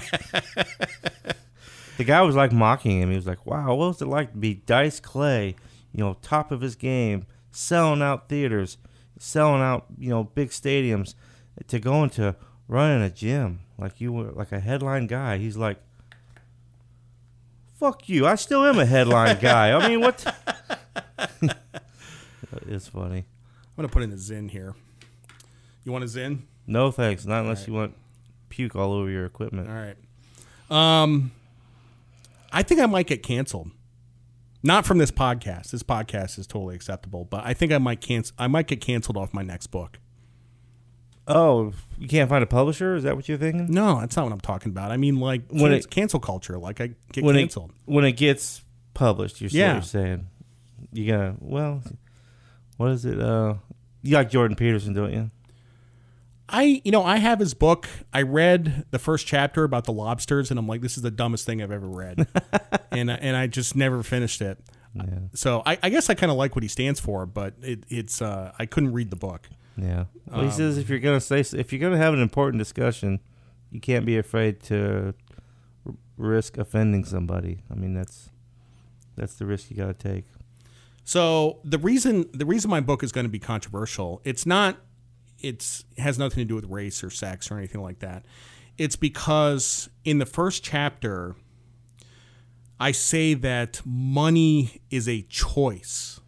the 1.97 2.03
guy 2.03 2.21
was 2.21 2.35
like 2.35 2.51
mocking 2.51 3.01
him. 3.01 3.09
He 3.09 3.15
was 3.15 3.25
like, 3.25 3.45
"Wow, 3.45 3.73
what 3.75 3.87
was 3.87 4.01
it 4.01 4.07
like 4.07 4.31
to 4.31 4.37
be 4.37 4.53
Dice 4.53 4.99
Clay? 4.99 5.55
You 5.91 6.03
know, 6.03 6.17
top 6.21 6.51
of 6.51 6.61
his 6.61 6.75
game, 6.75 7.25
selling 7.51 8.01
out 8.01 8.29
theaters, 8.29 8.77
selling 9.17 9.61
out 9.61 9.85
you 9.97 10.09
know 10.09 10.23
big 10.23 10.49
stadiums, 10.49 11.15
to 11.67 11.79
go 11.79 12.03
into 12.03 12.35
running 12.67 13.01
a 13.01 13.09
gym 13.09 13.61
like 13.77 13.99
you 13.99 14.13
were 14.13 14.31
like 14.31 14.51
a 14.51 14.59
headline 14.59 15.07
guy." 15.07 15.37
He's 15.37 15.57
like. 15.57 15.77
Fuck 17.75 18.07
you! 18.07 18.25
I 18.25 18.35
still 18.35 18.63
am 18.63 18.79
a 18.79 18.85
headline 18.85 19.39
guy. 19.41 19.73
I 19.77 19.89
mean, 19.89 19.99
what? 19.99 20.23
it's 22.67 22.87
funny. 22.87 23.17
I'm 23.17 23.75
gonna 23.75 23.89
put 23.89 24.03
in 24.03 24.13
a 24.13 24.15
Zyn 24.15 24.49
here. 24.49 24.73
You 25.83 25.91
want 25.91 26.05
a 26.05 26.07
Zyn? 26.07 26.43
No 26.65 26.91
thanks. 26.91 27.25
Not 27.25 27.41
unless 27.41 27.67
you 27.67 27.73
want 27.73 27.93
puke 28.53 28.75
all 28.75 28.93
over 28.93 29.09
your 29.09 29.25
equipment. 29.25 29.67
All 29.67 29.73
right. 29.75 29.95
Um, 30.69 31.31
I 32.51 32.61
think 32.61 32.79
I 32.79 32.85
might 32.85 33.07
get 33.07 33.23
canceled. 33.23 33.71
Not 34.61 34.85
from 34.85 34.99
this 34.99 35.09
podcast. 35.11 35.71
This 35.71 35.81
podcast 35.81 36.37
is 36.37 36.45
totally 36.45 36.75
acceptable, 36.75 37.25
but 37.25 37.43
I 37.43 37.53
think 37.55 37.71
I 37.71 37.79
might 37.79 37.99
cancel. 37.99 38.35
I 38.37 38.47
might 38.47 38.67
get 38.67 38.79
canceled 38.79 39.17
off 39.17 39.33
my 39.33 39.41
next 39.41 39.67
book. 39.67 39.97
Oh, 41.27 41.73
you 41.97 42.07
can't 42.07 42.29
find 42.29 42.43
a 42.43 42.47
publisher? 42.47 42.95
Is 42.95 43.03
that 43.03 43.15
what 43.15 43.27
you're 43.27 43.37
thinking? 43.39 43.71
No, 43.71 43.99
that's 43.99 44.15
not 44.15 44.25
what 44.25 44.33
I'm 44.33 44.39
talking 44.41 44.71
about. 44.71 44.91
I 44.91 44.97
mean, 44.97 45.19
like 45.19 45.41
When 45.49 45.59
can- 45.63 45.73
it- 45.73 45.89
cancel 45.89 46.19
culture. 46.19 46.57
Like 46.59 46.79
I 46.79 46.91
get 47.11 47.23
When 47.23 47.35
canceled. 47.35 47.71
it 47.71 47.75
when 47.91 48.05
it 48.05 48.13
gets 48.13 48.61
published, 48.93 49.41
you're, 49.41 49.49
Yeah. 49.49 49.65
yeah. 49.67 49.73
you're 49.73 49.81
saying 49.81 50.27
you 50.91 51.07
gotta. 51.11 51.35
Well, 51.39 51.81
what 52.77 52.91
is 52.91 53.03
it? 53.05 53.19
Uh, 53.19 53.55
you 54.03 54.15
like 54.15 54.29
Jordan 54.29 54.55
Peterson, 54.55 54.93
don't 54.93 55.11
you? 55.11 55.31
I, 56.53 56.81
you 56.85 56.91
know, 56.91 57.03
I 57.03 57.17
have 57.17 57.39
his 57.39 57.53
book. 57.53 57.89
I 58.13 58.21
read 58.21 58.85
the 58.91 58.99
first 58.99 59.25
chapter 59.27 59.63
about 59.63 59.85
the 59.85 59.91
lobsters, 59.93 60.51
and 60.51 60.59
I'm 60.59 60.67
like, 60.67 60.81
this 60.81 60.95
is 60.95 61.03
the 61.03 61.11
dumbest 61.11 61.45
thing 61.45 61.61
I've 61.61 61.71
ever 61.71 61.87
read, 61.87 62.27
and 62.91 63.11
I- 63.11 63.15
and 63.15 63.35
I 63.35 63.47
just 63.47 63.75
never 63.75 64.03
finished 64.03 64.41
it. 64.41 64.59
Yeah. 64.95 65.03
So 65.33 65.63
I, 65.65 65.79
I 65.81 65.89
guess 65.89 66.09
I 66.09 66.13
kind 66.13 66.31
of 66.31 66.37
like 66.37 66.55
what 66.55 66.61
he 66.61 66.69
stands 66.69 66.99
for, 66.99 67.25
but 67.25 67.55
it, 67.63 67.83
it's 67.89 68.21
uh, 68.21 68.51
I 68.59 68.67
couldn't 68.67 68.93
read 68.93 69.09
the 69.09 69.15
book. 69.15 69.49
Yeah. 69.75 70.05
Well, 70.29 70.41
he 70.41 70.45
Um, 70.47 70.51
says 70.51 70.77
if 70.77 70.87
you're 70.89 70.99
gonna 70.99 71.19
say 71.19 71.39
if 71.39 71.73
you're 71.73 71.81
gonna 71.81 71.97
have 71.97 72.13
an 72.13 72.21
important 72.21 72.59
discussion, 72.59 73.19
you 73.71 73.79
can't 73.79 74.05
be 74.05 74.19
afraid 74.19 74.61
to 74.65 75.15
r- 75.87 75.93
risk 76.15 76.59
offending 76.59 77.05
somebody. 77.05 77.63
I 77.71 77.73
mean, 77.73 77.95
that's 77.95 78.29
that's 79.15 79.33
the 79.33 79.47
risk 79.47 79.71
you 79.71 79.77
got 79.77 79.87
to 79.87 79.93
take. 79.95 80.25
So 81.03 81.59
the 81.63 81.79
reason 81.79 82.29
the 82.31 82.45
reason 82.45 82.69
my 82.69 82.79
book 82.79 83.03
is 83.03 83.11
going 83.11 83.25
to 83.25 83.31
be 83.31 83.39
controversial, 83.39 84.21
it's 84.23 84.45
not 84.45 84.77
it's 85.43 85.85
it 85.95 86.01
has 86.01 86.17
nothing 86.17 86.39
to 86.39 86.45
do 86.45 86.55
with 86.55 86.65
race 86.65 87.03
or 87.03 87.09
sex 87.09 87.51
or 87.51 87.57
anything 87.57 87.81
like 87.81 87.99
that. 87.99 88.25
It's 88.77 88.95
because 88.95 89.89
in 90.03 90.17
the 90.17 90.25
first 90.25 90.63
chapter 90.63 91.35
I 92.79 92.91
say 92.91 93.33
that 93.35 93.81
money 93.85 94.81
is 94.89 95.07
a 95.07 95.21
choice. 95.23 96.19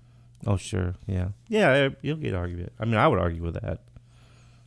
Oh, 0.48 0.58
sure. 0.58 0.96
Yeah. 1.08 1.30
Yeah, 1.48 1.90
you'll 2.02 2.18
get 2.18 2.36
argument. 2.36 2.72
I 2.80 2.86
mean, 2.86 2.96
I 2.96 3.08
would 3.08 3.20
argue 3.20 3.42
with 3.42 3.56
that. 3.56 3.82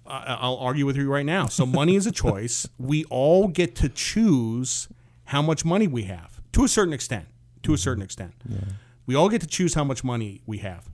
I'll 0.06 0.56
argue 0.56 0.86
with 0.86 0.96
you 0.96 1.10
right 1.10 1.26
now. 1.26 1.46
So 1.46 1.66
money 1.66 1.94
is 1.94 2.06
a 2.06 2.12
choice. 2.12 2.66
We 2.78 3.04
all 3.06 3.48
get 3.48 3.74
to 3.76 3.88
choose 3.88 4.88
how 5.24 5.42
much 5.42 5.64
money 5.64 5.86
we 5.86 6.04
have 6.04 6.40
to 6.52 6.64
a 6.64 6.68
certain 6.68 6.94
extent. 6.94 7.26
To 7.62 7.72
a 7.72 7.74
mm-hmm. 7.74 7.80
certain 7.82 8.02
extent, 8.02 8.34
yeah. 8.48 8.60
we 9.04 9.14
all 9.14 9.28
get 9.28 9.40
to 9.40 9.46
choose 9.46 9.74
how 9.74 9.84
much 9.84 10.04
money 10.04 10.40
we 10.46 10.58
have. 10.58 10.88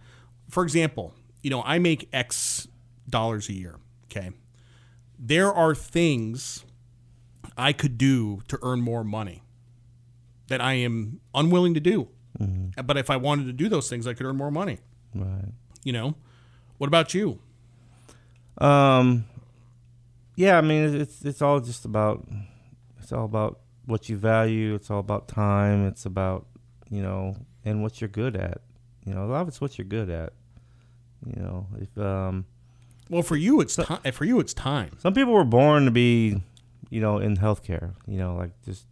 For 0.49 0.63
example, 0.63 1.15
you 1.43 1.51
know, 1.51 1.63
I 1.63 1.79
make 1.79 2.09
X 2.13 2.69
dollars 3.09 3.49
a 3.49 3.53
year. 3.53 3.77
Okay, 4.07 4.31
there 5.19 5.53
are 5.53 5.75
things 5.75 6.65
I 7.57 7.73
could 7.73 7.99
do 7.99 8.43
to 8.49 8.59
earn 8.63 8.81
more 8.81 9.05
money 9.05 9.43
that 10.49 10.61
I 10.61 10.75
am 10.75 11.21
unwilling 11.35 11.75
to 11.75 11.81
do. 11.81 12.09
But 12.85 12.97
if 12.97 13.11
I 13.11 13.17
wanted 13.17 13.47
to 13.47 13.53
do 13.53 13.69
those 13.69 13.89
things, 13.89 14.07
I 14.07 14.15
could 14.15 14.27
earn 14.27 14.37
more 14.37 14.51
money. 14.51 14.79
Right. 15.15 15.53
You 15.85 15.93
know, 15.93 16.17
what 16.79 16.89
about 16.89 17.15
you? 17.15 17.39
Um, 18.59 19.25
yeah, 20.37 20.59
I 20.59 20.61
mean, 20.61 21.01
it's 21.01 21.23
it's 21.25 21.41
all 21.43 21.61
just 21.61 21.85
about 21.85 22.27
it's 23.01 23.13
all 23.13 23.25
about 23.25 23.61
what 23.87 24.09
you 24.09 24.17
value. 24.17 24.75
It's 24.75 24.91
all 24.91 24.99
about 24.99 25.29
time. 25.29 25.87
It's 25.87 26.07
about 26.07 26.47
you 26.91 27.03
know, 27.03 27.37
and 27.65 27.83
what 27.83 28.01
you're 28.01 28.09
good 28.09 28.37
at. 28.37 28.63
You 29.05 29.15
know, 29.15 29.25
a 29.25 29.29
lot 29.29 29.43
of 29.43 29.49
it's 29.49 29.61
what 29.61 29.79
you're 29.79 29.85
good 29.85 30.11
at. 30.11 30.33
You 31.27 31.41
know, 31.41 31.67
if 31.81 31.97
um, 31.99 32.47
Well, 33.11 33.23
for 33.23 33.37
you, 33.37 33.61
it's 33.61 33.77
time. 33.77 34.01
For 34.13 34.25
you, 34.25 34.41
it's 34.41 34.55
time. 34.55 34.97
some 34.99 35.15
people 35.15 35.33
were 35.33 35.45
born 35.45 35.85
to 35.85 35.91
be, 35.91 36.41
you 36.91 37.01
know, 37.01 37.19
in 37.19 37.37
healthcare. 37.37 37.95
You 38.07 38.19
know, 38.19 38.35
like 38.37 38.51
just 38.65 38.87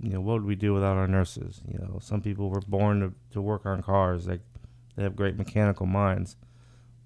you 0.00 0.10
know, 0.10 0.20
what 0.20 0.34
would 0.34 0.44
we 0.44 0.54
do 0.56 0.74
without 0.74 0.96
our 0.96 1.06
nurses? 1.08 1.60
You 1.70 1.78
know, 1.78 1.98
some 2.02 2.20
people 2.20 2.50
were 2.50 2.60
born 2.62 3.00
to, 3.00 3.12
to 3.32 3.40
work 3.40 3.66
on 3.66 3.82
cars. 3.82 4.26
Like 4.26 4.40
they 4.96 5.02
have 5.02 5.14
great 5.16 5.36
mechanical 5.36 5.86
minds. 5.86 6.36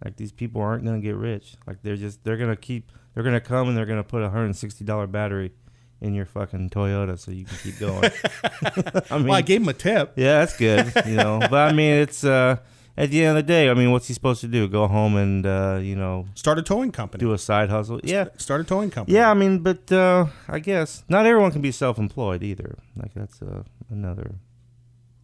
Like 0.05 0.17
these 0.17 0.33
people 0.33 0.61
aren't 0.63 0.85
gonna 0.85 1.01
get 1.01 1.17
rich. 1.17 1.55
Like 1.67 1.83
they're 1.83 1.97
just 1.97 2.23
they're 2.25 2.37
gonna 2.37 2.57
keep 2.57 2.93
they're 3.15 3.25
gonna 3.25 3.41
come 3.41 3.69
and 3.69 3.77
they're 3.77 3.87
gonna 3.87 4.05
put 4.05 4.23
a 4.23 4.31
hundred 4.31 4.47
and 4.47 4.57
sixty 4.57 4.85
dollar 4.85 5.07
battery 5.09 5.53
in 6.01 6.15
your 6.15 6.25
fucking 6.27 6.71
Toyota 6.71 7.19
so 7.19 7.33
you 7.33 7.45
can 7.45 7.57
keep 7.59 7.79
going. 7.81 8.09
I 9.11 9.19
mean, 9.19 9.25
Well, 9.27 9.33
I 9.35 9.43
gave 9.43 9.61
him 9.63 9.69
a 9.69 9.73
tip. 9.73 10.13
yeah, 10.15 10.39
that's 10.45 10.57
good. 10.57 10.93
You 11.07 11.17
know, 11.17 11.41
but 11.41 11.55
I 11.55 11.73
mean, 11.73 11.95
it's 11.95 12.23
uh, 12.23 12.59
at 12.99 13.11
the 13.11 13.25
end 13.25 13.39
of 13.39 13.47
the 13.47 13.49
day. 13.51 13.71
I 13.71 13.75
mean, 13.75 13.93
what's 13.93 14.09
he 14.09 14.15
supposed 14.15 14.41
to 14.43 14.49
do? 14.49 14.69
Go 14.69 14.87
home 14.89 15.17
and 15.17 15.47
uh, 15.47 15.79
you 15.81 15.95
know 15.97 16.27
Start 16.35 16.59
a 16.59 16.63
towing 16.63 16.91
company. 16.93 17.21
do 17.21 17.33
a 17.33 17.39
side 17.39 17.71
hustle? 17.71 18.01
Yeah, 18.03 18.27
Start 18.37 18.61
a 18.61 18.65
towing 18.65 18.91
company. 18.91 19.17
yeah. 19.17 19.31
I 19.31 19.35
mean, 19.35 19.61
but 19.61 19.91
uh, 19.91 20.27
I 20.49 20.59
guess 20.59 21.05
not 21.09 21.25
everyone 21.25 21.53
can 21.53 21.63
be 21.63 21.73
self-employed 21.73 22.43
either. 22.43 22.77
Like 22.97 23.15
that's 23.15 23.41
uh, 23.41 23.63
another. 23.89 24.35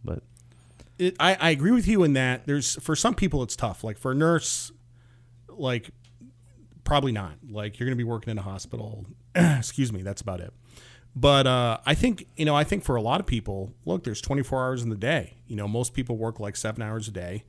But 0.03 0.23
it, 0.97 1.15
I, 1.19 1.35
I 1.39 1.49
agree 1.49 1.71
with 1.71 1.87
you 1.87 2.03
in 2.03 2.13
that 2.13 2.47
there's 2.47 2.81
for 2.81 2.95
some 2.95 3.13
people 3.13 3.43
it's 3.43 3.55
tough. 3.55 3.83
Like 3.83 3.97
for 3.97 4.11
a 4.11 4.15
nurse, 4.15 4.71
like 5.49 5.89
probably 6.85 7.11
not. 7.11 7.33
Like 7.49 7.77
you're 7.79 7.85
going 7.87 7.97
to 7.97 8.03
be 8.03 8.07
working 8.09 8.31
in 8.31 8.37
a 8.37 8.41
hospital. 8.43 9.05
Excuse 9.35 9.91
me, 9.91 10.01
that's 10.01 10.21
about 10.21 10.39
it. 10.39 10.53
But 11.17 11.47
uh, 11.47 11.77
I 11.85 11.93
think 11.95 12.27
you 12.37 12.45
know 12.45 12.55
I 12.55 12.63
think 12.63 12.83
for 12.83 12.95
a 12.95 13.01
lot 13.01 13.19
of 13.19 13.25
people, 13.25 13.73
look, 13.85 14.03
there's 14.03 14.21
24 14.21 14.63
hours 14.63 14.83
in 14.83 14.89
the 14.89 14.97
day. 14.97 15.37
You 15.47 15.55
know, 15.55 15.67
most 15.67 15.93
people 15.93 16.17
work 16.17 16.39
like 16.39 16.55
seven 16.55 16.81
hours 16.81 17.07
a 17.07 17.11
day. 17.11 17.43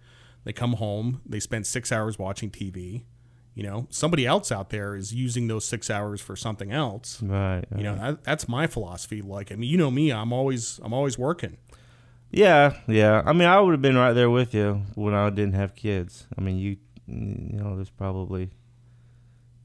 They 0.46 0.52
come 0.54 0.74
home, 0.74 1.20
they 1.26 1.40
spend 1.40 1.66
six 1.66 1.90
hours 1.92 2.18
watching 2.18 2.50
TV. 2.50 3.02
You 3.54 3.64
know, 3.64 3.86
somebody 3.90 4.24
else 4.26 4.52
out 4.52 4.70
there 4.70 4.94
is 4.94 5.12
using 5.12 5.48
those 5.48 5.64
six 5.66 5.90
hours 5.90 6.20
for 6.20 6.36
something 6.36 6.70
else. 6.72 7.20
Right. 7.22 7.64
You 7.76 7.82
know, 7.82 7.96
that, 7.96 8.22
that's 8.22 8.48
my 8.48 8.66
philosophy. 8.66 9.20
Like, 9.22 9.50
I 9.50 9.56
mean, 9.56 9.68
you 9.68 9.76
know 9.76 9.90
me, 9.90 10.12
I'm 10.12 10.32
always 10.32 10.78
I'm 10.84 10.92
always 10.94 11.18
working. 11.18 11.56
Yeah, 12.30 12.74
yeah. 12.86 13.22
I 13.26 13.32
mean, 13.32 13.48
I 13.48 13.58
would 13.58 13.72
have 13.72 13.82
been 13.82 13.96
right 13.96 14.12
there 14.12 14.30
with 14.30 14.54
you 14.54 14.82
when 14.94 15.14
I 15.14 15.28
didn't 15.30 15.54
have 15.54 15.74
kids. 15.74 16.26
I 16.38 16.42
mean, 16.42 16.58
you, 16.58 16.76
you 17.08 17.58
know, 17.58 17.74
there's 17.76 17.90
probably, 17.90 18.50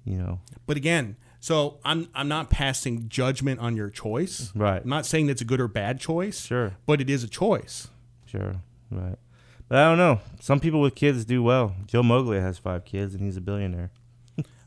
you 0.03 0.17
know, 0.17 0.39
But 0.65 0.77
again, 0.77 1.15
so 1.39 1.79
I'm 1.85 2.07
I'm 2.15 2.27
not 2.27 2.49
passing 2.49 3.07
judgment 3.09 3.59
on 3.59 3.75
your 3.75 3.89
choice. 3.91 4.51
right. 4.55 4.81
I'm 4.81 4.89
not 4.89 5.05
saying 5.05 5.27
that's 5.27 5.41
a 5.41 5.45
good 5.45 5.61
or 5.61 5.67
bad 5.67 5.99
choice, 5.99 6.45
Sure, 6.45 6.75
but 6.87 7.01
it 7.01 7.09
is 7.09 7.23
a 7.23 7.29
choice. 7.29 7.89
sure, 8.25 8.55
right. 8.89 9.17
But 9.71 9.79
I 9.79 9.87
don't 9.87 9.97
know. 9.97 10.19
Some 10.41 10.59
people 10.59 10.81
with 10.81 10.95
kids 10.95 11.23
do 11.23 11.41
well. 11.41 11.73
Joe 11.87 12.01
Moglia 12.01 12.41
has 12.41 12.57
five 12.57 12.83
kids, 12.83 13.13
and 13.13 13.23
he's 13.23 13.37
a 13.37 13.41
billionaire. 13.41 13.89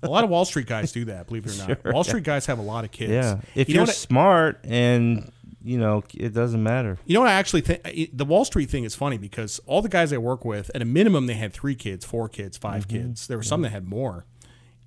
A 0.02 0.08
lot 0.08 0.24
of 0.24 0.30
Wall 0.30 0.46
Street 0.46 0.66
guys 0.66 0.92
do 0.92 1.04
that, 1.04 1.26
believe 1.26 1.44
it 1.44 1.54
or 1.54 1.58
not. 1.68 1.82
Sure, 1.82 1.92
Wall 1.92 2.04
Street 2.04 2.24
guys 2.24 2.46
have 2.46 2.58
a 2.58 2.62
lot 2.62 2.84
of 2.84 2.90
kids. 2.90 3.10
Yeah. 3.10 3.40
If 3.54 3.68
you 3.68 3.82
I- 3.82 3.84
smart 3.84 4.60
and 4.64 5.30
you 5.62 5.76
know, 5.76 6.04
it 6.14 6.32
doesn't 6.32 6.62
matter. 6.62 6.98
You 7.04 7.12
know 7.12 7.20
what 7.20 7.28
I 7.28 7.34
actually 7.34 7.60
think? 7.60 8.16
The 8.16 8.24
Wall 8.24 8.46
Street 8.46 8.70
thing 8.70 8.84
is 8.84 8.94
funny 8.94 9.18
because 9.18 9.60
all 9.66 9.82
the 9.82 9.90
guys 9.90 10.10
I 10.10 10.16
work 10.16 10.42
with, 10.42 10.70
at 10.74 10.80
a 10.80 10.86
minimum, 10.86 11.26
they 11.26 11.34
had 11.34 11.52
three 11.52 11.74
kids, 11.74 12.06
four 12.06 12.26
kids, 12.30 12.56
5 12.56 12.86
mm-hmm. 12.86 12.96
kids. 12.96 13.26
There 13.26 13.36
were 13.36 13.42
some 13.42 13.60
that 13.60 13.72
had 13.72 13.86
more. 13.86 14.24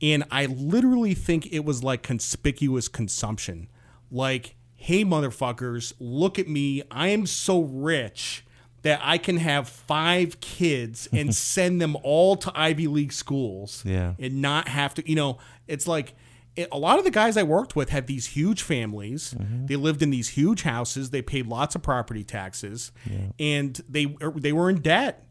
And 0.02 0.24
I 0.32 0.48
literally 0.48 1.14
think 1.14 1.48
it 1.52 1.64
was 1.64 1.84
like 1.84 2.02
conspicuous 2.02 2.88
consumption. 2.88 3.70
Like, 4.10 4.56
hey, 4.76 5.06
motherfuckers, 5.06 5.94
look 6.00 6.40
at 6.40 6.48
me. 6.48 6.82
I 6.90 7.10
am 7.10 7.28
so 7.28 7.62
rich 7.62 8.44
that 8.88 9.02
I 9.04 9.18
can 9.18 9.36
have 9.38 9.68
five 9.68 10.40
kids 10.40 11.10
and 11.12 11.36
send 11.54 11.82
them 11.82 11.98
all 12.04 12.38
to 12.38 12.52
Ivy 12.58 12.88
League 12.88 13.12
schools 13.12 13.84
Yeah. 13.86 14.14
and 14.18 14.42
not 14.42 14.70
have 14.70 14.94
to, 14.94 15.10
you 15.10 15.16
know, 15.16 15.40
it's 15.68 15.88
like 15.88 16.16
it, 16.56 16.70
a 16.72 16.78
lot 16.78 16.98
of 16.98 17.04
the 17.04 17.12
guys 17.12 17.36
I 17.36 17.44
worked 17.44 17.76
with 17.76 17.90
had 17.90 18.08
these 18.08 18.28
huge 18.28 18.62
families. 18.64 19.36
They 19.66 19.76
lived 19.76 20.02
in 20.02 20.10
these 20.10 20.30
huge 20.30 20.62
houses. 20.64 21.10
They 21.10 21.22
paid 21.22 21.48
lots 21.48 21.76
of 21.76 21.82
property 21.84 22.24
taxes, 22.24 22.92
and 23.38 23.80
they 23.90 24.16
er, 24.24 24.32
they 24.36 24.54
were 24.54 24.70
in 24.70 24.78
debt. 24.82 25.24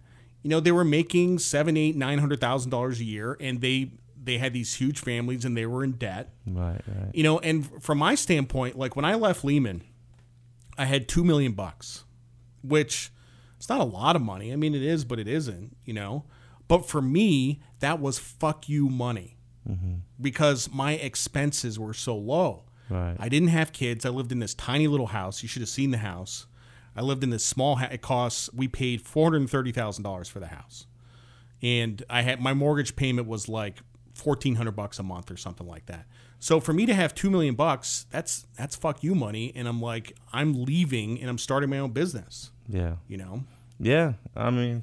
You 0.42 0.50
know, 0.50 0.60
they 0.60 0.70
were 0.70 0.84
making 0.84 1.38
seven, 1.40 1.76
eight, 1.78 1.96
nine 1.96 2.18
hundred 2.18 2.40
thousand 2.40 2.70
dollars 2.70 3.00
a 3.00 3.04
year, 3.04 3.36
and 3.40 3.60
they 3.60 3.90
they 4.22 4.38
had 4.38 4.52
these 4.52 4.74
huge 4.74 5.00
families, 5.00 5.44
and 5.44 5.56
they 5.56 5.66
were 5.66 5.82
in 5.82 5.92
debt. 5.92 6.32
Right, 6.46 6.80
right. 6.86 7.10
You 7.14 7.22
know, 7.24 7.38
and 7.40 7.82
from 7.82 7.98
my 7.98 8.14
standpoint, 8.14 8.76
like 8.78 8.94
when 8.94 9.04
I 9.04 9.14
left 9.16 9.44
Lehman, 9.44 9.82
I 10.78 10.84
had 10.84 11.08
two 11.08 11.24
million 11.24 11.52
bucks, 11.52 12.04
which 12.62 13.10
it's 13.56 13.68
not 13.68 13.80
a 13.80 13.84
lot 13.84 14.16
of 14.16 14.22
money. 14.22 14.52
I 14.52 14.56
mean, 14.56 14.74
it 14.74 14.82
is, 14.82 15.04
but 15.04 15.18
it 15.18 15.28
isn't. 15.28 15.76
You 15.84 15.94
know, 15.94 16.24
but 16.68 16.88
for 16.88 17.02
me, 17.02 17.60
that 17.80 18.00
was 18.00 18.18
fuck 18.18 18.68
you 18.68 18.88
money 18.88 19.36
mm-hmm. 19.68 19.94
because 20.20 20.70
my 20.72 20.92
expenses 20.92 21.78
were 21.78 21.94
so 21.94 22.16
low. 22.16 22.64
Right. 22.88 23.16
I 23.18 23.28
didn't 23.28 23.48
have 23.48 23.72
kids. 23.72 24.06
I 24.06 24.10
lived 24.10 24.30
in 24.30 24.38
this 24.38 24.54
tiny 24.54 24.86
little 24.86 25.08
house. 25.08 25.42
You 25.42 25.48
should 25.48 25.62
have 25.62 25.68
seen 25.68 25.90
the 25.90 25.98
house. 25.98 26.46
I 26.94 27.02
lived 27.02 27.22
in 27.22 27.30
this 27.30 27.44
small 27.44 27.76
house. 27.76 27.92
It 27.92 28.00
costs. 28.00 28.48
We 28.54 28.68
paid 28.68 29.02
four 29.02 29.30
hundred 29.30 29.50
thirty 29.50 29.72
thousand 29.72 30.04
dollars 30.04 30.28
for 30.28 30.40
the 30.40 30.46
house, 30.46 30.86
and 31.62 32.02
I 32.08 32.22
had 32.22 32.40
my 32.40 32.54
mortgage 32.54 32.96
payment 32.96 33.26
was 33.28 33.48
like 33.48 33.78
fourteen 34.14 34.54
hundred 34.54 34.76
bucks 34.76 34.98
a 34.98 35.02
month 35.02 35.30
or 35.30 35.36
something 35.36 35.66
like 35.66 35.86
that. 35.86 36.06
So 36.38 36.60
for 36.60 36.72
me 36.72 36.86
to 36.86 36.94
have 36.94 37.14
two 37.14 37.30
million 37.30 37.54
bucks, 37.54 38.06
that's 38.10 38.46
that's 38.56 38.76
fuck 38.76 39.02
you 39.02 39.14
money, 39.14 39.52
and 39.54 39.66
I'm 39.68 39.80
like 39.80 40.16
I'm 40.32 40.64
leaving 40.64 41.20
and 41.20 41.28
I'm 41.28 41.38
starting 41.38 41.70
my 41.70 41.78
own 41.78 41.90
business. 41.90 42.50
Yeah. 42.68 42.96
You 43.08 43.16
know, 43.18 43.44
Yeah. 43.78 44.14
I 44.34 44.50
mean, 44.50 44.82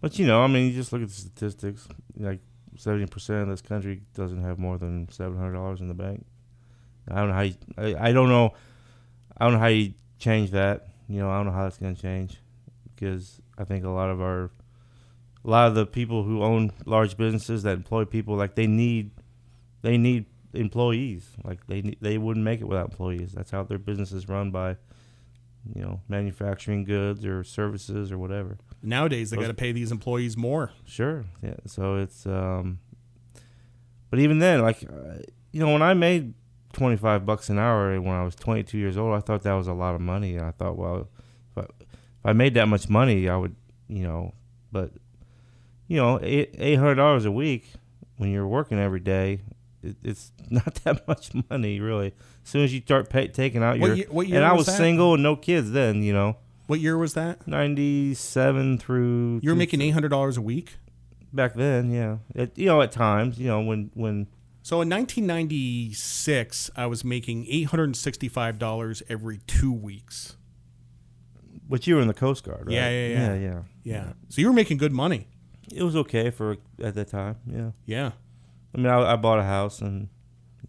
but 0.00 0.18
you 0.18 0.26
know, 0.26 0.42
I 0.42 0.46
mean, 0.46 0.66
you 0.66 0.72
just 0.72 0.92
look 0.92 1.02
at 1.02 1.08
the 1.08 1.14
statistics. 1.14 1.88
Like 2.16 2.40
seventy 2.76 3.06
percent 3.06 3.42
of 3.42 3.48
this 3.48 3.62
country 3.62 4.02
doesn't 4.14 4.42
have 4.42 4.58
more 4.58 4.78
than 4.78 5.08
seven 5.10 5.36
hundred 5.38 5.54
dollars 5.54 5.80
in 5.80 5.88
the 5.88 5.94
bank. 5.94 6.24
I 7.08 7.16
don't 7.16 7.28
know 7.28 7.34
how. 7.34 7.40
You, 7.42 7.54
I, 7.76 8.08
I 8.08 8.12
don't 8.12 8.28
know. 8.28 8.54
I 9.36 9.44
don't 9.44 9.54
know 9.54 9.60
how 9.60 9.66
you 9.66 9.94
change 10.18 10.50
that. 10.52 10.88
You 11.08 11.18
know, 11.20 11.30
I 11.30 11.36
don't 11.36 11.46
know 11.46 11.52
how 11.52 11.64
that's 11.64 11.76
going 11.78 11.94
to 11.94 12.00
change 12.00 12.38
because 12.94 13.40
I 13.58 13.64
think 13.64 13.84
a 13.84 13.90
lot 13.90 14.08
of 14.10 14.22
our, 14.22 14.44
a 15.44 15.50
lot 15.50 15.68
of 15.68 15.74
the 15.74 15.84
people 15.86 16.22
who 16.22 16.42
own 16.42 16.72
large 16.86 17.16
businesses 17.16 17.62
that 17.64 17.72
employ 17.76 18.04
people, 18.06 18.36
like 18.36 18.54
they 18.54 18.66
need, 18.66 19.10
they 19.82 19.98
need 19.98 20.24
employees. 20.54 21.28
Like 21.44 21.66
they 21.66 21.96
they 22.00 22.16
wouldn't 22.16 22.44
make 22.44 22.60
it 22.60 22.64
without 22.64 22.90
employees. 22.90 23.32
That's 23.32 23.50
how 23.50 23.64
their 23.64 23.78
business 23.78 24.12
is 24.12 24.28
run 24.28 24.50
by, 24.50 24.76
you 25.72 25.82
know, 25.82 26.00
manufacturing 26.08 26.84
goods 26.84 27.24
or 27.24 27.42
services 27.44 28.12
or 28.12 28.18
whatever. 28.18 28.58
nowadays 28.82 29.30
they 29.30 29.36
got 29.36 29.46
to 29.46 29.54
pay 29.54 29.72
these 29.72 29.90
employees 29.92 30.36
more. 30.36 30.70
Sure. 30.84 31.24
Yeah. 31.42 31.54
So 31.66 31.96
it's 31.96 32.26
um 32.26 32.80
but 34.10 34.18
even 34.18 34.38
then 34.38 34.60
like 34.62 34.82
uh, 34.84 35.18
you 35.52 35.60
know 35.60 35.72
when 35.72 35.82
I 35.82 35.94
made 35.94 36.34
25 36.72 37.24
bucks 37.24 37.48
an 37.48 37.58
hour 37.58 38.00
when 38.00 38.14
I 38.14 38.24
was 38.24 38.34
22 38.34 38.76
years 38.78 38.96
old, 38.96 39.14
I 39.14 39.20
thought 39.20 39.42
that 39.42 39.54
was 39.54 39.68
a 39.68 39.72
lot 39.72 39.94
of 39.94 40.00
money 40.00 40.36
and 40.36 40.44
I 40.44 40.50
thought 40.50 40.76
well 40.76 41.08
if 41.56 41.58
I, 41.58 41.60
if 41.62 42.26
I 42.26 42.32
made 42.32 42.54
that 42.54 42.66
much 42.68 42.88
money, 42.88 43.28
I 43.28 43.36
would, 43.36 43.54
you 43.88 44.02
know, 44.04 44.34
but 44.72 44.90
you 45.86 45.96
know, 45.96 46.18
$800 46.18 47.26
a 47.26 47.30
week 47.30 47.72
when 48.16 48.30
you're 48.30 48.46
working 48.46 48.78
every 48.78 49.00
day, 49.00 49.40
it, 49.84 49.96
it's 50.02 50.32
not 50.50 50.74
that 50.84 51.06
much 51.08 51.30
money 51.50 51.80
really. 51.80 52.08
As 52.44 52.50
soon 52.50 52.62
as 52.64 52.72
you 52.74 52.80
start 52.80 53.08
pay, 53.10 53.28
taking 53.28 53.62
out 53.62 53.78
What 53.78 53.86
your 53.88 53.96
year- 53.96 54.06
what 54.10 54.26
year 54.28 54.36
and 54.38 54.44
I 54.44 54.52
was 54.52 54.66
that? 54.66 54.76
single 54.76 55.14
and 55.14 55.22
no 55.22 55.36
kids 55.36 55.70
then, 55.72 56.02
you 56.02 56.12
know. 56.12 56.36
What 56.66 56.80
year 56.80 56.96
was 56.96 57.12
that? 57.14 57.46
97 57.46 58.78
through 58.78 59.40
You 59.42 59.50
were 59.50 59.56
making 59.56 59.80
eight 59.82 59.90
hundred 59.90 60.08
dollars 60.08 60.36
a 60.38 60.42
week. 60.42 60.76
back 61.32 61.52
then 61.54 61.90
yeah 61.90 62.16
you 62.54 62.66
know 62.66 62.80
at 62.80 62.90
times 62.92 63.38
you 63.38 63.46
know 63.48 63.60
when 63.60 63.90
when 63.94 64.26
So 64.62 64.80
in 64.80 64.88
1996, 64.88 66.70
I 66.76 66.86
was 66.86 67.04
making 67.04 67.44
$865 67.46 69.02
every 69.10 69.38
two 69.46 69.72
weeks. 69.72 70.36
but 71.68 71.86
you 71.86 71.96
were 71.96 72.00
in 72.02 72.08
the 72.08 72.14
coast 72.14 72.44
guard 72.44 72.66
right 72.66 72.74
Yeah, 72.74 72.88
yeah, 72.90 73.08
yeah. 73.08 73.34
yeah 73.34 73.34
yeah 73.44 73.60
Yeah. 73.82 74.12
So 74.28 74.40
you 74.40 74.46
were 74.46 74.52
making 74.54 74.78
good 74.78 74.92
money. 74.92 75.28
it 75.72 75.82
was 75.82 75.96
okay 75.96 76.30
for 76.30 76.56
at 76.82 76.94
that 76.94 77.08
time 77.08 77.36
yeah 77.46 77.70
Yeah. 77.86 78.10
I 78.74 78.78
mean 78.78 78.86
i, 78.86 79.12
I 79.12 79.16
bought 79.16 79.38
a 79.38 79.44
house 79.44 79.80
and 79.80 80.08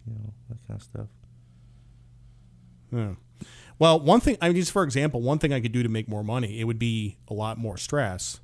you 0.06 0.14
know 0.14 0.32
that 0.48 0.58
kind 0.66 0.80
of 0.80 0.82
stuff 0.82 1.08
Yeah. 2.92 3.14
Well, 3.78 4.00
one 4.00 4.20
thing, 4.20 4.38
I 4.40 4.48
mean, 4.48 4.56
just 4.56 4.72
for 4.72 4.84
example, 4.84 5.20
one 5.20 5.38
thing 5.38 5.52
I 5.52 5.60
could 5.60 5.72
do 5.72 5.82
to 5.82 5.88
make 5.88 6.08
more 6.08 6.24
money, 6.24 6.60
it 6.60 6.64
would 6.64 6.78
be 6.78 7.18
a 7.28 7.34
lot 7.34 7.58
more 7.58 7.76
stress. 7.76 8.40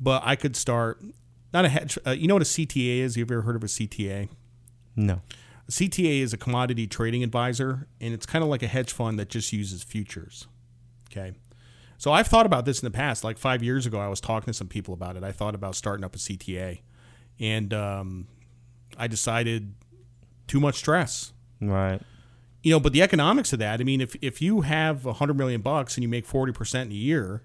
But 0.00 0.22
I 0.24 0.34
could 0.36 0.56
start, 0.56 1.02
not 1.52 1.64
a 1.66 1.68
hedge, 1.68 1.98
uh, 2.06 2.12
you 2.12 2.26
know 2.26 2.34
what 2.36 2.42
a 2.42 2.46
CTA 2.46 3.00
is? 3.00 3.16
You've 3.16 3.30
ever 3.30 3.42
heard 3.42 3.56
of 3.56 3.64
a 3.64 3.66
CTA? 3.66 4.28
no 4.94 5.20
A 5.68 5.70
CTA 5.70 6.20
is 6.20 6.32
a 6.32 6.38
commodity 6.38 6.86
trading 6.86 7.22
advisor, 7.22 7.86
and 8.00 8.14
it's 8.14 8.24
kind 8.24 8.42
of 8.42 8.48
like 8.48 8.62
a 8.62 8.66
hedge 8.66 8.92
fund 8.92 9.18
that 9.18 9.28
just 9.28 9.52
uses 9.52 9.82
futures. 9.82 10.46
Okay. 11.10 11.32
So 11.98 12.12
I've 12.12 12.26
thought 12.26 12.46
about 12.46 12.64
this 12.64 12.80
in 12.80 12.86
the 12.86 12.96
past. 12.96 13.24
Like 13.24 13.36
five 13.36 13.62
years 13.62 13.84
ago, 13.84 13.98
I 13.98 14.08
was 14.08 14.20
talking 14.20 14.46
to 14.46 14.54
some 14.54 14.68
people 14.68 14.94
about 14.94 15.16
it. 15.16 15.24
I 15.24 15.32
thought 15.32 15.54
about 15.54 15.74
starting 15.74 16.04
up 16.04 16.14
a 16.14 16.18
CTA, 16.18 16.80
and 17.40 17.74
um, 17.74 18.26
I 18.98 19.06
decided 19.06 19.74
too 20.46 20.60
much 20.60 20.76
stress. 20.76 21.32
right 21.60 22.00
You 22.62 22.72
know, 22.72 22.80
but 22.80 22.92
the 22.92 23.02
economics 23.02 23.52
of 23.52 23.58
that. 23.60 23.80
I 23.80 23.84
mean, 23.84 24.00
if 24.00 24.16
if 24.22 24.40
you 24.42 24.62
have 24.62 25.06
a 25.06 25.14
hundred 25.14 25.36
million 25.36 25.60
bucks 25.60 25.96
and 25.96 26.02
you 26.02 26.08
make 26.08 26.26
forty 26.26 26.52
percent 26.52 26.90
in 26.90 26.96
a 26.96 26.98
year, 27.00 27.42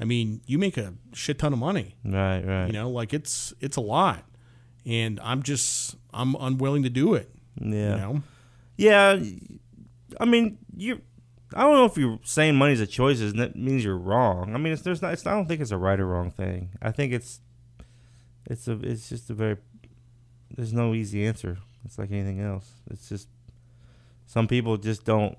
I 0.00 0.04
mean, 0.04 0.40
you 0.46 0.58
make 0.58 0.76
a 0.76 0.94
shit 1.12 1.38
ton 1.38 1.52
of 1.52 1.58
money. 1.58 1.96
right 2.04 2.44
right 2.44 2.66
You 2.66 2.72
know, 2.72 2.90
like 2.90 3.12
it's 3.14 3.52
it's 3.60 3.76
a 3.76 3.80
lot, 3.80 4.24
and 4.86 5.18
I'm 5.20 5.42
just 5.42 5.96
I'm 6.12 6.34
unwilling 6.36 6.82
to 6.84 6.90
do 6.90 7.14
it. 7.14 7.30
yeah 7.60 7.66
You 7.94 7.96
know. 8.02 8.22
yeah 8.76 9.20
i 10.20 10.24
mean 10.26 10.58
you 10.76 11.00
i 11.54 11.60
don't 11.62 11.74
know 11.74 11.84
if 11.86 11.96
you're 11.96 12.18
saying 12.22 12.54
money's 12.54 12.80
a 12.80 12.86
choice 12.86 13.20
and 13.20 13.38
that 13.38 13.56
means 13.56 13.82
you're 13.84 13.96
wrong 13.96 14.54
i 14.54 14.58
mean 14.58 14.72
it's 14.74 14.82
there's 14.82 15.00
not 15.00 15.12
it's, 15.14 15.26
i 15.26 15.30
don't 15.32 15.46
think 15.48 15.60
it's 15.62 15.70
a 15.70 15.76
right 15.76 15.98
or 16.00 16.06
wrong 16.06 16.30
thing 16.30 16.68
i 16.82 16.90
think 16.90 17.12
it's 17.14 17.40
it's 18.46 18.68
a 18.68 18.72
it's 18.82 19.08
just 19.08 19.30
a 19.30 19.34
very 19.34 19.56
there's 20.56 20.72
no 20.72 20.94
easy 20.94 21.26
answer 21.26 21.58
it's 21.84 21.98
like 21.98 22.10
anything 22.10 22.40
else 22.40 22.70
it's 22.90 23.08
just 23.08 23.28
some 24.26 24.46
people 24.46 24.76
just 24.76 25.04
don't 25.04 25.36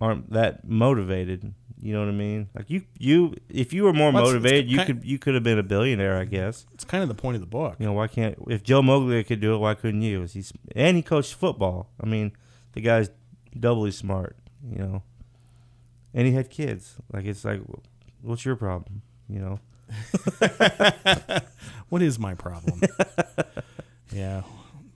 aren't 0.00 0.30
that 0.30 0.64
motivated 0.66 1.54
you 1.80 1.92
know 1.92 2.00
what 2.00 2.08
i 2.08 2.12
mean 2.12 2.48
like 2.54 2.68
you 2.70 2.82
you 2.98 3.34
if 3.48 3.72
you 3.72 3.84
were 3.84 3.92
more 3.92 4.10
Well, 4.12 4.22
it's- 4.24 4.34
it's 4.34 4.42
motivated 4.42 4.70
you 4.70 4.84
could 4.84 5.04
you 5.04 5.18
could 5.18 5.34
have 5.34 5.42
been 5.42 5.58
a 5.58 5.62
billionaire 5.62 6.16
i 6.18 6.24
guess 6.24 6.66
It's 6.72 6.84
kind 6.84 7.02
of 7.02 7.08
the 7.08 7.14
point 7.14 7.34
of 7.36 7.40
the 7.40 7.46
book. 7.46 7.76
you 7.78 7.86
know, 7.86 7.92
why 7.92 8.06
can't 8.08 8.36
if 8.48 8.62
Joe 8.62 8.82
Moglia 8.82 9.26
could 9.26 9.40
do 9.40 9.54
it, 9.54 9.58
why 9.58 9.74
couldn't 9.74 10.02
you? 10.02 10.22
He's 10.24 10.52
and 10.76 10.96
he 10.96 11.02
coached 11.02 11.34
football. 11.34 11.90
I 12.02 12.06
mean, 12.06 12.32
the 12.72 12.80
guy's 12.80 13.10
doubly 13.58 13.90
smart. 13.92 14.36
You 14.68 14.78
know, 14.78 15.02
and 16.14 16.26
he 16.26 16.32
had 16.34 16.50
kids. 16.50 16.96
Like 17.12 17.24
it's 17.24 17.44
like, 17.44 17.60
what's 18.20 18.44
your 18.44 18.56
problem? 18.56 19.02
You 19.28 19.40
know. 19.40 19.58
What 21.88 22.00
is 22.02 22.18
my 22.18 22.34
problem? 22.34 22.80
yeah, 24.12 24.42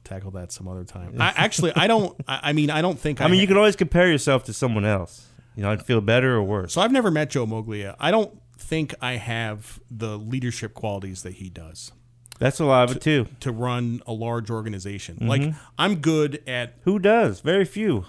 tackle 0.05 0.31
that 0.33 0.53
some 0.53 0.69
other 0.69 0.85
time. 0.85 1.21
I 1.21 1.33
actually, 1.37 1.73
I 1.75 1.87
don't. 1.87 2.17
I, 2.29 2.41
I 2.45 2.53
mean, 2.53 2.71
I 2.71 2.83
don't 2.83 2.99
think. 2.99 3.21
I 3.21 3.29
mean, 3.29 3.41
you 3.41 3.47
can 3.47 3.57
always 3.57 3.77
compare 3.77 4.09
yourself 4.11 4.45
to 4.45 4.53
someone 4.53 4.85
else. 4.85 5.27
You 5.55 5.63
know, 5.63 5.71
I'd 5.71 5.83
feel 5.85 6.01
better 6.01 6.35
or 6.37 6.43
worse. 6.43 6.75
So 6.75 6.81
I've 6.83 6.93
never 6.93 7.11
met 7.11 7.31
Joe 7.31 7.47
Moglia. 7.47 7.97
I 7.99 8.11
don't 8.11 8.39
think 8.59 8.95
I 9.01 9.13
have 9.17 9.81
the 9.91 10.19
leadership 10.19 10.75
qualities 10.75 11.23
that 11.23 11.35
he 11.35 11.49
does 11.51 11.93
That's 12.39 12.59
a 12.59 12.65
lot 12.65 12.91
of 12.91 12.97
it 12.97 13.03
too. 13.03 13.27
to 13.41 13.53
run 13.53 14.03
a 14.07 14.13
large 14.13 14.51
organization. 14.51 15.17
Mm-hmm. 15.17 15.29
Like 15.29 15.55
I'm 15.79 15.97
good 15.97 16.43
at 16.47 16.75
Who 16.83 16.99
does? 16.99 17.41
Very 17.41 17.65
few. 17.65 18.05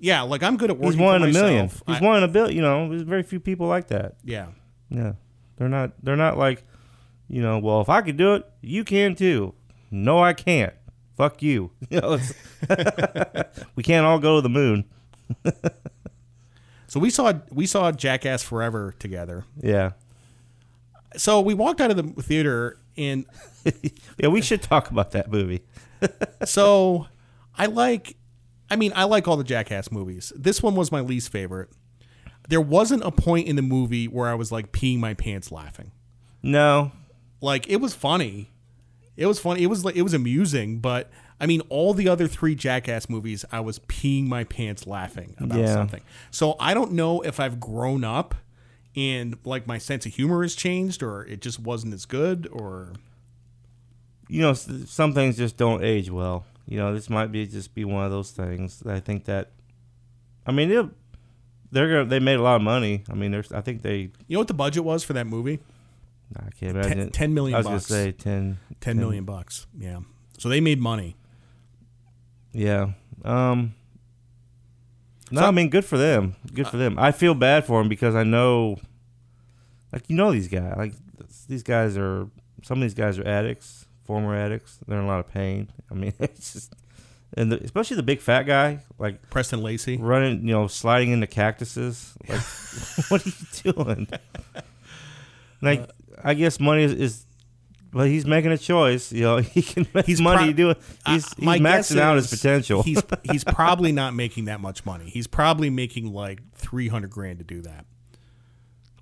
yeah, 0.00 0.22
like 0.22 0.42
I'm 0.42 0.56
good 0.58 0.70
at 0.70 0.76
working. 0.76 0.92
He's 0.92 1.00
one 1.00 1.22
in 1.22 1.30
a 1.30 1.32
million. 1.32 1.68
He's 1.68 1.82
I- 1.86 2.00
one 2.00 2.16
in 2.18 2.24
a 2.24 2.28
billion. 2.28 2.56
You 2.56 2.62
know, 2.62 2.88
there's 2.90 3.02
very 3.02 3.22
few 3.22 3.40
people 3.40 3.66
like 3.68 3.88
that. 3.88 4.16
Yeah. 4.24 4.48
Yeah, 4.90 5.12
they're 5.56 5.70
not. 5.70 5.92
They're 6.02 6.16
not 6.16 6.36
like, 6.36 6.62
you 7.28 7.40
know. 7.40 7.58
Well, 7.58 7.80
if 7.80 7.88
I 7.88 8.02
could 8.02 8.18
do 8.18 8.34
it, 8.34 8.44
you 8.60 8.84
can 8.84 9.14
too. 9.14 9.54
No, 9.92 10.18
I 10.22 10.32
can't. 10.32 10.74
Fuck 11.16 11.42
you. 11.42 11.70
You 11.90 12.00
know, 12.00 12.18
we 13.76 13.82
can't 13.82 14.06
all 14.06 14.18
go 14.18 14.36
to 14.36 14.40
the 14.42 14.48
moon. 14.48 14.84
So 16.86 17.00
we 17.00 17.08
saw 17.08 17.32
we 17.50 17.64
saw 17.66 17.90
Jackass 17.90 18.42
Forever 18.42 18.94
together. 18.98 19.46
Yeah, 19.62 19.92
So 21.16 21.40
we 21.40 21.54
walked 21.54 21.80
out 21.80 21.90
of 21.90 21.96
the 21.96 22.22
theater 22.22 22.78
and 22.98 23.24
yeah. 24.18 24.28
We 24.28 24.42
should 24.42 24.60
talk 24.60 24.90
about 24.90 25.12
that 25.12 25.30
movie. 25.30 25.62
so 26.44 27.06
I 27.56 27.64
like 27.66 28.16
I 28.70 28.76
mean 28.76 28.92
I 28.94 29.04
like 29.04 29.26
all 29.26 29.38
the 29.38 29.44
Jackass 29.44 29.90
movies. 29.90 30.34
This 30.36 30.62
one 30.62 30.74
was 30.74 30.92
my 30.92 31.00
least 31.00 31.30
favorite. 31.32 31.70
There 32.50 32.60
wasn't 32.60 33.04
a 33.04 33.10
point 33.10 33.48
in 33.48 33.56
the 33.56 33.62
movie 33.62 34.06
where 34.06 34.28
I 34.28 34.34
was 34.34 34.52
like 34.52 34.70
peeing 34.72 34.98
my 34.98 35.14
pants 35.14 35.50
laughing. 35.50 35.92
No, 36.42 36.92
Like 37.40 37.70
it 37.70 37.76
was 37.76 37.94
funny. 37.94 38.50
It 39.16 39.26
was 39.26 39.38
funny. 39.38 39.62
It 39.62 39.66
was 39.66 39.84
like 39.84 39.96
it 39.96 40.02
was 40.02 40.14
amusing, 40.14 40.78
but 40.78 41.10
I 41.40 41.46
mean 41.46 41.60
all 41.68 41.92
the 41.94 42.08
other 42.08 42.26
3 42.26 42.54
Jackass 42.54 43.08
movies 43.08 43.44
I 43.52 43.60
was 43.60 43.78
peeing 43.80 44.26
my 44.26 44.44
pants 44.44 44.86
laughing 44.86 45.34
about 45.38 45.58
Yeah. 45.58 45.74
something. 45.74 46.02
So 46.30 46.56
I 46.58 46.72
don't 46.74 46.92
know 46.92 47.20
if 47.20 47.38
I've 47.40 47.60
grown 47.60 48.04
up 48.04 48.34
and 48.96 49.36
like 49.44 49.66
my 49.66 49.78
sense 49.78 50.06
of 50.06 50.14
humor 50.14 50.42
has 50.42 50.54
changed 50.54 51.02
or 51.02 51.24
it 51.26 51.40
just 51.42 51.58
wasn't 51.60 51.94
as 51.94 52.06
good 52.06 52.48
or 52.52 52.92
you 54.28 54.40
know, 54.40 54.54
some 54.54 55.12
things 55.12 55.36
just 55.36 55.58
don't 55.58 55.84
age 55.84 56.10
well. 56.10 56.46
You 56.66 56.78
know, 56.78 56.94
this 56.94 57.10
might 57.10 57.30
be 57.32 57.46
just 57.46 57.74
be 57.74 57.84
one 57.84 58.04
of 58.04 58.10
those 58.10 58.30
things. 58.30 58.82
I 58.86 58.98
think 59.00 59.24
that, 59.26 59.50
I 60.46 60.52
mean, 60.52 60.70
it, 60.70 60.86
they're 61.70 61.88
gonna 61.88 62.04
they 62.06 62.18
made 62.20 62.36
a 62.38 62.42
lot 62.42 62.56
of 62.56 62.62
money. 62.62 63.02
I 63.10 63.14
mean, 63.14 63.30
there's 63.30 63.52
I 63.52 63.60
think 63.60 63.82
they 63.82 63.98
You 64.26 64.36
know 64.36 64.38
what 64.38 64.48
the 64.48 64.54
budget 64.54 64.84
was 64.84 65.04
for 65.04 65.12
that 65.14 65.26
movie? 65.26 65.58
I 66.34 66.48
can't 66.58 66.76
imagine 66.76 66.90
Ten- 66.98 67.06
it. 67.08 67.12
10 67.12 67.34
million 67.34 67.54
I 67.56 67.58
was 67.58 67.66
bucks. 67.66 67.88
gonna 67.90 68.02
say 68.04 68.12
10, 68.12 68.58
10 68.82 68.98
million 68.98 69.24
bucks. 69.24 69.66
Yeah. 69.78 70.00
So 70.38 70.48
they 70.50 70.60
made 70.60 70.78
money. 70.80 71.16
Yeah. 72.52 72.90
Um. 73.24 73.74
No, 75.30 75.40
So- 75.40 75.46
I 75.46 75.50
mean, 75.50 75.70
good 75.70 75.84
for 75.86 75.96
them. 75.96 76.36
Good 76.52 76.68
for 76.68 76.76
them. 76.76 76.98
I 76.98 77.10
feel 77.12 77.34
bad 77.34 77.64
for 77.64 77.80
them 77.80 77.88
because 77.88 78.14
I 78.14 78.22
know, 78.24 78.76
like 79.92 80.10
you 80.10 80.16
know, 80.16 80.30
these 80.32 80.48
guys. 80.48 80.74
Like 80.76 80.92
these 81.48 81.62
guys 81.62 81.96
are. 81.96 82.28
Some 82.64 82.78
of 82.78 82.82
these 82.82 82.94
guys 82.94 83.18
are 83.18 83.26
addicts, 83.26 83.86
former 84.04 84.36
addicts. 84.36 84.78
They're 84.86 84.98
in 84.98 85.04
a 85.04 85.08
lot 85.08 85.18
of 85.20 85.26
pain. 85.32 85.68
I 85.90 85.94
mean, 85.94 86.12
it's 86.20 86.52
just, 86.52 86.74
and 87.34 87.50
the, 87.50 87.60
especially 87.64 87.96
the 87.96 88.02
big 88.04 88.20
fat 88.20 88.42
guy, 88.44 88.84
like 88.98 89.30
Preston 89.30 89.62
Lacy. 89.62 89.96
running, 89.96 90.46
you 90.46 90.52
know, 90.52 90.66
sliding 90.68 91.10
into 91.10 91.26
cactuses. 91.26 92.14
Like, 92.28 92.40
what 93.08 93.26
are 93.26 93.28
you 93.30 93.72
doing? 93.72 94.08
Like, 95.64 95.88
I 96.24 96.34
guess 96.34 96.58
money 96.58 96.82
is, 96.82 96.92
is, 96.92 97.26
but 97.92 98.08
he's 98.08 98.26
making 98.26 98.50
a 98.50 98.58
choice. 98.58 99.12
You 99.12 99.22
know, 99.22 99.36
he 99.38 99.62
can 99.62 99.86
make 99.94 100.06
He's 100.06 100.20
money 100.20 100.46
pro- 100.46 100.52
doing. 100.52 100.76
Uh, 101.06 101.12
He's, 101.12 101.32
he's 101.34 101.60
maxing 101.60 101.98
out 101.98 102.16
his 102.16 102.28
potential. 102.28 102.82
He's 102.82 103.02
he's 103.24 103.44
probably 103.44 103.92
not 103.92 104.14
making 104.14 104.46
that 104.46 104.60
much 104.60 104.84
money. 104.84 105.08
He's 105.08 105.26
probably 105.26 105.70
making 105.70 106.12
like 106.12 106.40
300 106.54 107.10
grand 107.10 107.38
to 107.38 107.44
do 107.44 107.60
that. 107.62 107.86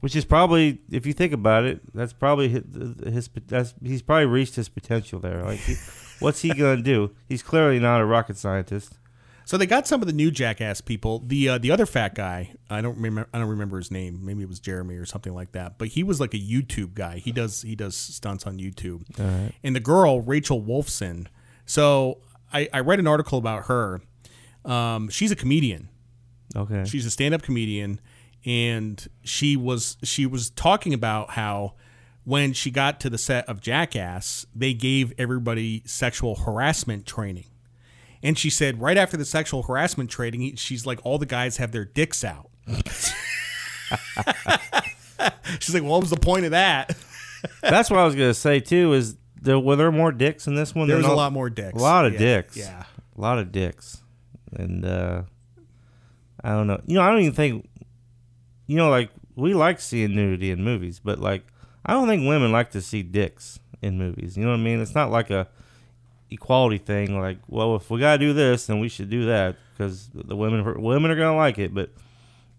Which 0.00 0.16
is 0.16 0.24
probably, 0.24 0.80
if 0.90 1.04
you 1.04 1.12
think 1.12 1.34
about 1.34 1.64
it, 1.64 1.80
that's 1.94 2.14
probably 2.14 2.48
his. 2.48 2.64
his 3.04 3.30
that's 3.46 3.74
he's 3.82 4.00
probably 4.00 4.26
reached 4.26 4.56
his 4.56 4.68
potential 4.70 5.20
there. 5.20 5.42
Like, 5.44 5.58
he, 5.58 5.76
what's 6.20 6.40
he 6.40 6.54
gonna 6.54 6.80
do? 6.80 7.14
He's 7.28 7.42
clearly 7.42 7.78
not 7.78 8.00
a 8.00 8.06
rocket 8.06 8.38
scientist. 8.38 8.98
So 9.50 9.56
they 9.56 9.66
got 9.66 9.88
some 9.88 10.00
of 10.00 10.06
the 10.06 10.12
new 10.12 10.30
jackass 10.30 10.80
people. 10.80 11.24
The 11.26 11.48
uh, 11.48 11.58
the 11.58 11.72
other 11.72 11.84
fat 11.84 12.14
guy, 12.14 12.54
I 12.70 12.80
don't 12.80 12.94
remember 12.94 13.28
I 13.34 13.40
don't 13.40 13.48
remember 13.48 13.78
his 13.78 13.90
name. 13.90 14.24
Maybe 14.24 14.44
it 14.44 14.48
was 14.48 14.60
Jeremy 14.60 14.94
or 14.94 15.04
something 15.04 15.34
like 15.34 15.50
that. 15.50 15.76
But 15.76 15.88
he 15.88 16.04
was 16.04 16.20
like 16.20 16.34
a 16.34 16.38
YouTube 16.38 16.94
guy. 16.94 17.18
He 17.18 17.32
does 17.32 17.62
he 17.62 17.74
does 17.74 17.96
stunts 17.96 18.46
on 18.46 18.58
YouTube. 18.58 19.02
And 19.64 19.74
the 19.74 19.80
girl, 19.80 20.20
Rachel 20.20 20.62
Wolfson. 20.62 21.26
So 21.66 22.18
I, 22.52 22.68
I 22.72 22.78
read 22.78 23.00
an 23.00 23.08
article 23.08 23.38
about 23.38 23.64
her. 23.64 24.02
Um, 24.64 25.08
she's 25.08 25.32
a 25.32 25.36
comedian. 25.36 25.88
Okay. 26.54 26.84
She's 26.84 27.04
a 27.04 27.10
stand-up 27.10 27.42
comedian, 27.42 28.00
and 28.46 29.04
she 29.24 29.56
was 29.56 29.96
she 30.04 30.26
was 30.26 30.50
talking 30.50 30.94
about 30.94 31.30
how 31.30 31.74
when 32.22 32.52
she 32.52 32.70
got 32.70 33.00
to 33.00 33.10
the 33.10 33.18
set 33.18 33.48
of 33.48 33.60
Jackass, 33.60 34.46
they 34.54 34.74
gave 34.74 35.12
everybody 35.18 35.82
sexual 35.86 36.36
harassment 36.36 37.04
training. 37.04 37.46
And 38.22 38.38
she 38.38 38.50
said 38.50 38.80
right 38.80 38.96
after 38.98 39.16
the 39.16 39.24
sexual 39.24 39.62
harassment 39.62 40.10
training, 40.10 40.56
she's 40.56 40.84
like, 40.84 41.00
all 41.04 41.18
the 41.18 41.26
guys 41.26 41.56
have 41.56 41.72
their 41.72 41.84
dicks 41.86 42.22
out. 42.24 42.50
she's 45.58 45.74
like, 45.74 45.82
well, 45.82 45.92
what 45.92 46.00
was 46.02 46.10
the 46.10 46.20
point 46.20 46.44
of 46.44 46.50
that? 46.52 46.96
that's 47.62 47.90
what 47.90 47.98
I 47.98 48.04
was 48.04 48.14
gonna 48.14 48.34
say 48.34 48.60
too. 48.60 48.92
Is 48.92 49.16
there 49.40 49.58
were 49.58 49.76
there 49.76 49.90
more 49.90 50.12
dicks 50.12 50.46
in 50.46 50.54
this 50.54 50.74
one? 50.74 50.88
There 50.88 50.96
was 50.98 51.06
a 51.06 51.12
lot 51.12 51.32
more 51.32 51.48
dicks. 51.50 51.78
A 51.78 51.82
lot 51.82 52.04
of 52.06 52.12
Yeah, 52.14 52.18
dicks. 52.18 52.56
Yeah. 52.56 52.84
A 53.16 53.20
lot 53.20 53.38
of 53.38 53.50
dicks. 53.52 54.02
And 54.52 54.84
uh 54.84 55.22
I 56.42 56.50
don't 56.50 56.66
know. 56.66 56.80
You 56.86 56.96
know, 56.96 57.02
I 57.02 57.10
don't 57.10 57.20
even 57.20 57.32
think 57.34 57.68
you 58.66 58.76
know, 58.76 58.90
like 58.90 59.10
we 59.36 59.54
like 59.54 59.80
seeing 59.80 60.14
nudity 60.14 60.50
in 60.50 60.62
movies, 60.62 61.00
but 61.02 61.18
like 61.18 61.44
I 61.84 61.94
don't 61.94 62.06
think 62.08 62.28
women 62.28 62.52
like 62.52 62.70
to 62.72 62.82
see 62.82 63.02
dicks 63.02 63.58
in 63.80 63.96
movies. 63.98 64.36
You 64.36 64.44
know 64.44 64.50
what 64.50 64.60
I 64.60 64.62
mean? 64.62 64.80
It's 64.80 64.94
not 64.94 65.10
like 65.10 65.30
a 65.30 65.48
equality 66.30 66.78
thing 66.78 67.18
like, 67.20 67.38
well, 67.48 67.76
if 67.76 67.90
we 67.90 67.98
got 68.00 68.12
to 68.12 68.18
do 68.18 68.32
this, 68.32 68.66
then 68.66 68.80
we 68.80 68.88
should 68.88 69.10
do 69.10 69.26
that 69.26 69.56
because 69.76 70.08
the 70.14 70.36
women 70.36 70.80
women 70.82 71.10
are 71.10 71.16
going 71.16 71.32
to 71.32 71.36
like 71.36 71.58
it, 71.58 71.74
but 71.74 71.90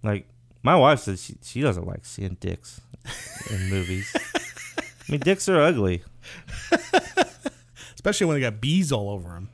like 0.03 0.27
my 0.63 0.75
wife 0.75 0.99
says 0.99 1.23
she 1.23 1.35
she 1.43 1.61
doesn't 1.61 1.87
like 1.87 2.05
seeing 2.05 2.35
dicks 2.39 2.81
in 3.49 3.69
movies. 3.69 4.13
I 4.15 5.11
mean, 5.11 5.19
dicks 5.21 5.47
are 5.49 5.59
ugly. 5.61 6.03
Especially 7.95 8.25
when 8.27 8.35
they 8.35 8.41
got 8.41 8.59
bees 8.61 8.91
all 8.91 9.09
over 9.09 9.29
them. 9.29 9.49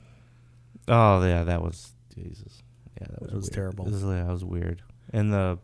Oh 0.88 1.24
yeah, 1.26 1.44
that 1.44 1.62
was 1.62 1.92
Jesus. 2.16 2.62
Yeah, 3.00 3.08
that 3.10 3.22
was, 3.22 3.30
That 3.32 3.36
was 3.38 3.50
terrible. 3.50 3.86
This 3.86 3.96
is- 3.96 4.04
that 4.04 4.28
was 4.28 4.44
weird. 4.46 4.82
And 5.14 5.32
the 5.34 5.60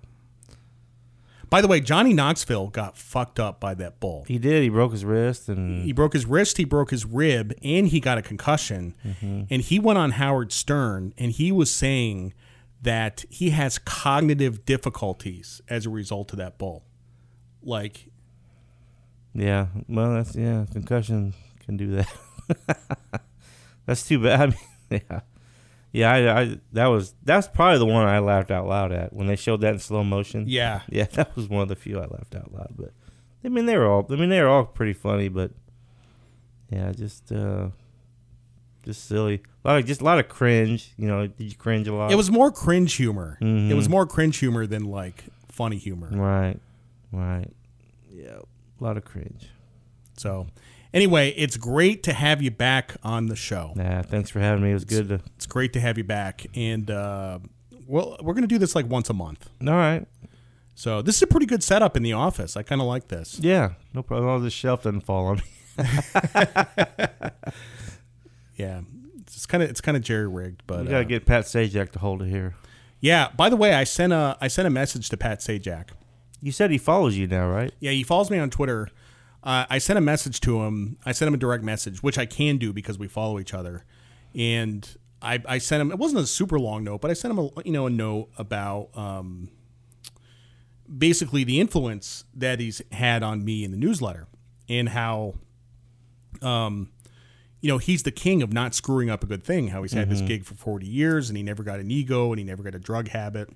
By 1.54 1.62
the 1.62 1.68
way, 1.68 1.82
Johnny 1.82 2.14
Knoxville 2.14 2.70
got 2.70 2.98
fucked 2.98 3.40
up 3.40 3.60
by 3.60 3.76
that 3.76 4.00
bull. 4.00 4.26
he 4.28 4.40
did. 4.40 4.64
He 4.64 4.70
broke 4.70 4.92
his 4.92 5.06
wrist, 5.06 5.50
and 5.50 5.84
He 5.84 5.92
broke 5.92 6.14
his 6.14 6.26
wrist, 6.26 6.58
he 6.58 6.66
broke 6.66 6.90
his 6.90 7.06
rib, 7.06 7.54
and 7.62 7.88
he 7.88 8.00
got 8.00 8.18
a 8.18 8.24
concussion. 8.24 8.96
Mm-hmm. 9.06 9.44
And 9.52 9.62
he 9.62 9.78
went 9.78 10.00
on 10.00 10.14
Howard 10.14 10.52
Stern 10.52 11.14
and 11.16 11.32
he 11.32 11.52
was 11.52 11.70
saying 11.70 12.34
that 12.82 13.26
he 13.30 13.52
has 13.52 13.78
cognitive 13.78 14.66
difficulties 14.66 15.62
as 15.70 15.86
a 15.86 15.92
result 15.92 16.32
of 16.32 16.40
that 16.40 16.58
bull. 16.58 16.86
Like, 17.62 18.10
yeah. 19.36 19.68
Well, 19.88 20.12
that's 20.16 20.36
yeah. 20.36 20.66
Concussion 20.74 21.36
can 21.64 21.78
do 21.78 21.92
that. 21.98 23.22
that's 23.86 24.08
too 24.08 24.18
bad. 24.18 24.42
I 24.42 24.46
mean, 24.90 25.02
yeah, 25.12 25.20
yeah. 25.94 26.12
I, 26.12 26.42
I 26.42 26.58
that 26.74 26.88
was 26.88 27.16
that's 27.24 27.48
probably 27.48 27.80
the 27.80 27.86
one 27.86 28.06
I 28.06 28.20
laughed 28.20 28.52
out 28.52 28.68
loud 28.68 28.92
at 28.92 29.14
when 29.14 29.28
they 29.28 29.38
showed 29.38 29.62
that 29.62 29.74
in 29.74 29.80
slow 29.80 30.04
motion. 30.04 30.46
yeah. 30.48 30.82
yeah. 30.90 31.06
That 31.14 31.34
was 31.38 31.48
one 31.48 31.62
of 31.62 31.70
the 31.70 31.76
few 31.78 31.98
I 32.00 32.06
laughed 32.08 32.36
out 32.36 32.52
loud. 32.54 32.74
But 32.78 32.92
I 33.46 33.48
mean, 33.50 33.66
they 33.66 33.78
were 33.78 33.88
all. 33.88 34.06
I 34.10 34.16
mean, 34.18 34.30
they 34.30 34.42
were 34.42 34.50
all 34.50 34.66
pretty 34.66 34.94
funny. 34.94 35.30
But 35.30 35.52
yeah, 36.70 36.92
just 36.92 37.32
uh 37.32 37.68
just 38.84 39.06
silly. 39.08 39.42
A 39.64 39.68
lot 39.70 39.80
of 39.80 39.86
just 39.86 40.02
a 40.02 40.04
lot 40.04 40.20
of 40.20 40.28
cringe. 40.28 40.92
You 40.98 41.08
know, 41.08 41.28
did 41.28 41.44
you 41.52 41.56
cringe 41.56 41.88
a 41.88 41.94
lot? 41.94 42.12
It 42.12 42.16
was 42.16 42.30
more 42.30 42.52
cringe 42.52 42.94
humor. 42.96 43.38
It 43.40 43.46
Mhm. 43.46 43.76
was 43.76 43.88
more 43.88 44.06
cringe 44.06 44.38
humor 44.38 44.66
than 44.68 44.86
like 44.86 45.24
funny 45.48 45.78
humor. 45.78 46.10
Right. 46.12 46.60
Right. 47.12 47.48
Yeah. 48.12 48.40
A 48.80 48.84
lot 48.84 48.98
of 48.98 49.06
cringe. 49.06 49.50
So, 50.18 50.48
anyway, 50.94 51.30
it's 51.38 51.58
great 51.58 52.04
to 52.04 52.14
have 52.14 52.42
you 52.42 52.52
back 52.52 52.96
on 53.04 53.28
the 53.28 53.36
show. 53.36 53.74
Nah, 53.76 54.02
thanks 54.04 54.30
for 54.30 54.40
having 54.40 54.64
me. 54.64 54.72
It 54.72 54.76
was 54.76 54.86
good 54.86 55.10
to. 55.10 55.20
It's 55.36 55.46
great 55.46 55.74
to 55.74 55.80
have 55.80 55.98
you 55.98 56.04
back. 56.04 56.46
And, 56.56 56.90
uh, 56.92 57.40
well, 57.88 58.18
we're 58.22 58.34
going 58.34 58.44
to 58.44 58.48
do 58.48 58.58
this 58.58 58.76
like 58.76 58.88
once 58.88 59.10
a 59.10 59.14
month. 59.14 59.50
All 59.62 59.74
right. 59.74 60.06
So, 60.76 61.02
this 61.02 61.18
is 61.18 61.22
a 61.22 61.28
pretty 61.28 61.46
good 61.46 61.62
setup 61.64 61.96
in 61.98 62.04
the 62.04 62.14
office. 62.14 62.58
I 62.58 62.64
kind 62.64 62.82
of 62.82 62.88
like 62.88 63.08
this. 63.10 63.40
Yeah. 63.40 63.74
No 63.94 64.02
problem. 64.04 64.30
Oh, 64.30 64.40
this 64.40 64.54
shelf 64.54 64.84
doesn't 64.84 65.02
fall 65.02 65.26
on 65.28 65.38
me. 65.38 65.44
Yeah. 68.56 68.82
It's 69.22 69.46
kind 69.46 69.64
of 69.64 69.70
it's 69.70 69.82
kind 69.82 69.98
of 69.98 70.04
jerry 70.04 70.28
rigged, 70.28 70.62
but 70.68 70.82
We 70.82 70.86
gotta 70.86 71.00
uh, 71.00 71.04
get 71.04 71.26
Pat 71.26 71.46
Sajak 71.46 71.92
to 71.94 72.00
hold 72.00 72.22
it 72.22 72.30
here. 72.30 72.56
yeah. 73.02 73.30
By 73.36 73.50
the 73.50 73.56
way, 73.56 73.74
I 73.74 73.84
sent 73.84 74.14
a 74.14 74.38
I 74.40 74.48
sent 74.48 74.68
a 74.68 74.70
message 74.70 75.10
to 75.10 75.18
Pat 75.18 75.40
Sajak, 75.40 75.90
You 76.42 76.52
said 76.52 76.70
he 76.72 76.78
follows 76.78 77.18
you 77.18 77.26
now, 77.28 77.48
right? 77.50 77.74
Yeah, 77.80 77.92
he 77.92 78.04
follows 78.04 78.30
me 78.30 78.38
on 78.38 78.50
Twitter. 78.50 78.90
Uh, 79.44 79.66
I 79.70 79.78
sent 79.78 79.98
a 79.98 80.02
message 80.02 80.40
to 80.42 80.64
him. 80.64 80.98
I 81.06 81.12
sent 81.12 81.28
him 81.28 81.34
a 81.34 81.38
direct 81.38 81.64
message, 81.64 82.02
which 82.02 82.18
I 82.18 82.26
can 82.26 82.58
do 82.58 82.72
because 82.72 82.98
we 82.98 83.08
follow 83.08 83.40
each 83.40 83.54
other. 83.54 83.84
And 84.34 84.88
I, 85.22 85.42
I 85.48 85.58
sent 85.58 85.82
him. 85.82 85.92
It 85.92 85.98
wasn't 85.98 86.22
a 86.22 86.28
super 86.28 86.60
long 86.60 86.84
note, 86.84 87.02
but 87.02 87.12
I 87.12 87.14
sent 87.14 87.38
him 87.38 87.40
a 87.40 87.50
you 87.66 87.72
know 87.72 87.86
a 87.86 87.90
note 87.90 88.30
about 88.38 88.90
um, 88.96 89.50
basically 90.98 91.44
the 91.44 91.60
influence 91.60 92.24
that 92.34 92.60
he's 92.60 92.82
had 92.92 93.22
on 93.22 93.44
me 93.44 93.64
in 93.64 93.72
the 93.72 93.78
newsletter 93.78 94.28
and 94.70 94.90
how 94.90 95.36
um, 96.42 96.92
you 97.60 97.70
know 97.70 97.78
he's 97.80 98.04
the 98.04 98.12
king 98.12 98.42
of 98.42 98.54
not 98.54 98.74
screwing 98.74 99.10
up 99.10 99.24
a 99.24 99.28
good 99.28 99.44
thing. 99.44 99.68
How 99.70 99.82
he's 99.82 99.94
had 99.94 100.10
this 100.10 100.22
gig 100.22 100.46
for 100.46 100.56
forty 100.56 100.88
years 100.88 101.30
and 101.30 101.36
he 101.38 101.44
never 101.44 101.64
got 101.64 101.80
an 101.80 101.92
ego 101.92 102.32
and 102.32 102.40
he 102.40 102.46
never 102.46 102.64
got 102.64 102.76
a 102.76 102.80
drug 102.80 103.10
habit 103.10 103.50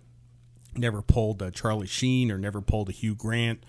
never 0.78 1.02
pulled 1.02 1.42
a 1.42 1.52
Charlie 1.52 1.88
Sheen 1.88 2.32
or 2.32 2.38
never 2.38 2.62
pulled 2.62 2.90
a 2.90 2.92
Hugh 2.92 3.16
Grant, 3.16 3.64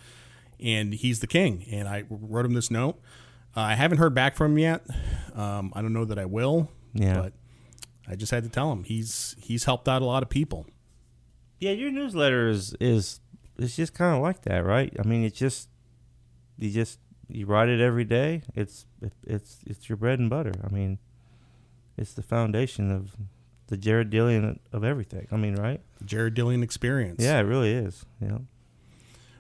and 0.63 0.95
he's 0.95 1.21
the 1.21 1.27
king. 1.27 1.65
And 1.71 1.89
I 1.89 2.05
wrote 2.09 2.45
him 2.45 2.55
this 2.55 2.71
note. 2.71 3.01
Uh, 3.57 3.61
I 3.61 3.75
haven't 3.75 3.99
heard 3.99 4.15
back 4.15 4.37
from 4.37 4.53
him 4.53 4.59
yet. 4.59 4.87
Um, 5.35 5.73
I 5.75 5.83
don't 5.83 5.93
know 5.93 6.05
that 6.05 6.19
I 6.19 6.27
will. 6.27 6.71
Yeah. 6.95 7.15
But 7.15 7.33
I 8.07 8.17
just 8.17 8.31
had 8.31 8.45
to 8.45 8.49
tell 8.49 8.73
him 8.73 8.85
he's 8.85 9.37
he's 9.39 9.65
helped 9.65 9.89
out 9.89 10.03
a 10.03 10.05
lot 10.05 10.23
of 10.23 10.29
people. 10.29 10.67
Yeah, 11.61 11.73
your 11.73 11.91
newsletter 11.91 12.49
is 12.49 12.75
is 12.81 13.21
it's 13.59 13.77
just 13.77 13.95
kind 13.95 14.17
of 14.17 14.23
like 14.23 14.43
that, 14.43 14.65
right? 14.65 14.95
I 14.99 15.07
mean, 15.07 15.25
it's 15.25 15.39
just 15.39 15.69
you 16.57 16.71
just 16.71 16.99
you 17.29 17.47
write 17.47 17.69
it 17.69 17.81
every 17.81 18.05
day. 18.05 18.43
It's 18.55 18.87
it, 19.03 19.13
it's 19.27 19.59
it's 19.67 19.89
your 19.89 19.97
bread 19.97 20.19
and 20.19 20.31
butter. 20.31 20.53
I 20.65 20.73
mean, 20.73 20.99
it's 21.97 22.15
the 22.15 22.23
foundation 22.23 22.91
of 22.91 23.17
the 23.67 23.77
Jared 23.77 24.11
Dillian 24.11 24.59
of 24.73 24.85
everything. 24.85 25.27
I 25.31 25.37
mean, 25.37 25.57
right? 25.57 25.81
The 25.99 26.05
Jared 26.05 26.35
Dillian 26.35 26.63
experience. 26.63 27.23
Yeah, 27.23 27.39
it 27.39 27.43
really 27.43 27.73
is. 27.73 28.07
Yeah. 28.21 28.39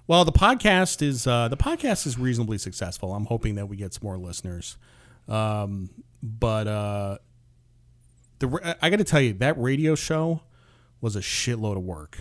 Well, 0.08 0.24
the 0.24 0.32
podcast 0.32 1.02
is 1.02 1.26
uh, 1.26 1.48
the 1.48 1.56
podcast 1.58 2.06
is 2.06 2.18
reasonably 2.18 2.56
successful. 2.56 3.12
I'm 3.12 3.26
hoping 3.26 3.56
that 3.56 3.66
we 3.66 3.76
get 3.76 3.92
some 3.92 4.00
more 4.04 4.16
listeners. 4.16 4.78
Um, 5.28 5.90
but 6.22 6.66
uh, 6.66 7.18
the 8.38 8.76
I 8.80 8.88
got 8.88 8.96
to 8.96 9.04
tell 9.04 9.20
you 9.20 9.34
that 9.34 9.60
radio 9.60 9.94
show 9.94 10.40
was 11.02 11.14
a 11.14 11.20
shitload 11.20 11.76
of 11.76 11.82
work. 11.82 12.18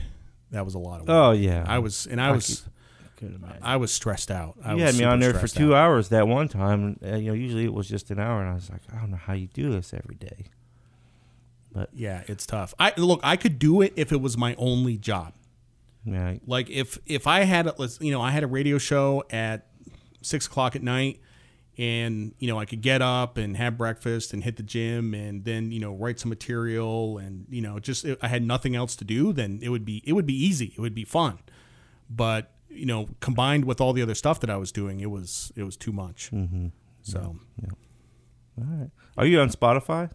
That 0.51 0.65
was 0.65 0.75
a 0.75 0.79
lot 0.79 0.99
of 0.99 1.07
work. 1.07 1.15
Oh 1.15 1.31
yeah. 1.31 1.63
I 1.65 1.79
was 1.79 2.05
and 2.05 2.19
I 2.19 2.27
I 2.27 2.31
was. 2.33 2.67
I 3.63 3.77
was 3.77 3.91
stressed 3.91 4.29
out. 4.29 4.57
I 4.63 4.75
you 4.75 4.83
was 4.83 4.91
had 4.91 4.99
me 4.99 5.05
on 5.05 5.19
there 5.19 5.33
for 5.33 5.47
two 5.47 5.73
out. 5.73 5.85
hours 5.85 6.09
that 6.09 6.27
one 6.27 6.49
time. 6.49 6.99
And, 7.01 7.23
you 7.23 7.31
know, 7.31 7.33
usually 7.33 7.63
it 7.63 7.73
was 7.73 7.89
just 7.89 8.11
an 8.11 8.19
hour, 8.19 8.41
and 8.41 8.51
I 8.51 8.53
was 8.53 8.69
like, 8.69 8.81
I 8.93 8.99
don't 8.99 9.09
know 9.09 9.17
how 9.17 9.33
you 9.33 9.47
do 9.47 9.71
this 9.71 9.91
every 9.91 10.13
day. 10.13 10.51
But 11.71 11.89
yeah, 11.93 12.21
it's 12.27 12.45
tough. 12.45 12.75
I 12.77 12.93
look, 12.95 13.19
I 13.23 13.35
could 13.35 13.57
do 13.57 13.81
it 13.81 13.93
if 13.95 14.11
it 14.11 14.21
was 14.21 14.37
my 14.37 14.53
only 14.59 14.97
job. 14.97 15.33
Yeah, 16.07 16.35
Like 16.45 16.69
if 16.69 16.97
if 17.05 17.27
I 17.27 17.41
had 17.41 17.67
a 17.67 17.75
let's- 17.77 17.99
you 18.01 18.11
know 18.11 18.21
I 18.21 18.31
had 18.31 18.43
a 18.43 18.47
radio 18.47 18.77
show 18.77 19.23
at 19.29 19.67
six 20.21 20.47
o'clock 20.47 20.75
at 20.75 20.81
night, 20.83 21.19
and 21.77 22.33
you 22.39 22.47
know 22.47 22.57
I 22.59 22.65
could 22.65 22.81
get 22.81 23.01
up 23.01 23.37
and 23.37 23.57
have 23.57 23.77
breakfast 23.77 24.33
and 24.33 24.43
hit 24.43 24.55
the 24.55 24.63
gym 24.63 25.13
and 25.13 25.43
then 25.45 25.71
you 25.71 25.79
know 25.79 25.93
write 25.93 26.19
some 26.19 26.29
material 26.29 27.17
and 27.17 27.45
you 27.49 27.61
know 27.61 27.77
just 27.79 28.05
I 28.21 28.27
had 28.27 28.41
nothing 28.43 28.75
else 28.75 28.95
to 28.97 29.05
do, 29.05 29.33
then 29.33 29.59
it 29.61 29.69
would 29.69 29.85
be 29.85 30.01
it 30.05 30.13
would 30.13 30.25
be 30.25 30.33
easy. 30.33 30.73
It 30.77 30.79
would 30.79 30.95
be 30.95 31.03
fun, 31.05 31.39
but 32.09 32.53
you 32.69 32.85
know 32.85 33.09
combined 33.19 33.65
with 33.65 33.81
all 33.81 33.93
the 33.93 34.01
other 34.01 34.15
stuff 34.15 34.39
that 34.39 34.49
I 34.49 34.57
was 34.57 34.71
doing, 34.71 35.01
it 35.01 35.11
was 35.11 35.51
it 35.55 35.63
was 35.63 35.75
too 35.77 35.91
much. 35.91 36.31
Mm-hmm. 36.31 36.67
So 37.03 37.35
all 38.59 38.65
right. 38.65 38.89
Are 39.17 39.25
you 39.25 39.39
on 39.39 39.49
Spotify? 39.49 40.09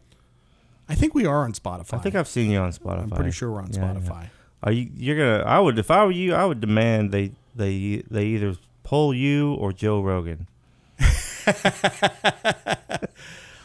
I 0.88 0.94
think 0.94 1.14
we 1.14 1.26
are 1.26 1.44
on 1.44 1.52
Spotify. 1.52 1.94
I 1.94 1.98
think 1.98 2.14
I've 2.14 2.28
seen 2.28 2.50
you 2.50 2.58
on 2.58 2.72
Spotify. 2.72 3.02
I'm 3.04 3.10
pretty 3.10 3.30
sure 3.30 3.50
we're 3.52 3.60
on 3.62 3.72
Yeah, 3.72 3.92
yeah. 3.94 4.26
Are 4.62 4.72
you? 4.72 4.90
You're 4.94 5.16
gonna. 5.16 5.44
I 5.44 5.58
would. 5.58 5.78
If 5.78 5.90
I 5.90 6.04
were 6.04 6.10
you, 6.10 6.34
I 6.34 6.44
would 6.44 6.60
demand 6.60 7.12
they 7.12 7.32
they 7.54 8.02
they 8.10 8.26
either 8.26 8.56
pull 8.82 9.12
you 9.14 9.54
or 9.54 9.72
Joe 9.72 10.00
Rogan. 10.00 10.46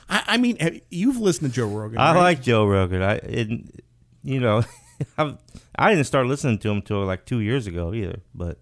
I, 0.09 0.23
I 0.25 0.37
mean, 0.37 0.81
you've 0.89 1.17
listened 1.17 1.51
to 1.51 1.55
Joe 1.55 1.67
Rogan. 1.67 1.97
I 1.99 2.13
right? 2.13 2.19
like 2.19 2.41
Joe 2.41 2.65
Rogan. 2.65 3.01
I 3.01 3.15
it, 3.15 3.49
you 4.23 4.39
know, 4.39 4.63
I've, 5.17 5.37
I 5.75 5.93
didn't 5.93 6.05
start 6.05 6.27
listening 6.27 6.57
to 6.59 6.69
him 6.69 6.77
until 6.77 7.05
like 7.05 7.25
two 7.25 7.39
years 7.39 7.67
ago 7.67 7.93
either. 7.93 8.21
But 8.33 8.57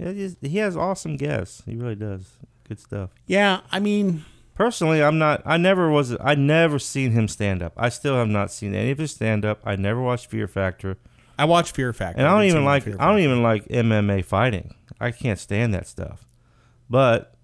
just, 0.00 0.38
he 0.42 0.58
has 0.58 0.76
awesome 0.76 1.16
guests. 1.16 1.62
He 1.66 1.76
really 1.76 1.94
does. 1.94 2.38
Good 2.66 2.80
stuff. 2.80 3.10
Yeah, 3.26 3.60
I 3.70 3.80
mean, 3.80 4.24
Personally, 4.58 5.04
I'm 5.04 5.18
not. 5.18 5.40
I 5.46 5.56
never 5.56 5.88
was. 5.88 6.16
I 6.20 6.34
never 6.34 6.80
seen 6.80 7.12
him 7.12 7.28
stand 7.28 7.62
up. 7.62 7.72
I 7.76 7.88
still 7.90 8.16
have 8.16 8.26
not 8.26 8.50
seen 8.50 8.74
any 8.74 8.90
of 8.90 8.98
his 8.98 9.12
stand 9.12 9.44
up. 9.44 9.60
I 9.64 9.76
never 9.76 10.02
watched 10.02 10.26
Fear 10.26 10.48
Factor, 10.48 10.98
I 11.38 11.44
watch 11.44 11.72
Fear 11.72 11.92
Factor, 11.92 12.18
and 12.18 12.26
I 12.28 12.34
don't 12.34 12.48
even 12.48 12.64
like. 12.64 12.86
I 12.86 13.06
don't 13.06 13.20
even 13.20 13.42
like 13.42 13.66
MMA 13.68 14.24
fighting. 14.24 14.74
I 15.00 15.12
can't 15.12 15.38
stand 15.38 15.72
that 15.74 15.86
stuff. 15.86 16.26
But 16.90 17.34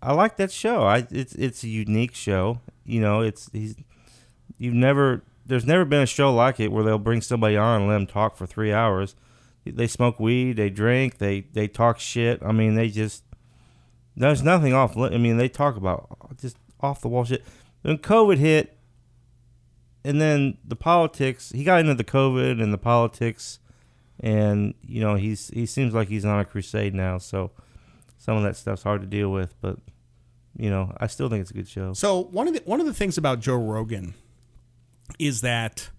I 0.00 0.14
like 0.14 0.36
that 0.36 0.50
show. 0.50 0.82
I 0.82 1.06
it's 1.10 1.34
it's 1.34 1.62
a 1.62 1.68
unique 1.68 2.14
show. 2.14 2.60
You 2.84 3.00
know, 3.00 3.20
it's 3.20 3.50
he's 3.52 3.76
you've 4.58 4.74
never 4.74 5.22
there's 5.44 5.66
never 5.66 5.84
been 5.84 6.02
a 6.02 6.06
show 6.06 6.32
like 6.32 6.60
it 6.60 6.72
where 6.72 6.82
they'll 6.84 6.98
bring 6.98 7.20
somebody 7.20 7.56
on 7.56 7.82
and 7.82 7.90
let 7.90 7.94
them 7.94 8.06
talk 8.06 8.36
for 8.36 8.46
three 8.46 8.72
hours. 8.72 9.14
They 9.64 9.86
smoke 9.86 10.18
weed, 10.18 10.56
they 10.56 10.70
drink, 10.70 11.18
they 11.18 11.42
they 11.52 11.68
talk 11.68 12.00
shit. 12.00 12.42
I 12.42 12.52
mean, 12.52 12.74
they 12.74 12.88
just 12.88 13.22
there's 14.16 14.42
nothing 14.42 14.72
off. 14.72 14.96
I 14.96 15.18
mean, 15.18 15.36
they 15.36 15.48
talk 15.48 15.76
about 15.76 16.36
just 16.40 16.56
off 16.80 17.00
the 17.00 17.08
wall 17.08 17.24
shit. 17.24 17.44
When 17.82 17.98
COVID 17.98 18.38
hit, 18.38 18.76
and 20.04 20.20
then 20.20 20.58
the 20.64 20.76
politics, 20.76 21.50
he 21.54 21.64
got 21.64 21.80
into 21.80 21.94
the 21.94 22.04
COVID 22.04 22.62
and 22.62 22.72
the 22.72 22.78
politics, 22.78 23.58
and 24.20 24.74
you 24.82 25.00
know 25.00 25.14
he's 25.14 25.48
he 25.48 25.66
seems 25.66 25.94
like 25.94 26.08
he's 26.08 26.24
on 26.24 26.40
a 26.40 26.44
crusade 26.44 26.94
now. 26.94 27.18
So 27.18 27.52
some 28.18 28.36
of 28.36 28.42
that 28.42 28.56
stuff's 28.56 28.82
hard 28.82 29.00
to 29.00 29.06
deal 29.06 29.30
with, 29.30 29.54
but 29.60 29.78
you 30.56 30.70
know 30.70 30.92
I 30.98 31.06
still 31.06 31.28
think 31.28 31.42
it's 31.42 31.50
a 31.50 31.54
good 31.54 31.68
show. 31.68 31.92
So 31.92 32.24
one 32.24 32.48
of 32.48 32.54
the 32.54 32.62
one 32.64 32.80
of 32.80 32.86
the 32.86 32.94
things 32.94 33.16
about 33.16 33.40
Joe 33.40 33.56
Rogan 33.56 34.14
is 35.18 35.40
that 35.42 35.90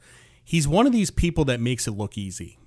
he's 0.43 0.67
one 0.67 0.85
of 0.85 0.91
these 0.91 1.11
people 1.11 1.45
that 1.45 1.59
makes 1.59 1.87
it 1.87 1.91
look 1.91 2.17
easy. 2.17 2.57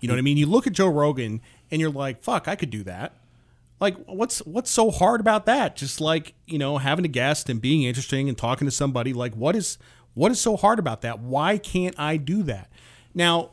You 0.00 0.08
know 0.08 0.14
what 0.14 0.18
I 0.18 0.22
mean? 0.22 0.36
You 0.36 0.46
look 0.46 0.66
at 0.66 0.72
Joe 0.72 0.88
Rogan 0.88 1.40
and 1.70 1.80
you're 1.80 1.90
like, 1.90 2.22
"Fuck, 2.24 2.48
I 2.48 2.56
could 2.56 2.70
do 2.70 2.82
that." 2.84 3.16
Like, 3.78 3.96
what's 4.06 4.38
what's 4.40 4.70
so 4.70 4.90
hard 4.90 5.20
about 5.20 5.46
that? 5.46 5.76
Just 5.76 6.00
like 6.00 6.34
you 6.46 6.58
know, 6.58 6.78
having 6.78 7.04
a 7.04 7.08
guest 7.08 7.48
and 7.48 7.60
being 7.60 7.84
interesting 7.84 8.28
and 8.28 8.36
talking 8.36 8.66
to 8.66 8.72
somebody. 8.72 9.12
Like, 9.12 9.34
what 9.34 9.54
is 9.54 9.78
what 10.14 10.30
is 10.32 10.40
so 10.40 10.56
hard 10.56 10.78
about 10.78 11.02
that? 11.02 11.20
Why 11.20 11.58
can't 11.58 11.98
I 11.98 12.16
do 12.16 12.42
that? 12.44 12.70
Now, 13.14 13.50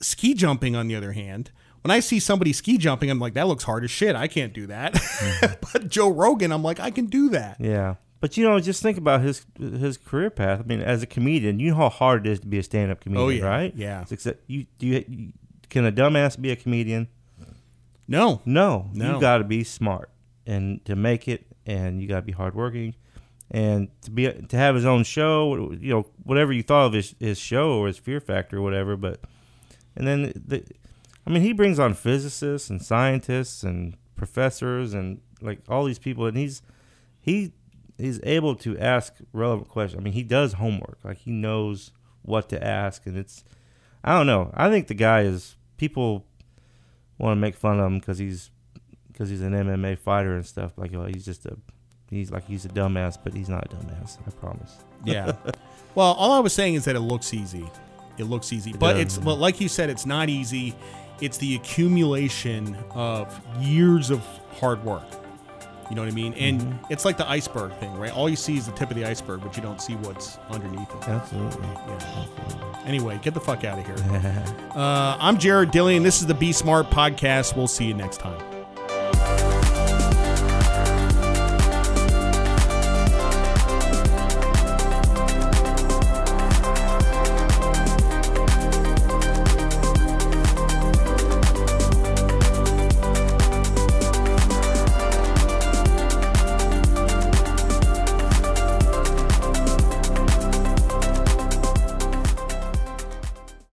ski 0.00 0.34
jumping, 0.34 0.74
on 0.76 0.88
the 0.88 0.96
other 0.96 1.12
hand, 1.12 1.50
when 1.82 1.90
I 1.90 2.00
see 2.00 2.18
somebody 2.20 2.52
ski 2.52 2.76
jumping, 2.78 3.10
I'm 3.10 3.18
like, 3.18 3.34
that 3.34 3.46
looks 3.46 3.64
hard 3.64 3.84
as 3.84 3.90
shit. 3.90 4.14
I 4.16 4.28
can't 4.28 4.52
do 4.52 4.66
that. 4.66 4.94
Mm-hmm. 4.94 5.54
but 5.72 5.88
Joe 5.88 6.10
Rogan, 6.10 6.52
I'm 6.52 6.62
like, 6.62 6.78
I 6.80 6.90
can 6.90 7.06
do 7.06 7.30
that. 7.30 7.56
Yeah, 7.58 7.94
but 8.20 8.36
you 8.36 8.44
know, 8.44 8.58
just 8.60 8.82
think 8.82 8.98
about 8.98 9.22
his 9.22 9.46
his 9.58 9.96
career 9.96 10.30
path. 10.30 10.60
I 10.60 10.62
mean, 10.64 10.80
as 10.80 11.02
a 11.02 11.06
comedian, 11.06 11.58
you 11.58 11.70
know 11.70 11.76
how 11.76 11.88
hard 11.88 12.26
it 12.26 12.30
is 12.30 12.40
to 12.40 12.46
be 12.46 12.58
a 12.58 12.62
stand 12.62 12.90
up 12.90 12.98
oh, 13.00 13.04
comedian, 13.04 13.24
Oh, 13.24 13.28
yeah. 13.28 13.44
right? 13.44 13.72
Yeah. 13.74 14.04
Except 14.10 14.42
you 14.46 14.66
do 14.78 14.86
you, 14.86 15.04
you 15.08 15.32
can 15.70 15.86
a 15.86 15.92
dumbass 15.92 16.40
be 16.40 16.50
a 16.50 16.56
comedian? 16.56 17.08
No, 18.08 18.42
No, 18.44 18.90
No. 18.92 19.14
you 19.14 19.20
got 19.20 19.38
to 19.38 19.44
be 19.44 19.62
smart 19.62 20.10
and 20.44 20.84
to 20.84 20.96
make 20.96 21.28
it, 21.28 21.46
and 21.64 22.02
you 22.02 22.08
got 22.08 22.16
to 22.16 22.22
be 22.22 22.32
hardworking, 22.32 22.94
and 23.50 23.88
to 24.02 24.10
be 24.10 24.30
to 24.30 24.56
have 24.56 24.74
his 24.74 24.84
own 24.84 25.04
show. 25.04 25.72
You 25.72 25.94
know, 25.94 26.06
whatever 26.22 26.52
you 26.52 26.62
thought 26.62 26.86
of 26.86 26.92
his 26.92 27.14
his 27.18 27.38
show 27.38 27.78
or 27.78 27.86
his 27.86 27.98
Fear 27.98 28.20
Factor 28.20 28.58
or 28.58 28.62
whatever, 28.62 28.96
but 28.96 29.20
and 29.96 30.06
then 30.06 30.32
the, 30.34 30.64
I 31.26 31.30
mean, 31.30 31.42
he 31.42 31.52
brings 31.52 31.78
on 31.78 31.94
physicists 31.94 32.70
and 32.70 32.82
scientists 32.82 33.62
and 33.62 33.96
professors 34.16 34.94
and 34.94 35.20
like 35.40 35.60
all 35.68 35.84
these 35.84 35.98
people, 35.98 36.26
and 36.26 36.36
he's 36.36 36.62
he 37.20 37.52
is 37.98 38.20
able 38.22 38.54
to 38.56 38.78
ask 38.78 39.14
relevant 39.32 39.68
questions. 39.68 40.00
I 40.00 40.04
mean, 40.04 40.14
he 40.14 40.22
does 40.22 40.54
homework. 40.54 40.98
Like 41.04 41.18
he 41.18 41.30
knows 41.30 41.92
what 42.22 42.48
to 42.50 42.64
ask, 42.64 43.06
and 43.06 43.16
it's 43.16 43.44
I 44.04 44.16
don't 44.16 44.26
know. 44.26 44.50
I 44.54 44.70
think 44.70 44.86
the 44.86 44.94
guy 44.94 45.22
is 45.22 45.56
people 45.76 46.24
want 47.18 47.36
to 47.36 47.40
make 47.40 47.54
fun 47.54 47.80
of 47.80 47.86
him 47.86 47.98
because 47.98 48.18
he's 48.18 48.50
because 49.08 49.28
he's 49.28 49.42
an 49.42 49.52
MMA 49.52 49.98
fighter 49.98 50.34
and 50.34 50.46
stuff. 50.46 50.72
Like 50.76 50.94
oh, 50.94 51.06
he's 51.06 51.24
just 51.24 51.46
a 51.46 51.56
he's 52.10 52.30
like 52.30 52.44
he's 52.46 52.64
a 52.64 52.68
dumbass, 52.68 53.16
but 53.22 53.32
he's 53.32 53.48
not 53.48 53.64
a 53.66 53.76
dumbass. 53.76 54.18
I 54.26 54.30
promise. 54.32 54.76
Yeah. 55.04 55.32
well, 55.94 56.12
all 56.12 56.32
I 56.32 56.40
was 56.40 56.52
saying 56.52 56.74
is 56.74 56.84
that 56.84 56.96
it 56.96 57.00
looks 57.00 57.32
easy. 57.32 57.68
It 58.18 58.24
looks 58.24 58.52
easy, 58.52 58.72
but 58.72 58.94
does. 58.94 59.00
it's 59.02 59.18
but 59.18 59.36
like 59.36 59.60
you 59.60 59.68
said, 59.68 59.88
it's 59.88 60.04
not 60.04 60.28
easy. 60.28 60.74
It's 61.20 61.38
the 61.38 61.54
accumulation 61.56 62.76
of 62.92 63.40
years 63.60 64.10
of 64.10 64.20
hard 64.58 64.82
work. 64.84 65.04
You 65.88 65.96
know 65.96 66.02
what 66.02 66.10
I 66.10 66.14
mean? 66.14 66.34
And 66.34 66.60
Mm-hmm. 66.60 66.92
it's 66.92 67.04
like 67.04 67.16
the 67.16 67.28
iceberg 67.28 67.72
thing, 67.74 67.92
right? 67.98 68.12
All 68.14 68.28
you 68.28 68.36
see 68.36 68.56
is 68.56 68.66
the 68.66 68.72
tip 68.72 68.90
of 68.90 68.96
the 68.96 69.04
iceberg, 69.04 69.40
but 69.42 69.56
you 69.56 69.62
don't 69.62 69.82
see 69.82 69.94
what's 69.96 70.38
underneath 70.48 70.88
it. 70.88 71.08
Absolutely. 71.08 71.66
Yeah. 71.66 72.82
Anyway, 72.86 73.18
get 73.22 73.34
the 73.34 73.40
fuck 73.40 73.64
out 73.64 73.78
of 73.80 73.84
here. 73.86 73.96
uh, 74.74 75.16
I'm 75.20 75.36
Jared 75.36 75.70
Dillian. 75.70 76.02
This 76.04 76.20
is 76.20 76.26
the 76.28 76.34
Be 76.34 76.52
Smart 76.52 76.90
podcast. 76.90 77.56
We'll 77.56 77.66
see 77.66 77.86
you 77.86 77.94
next 77.94 78.18
time. 78.20 78.40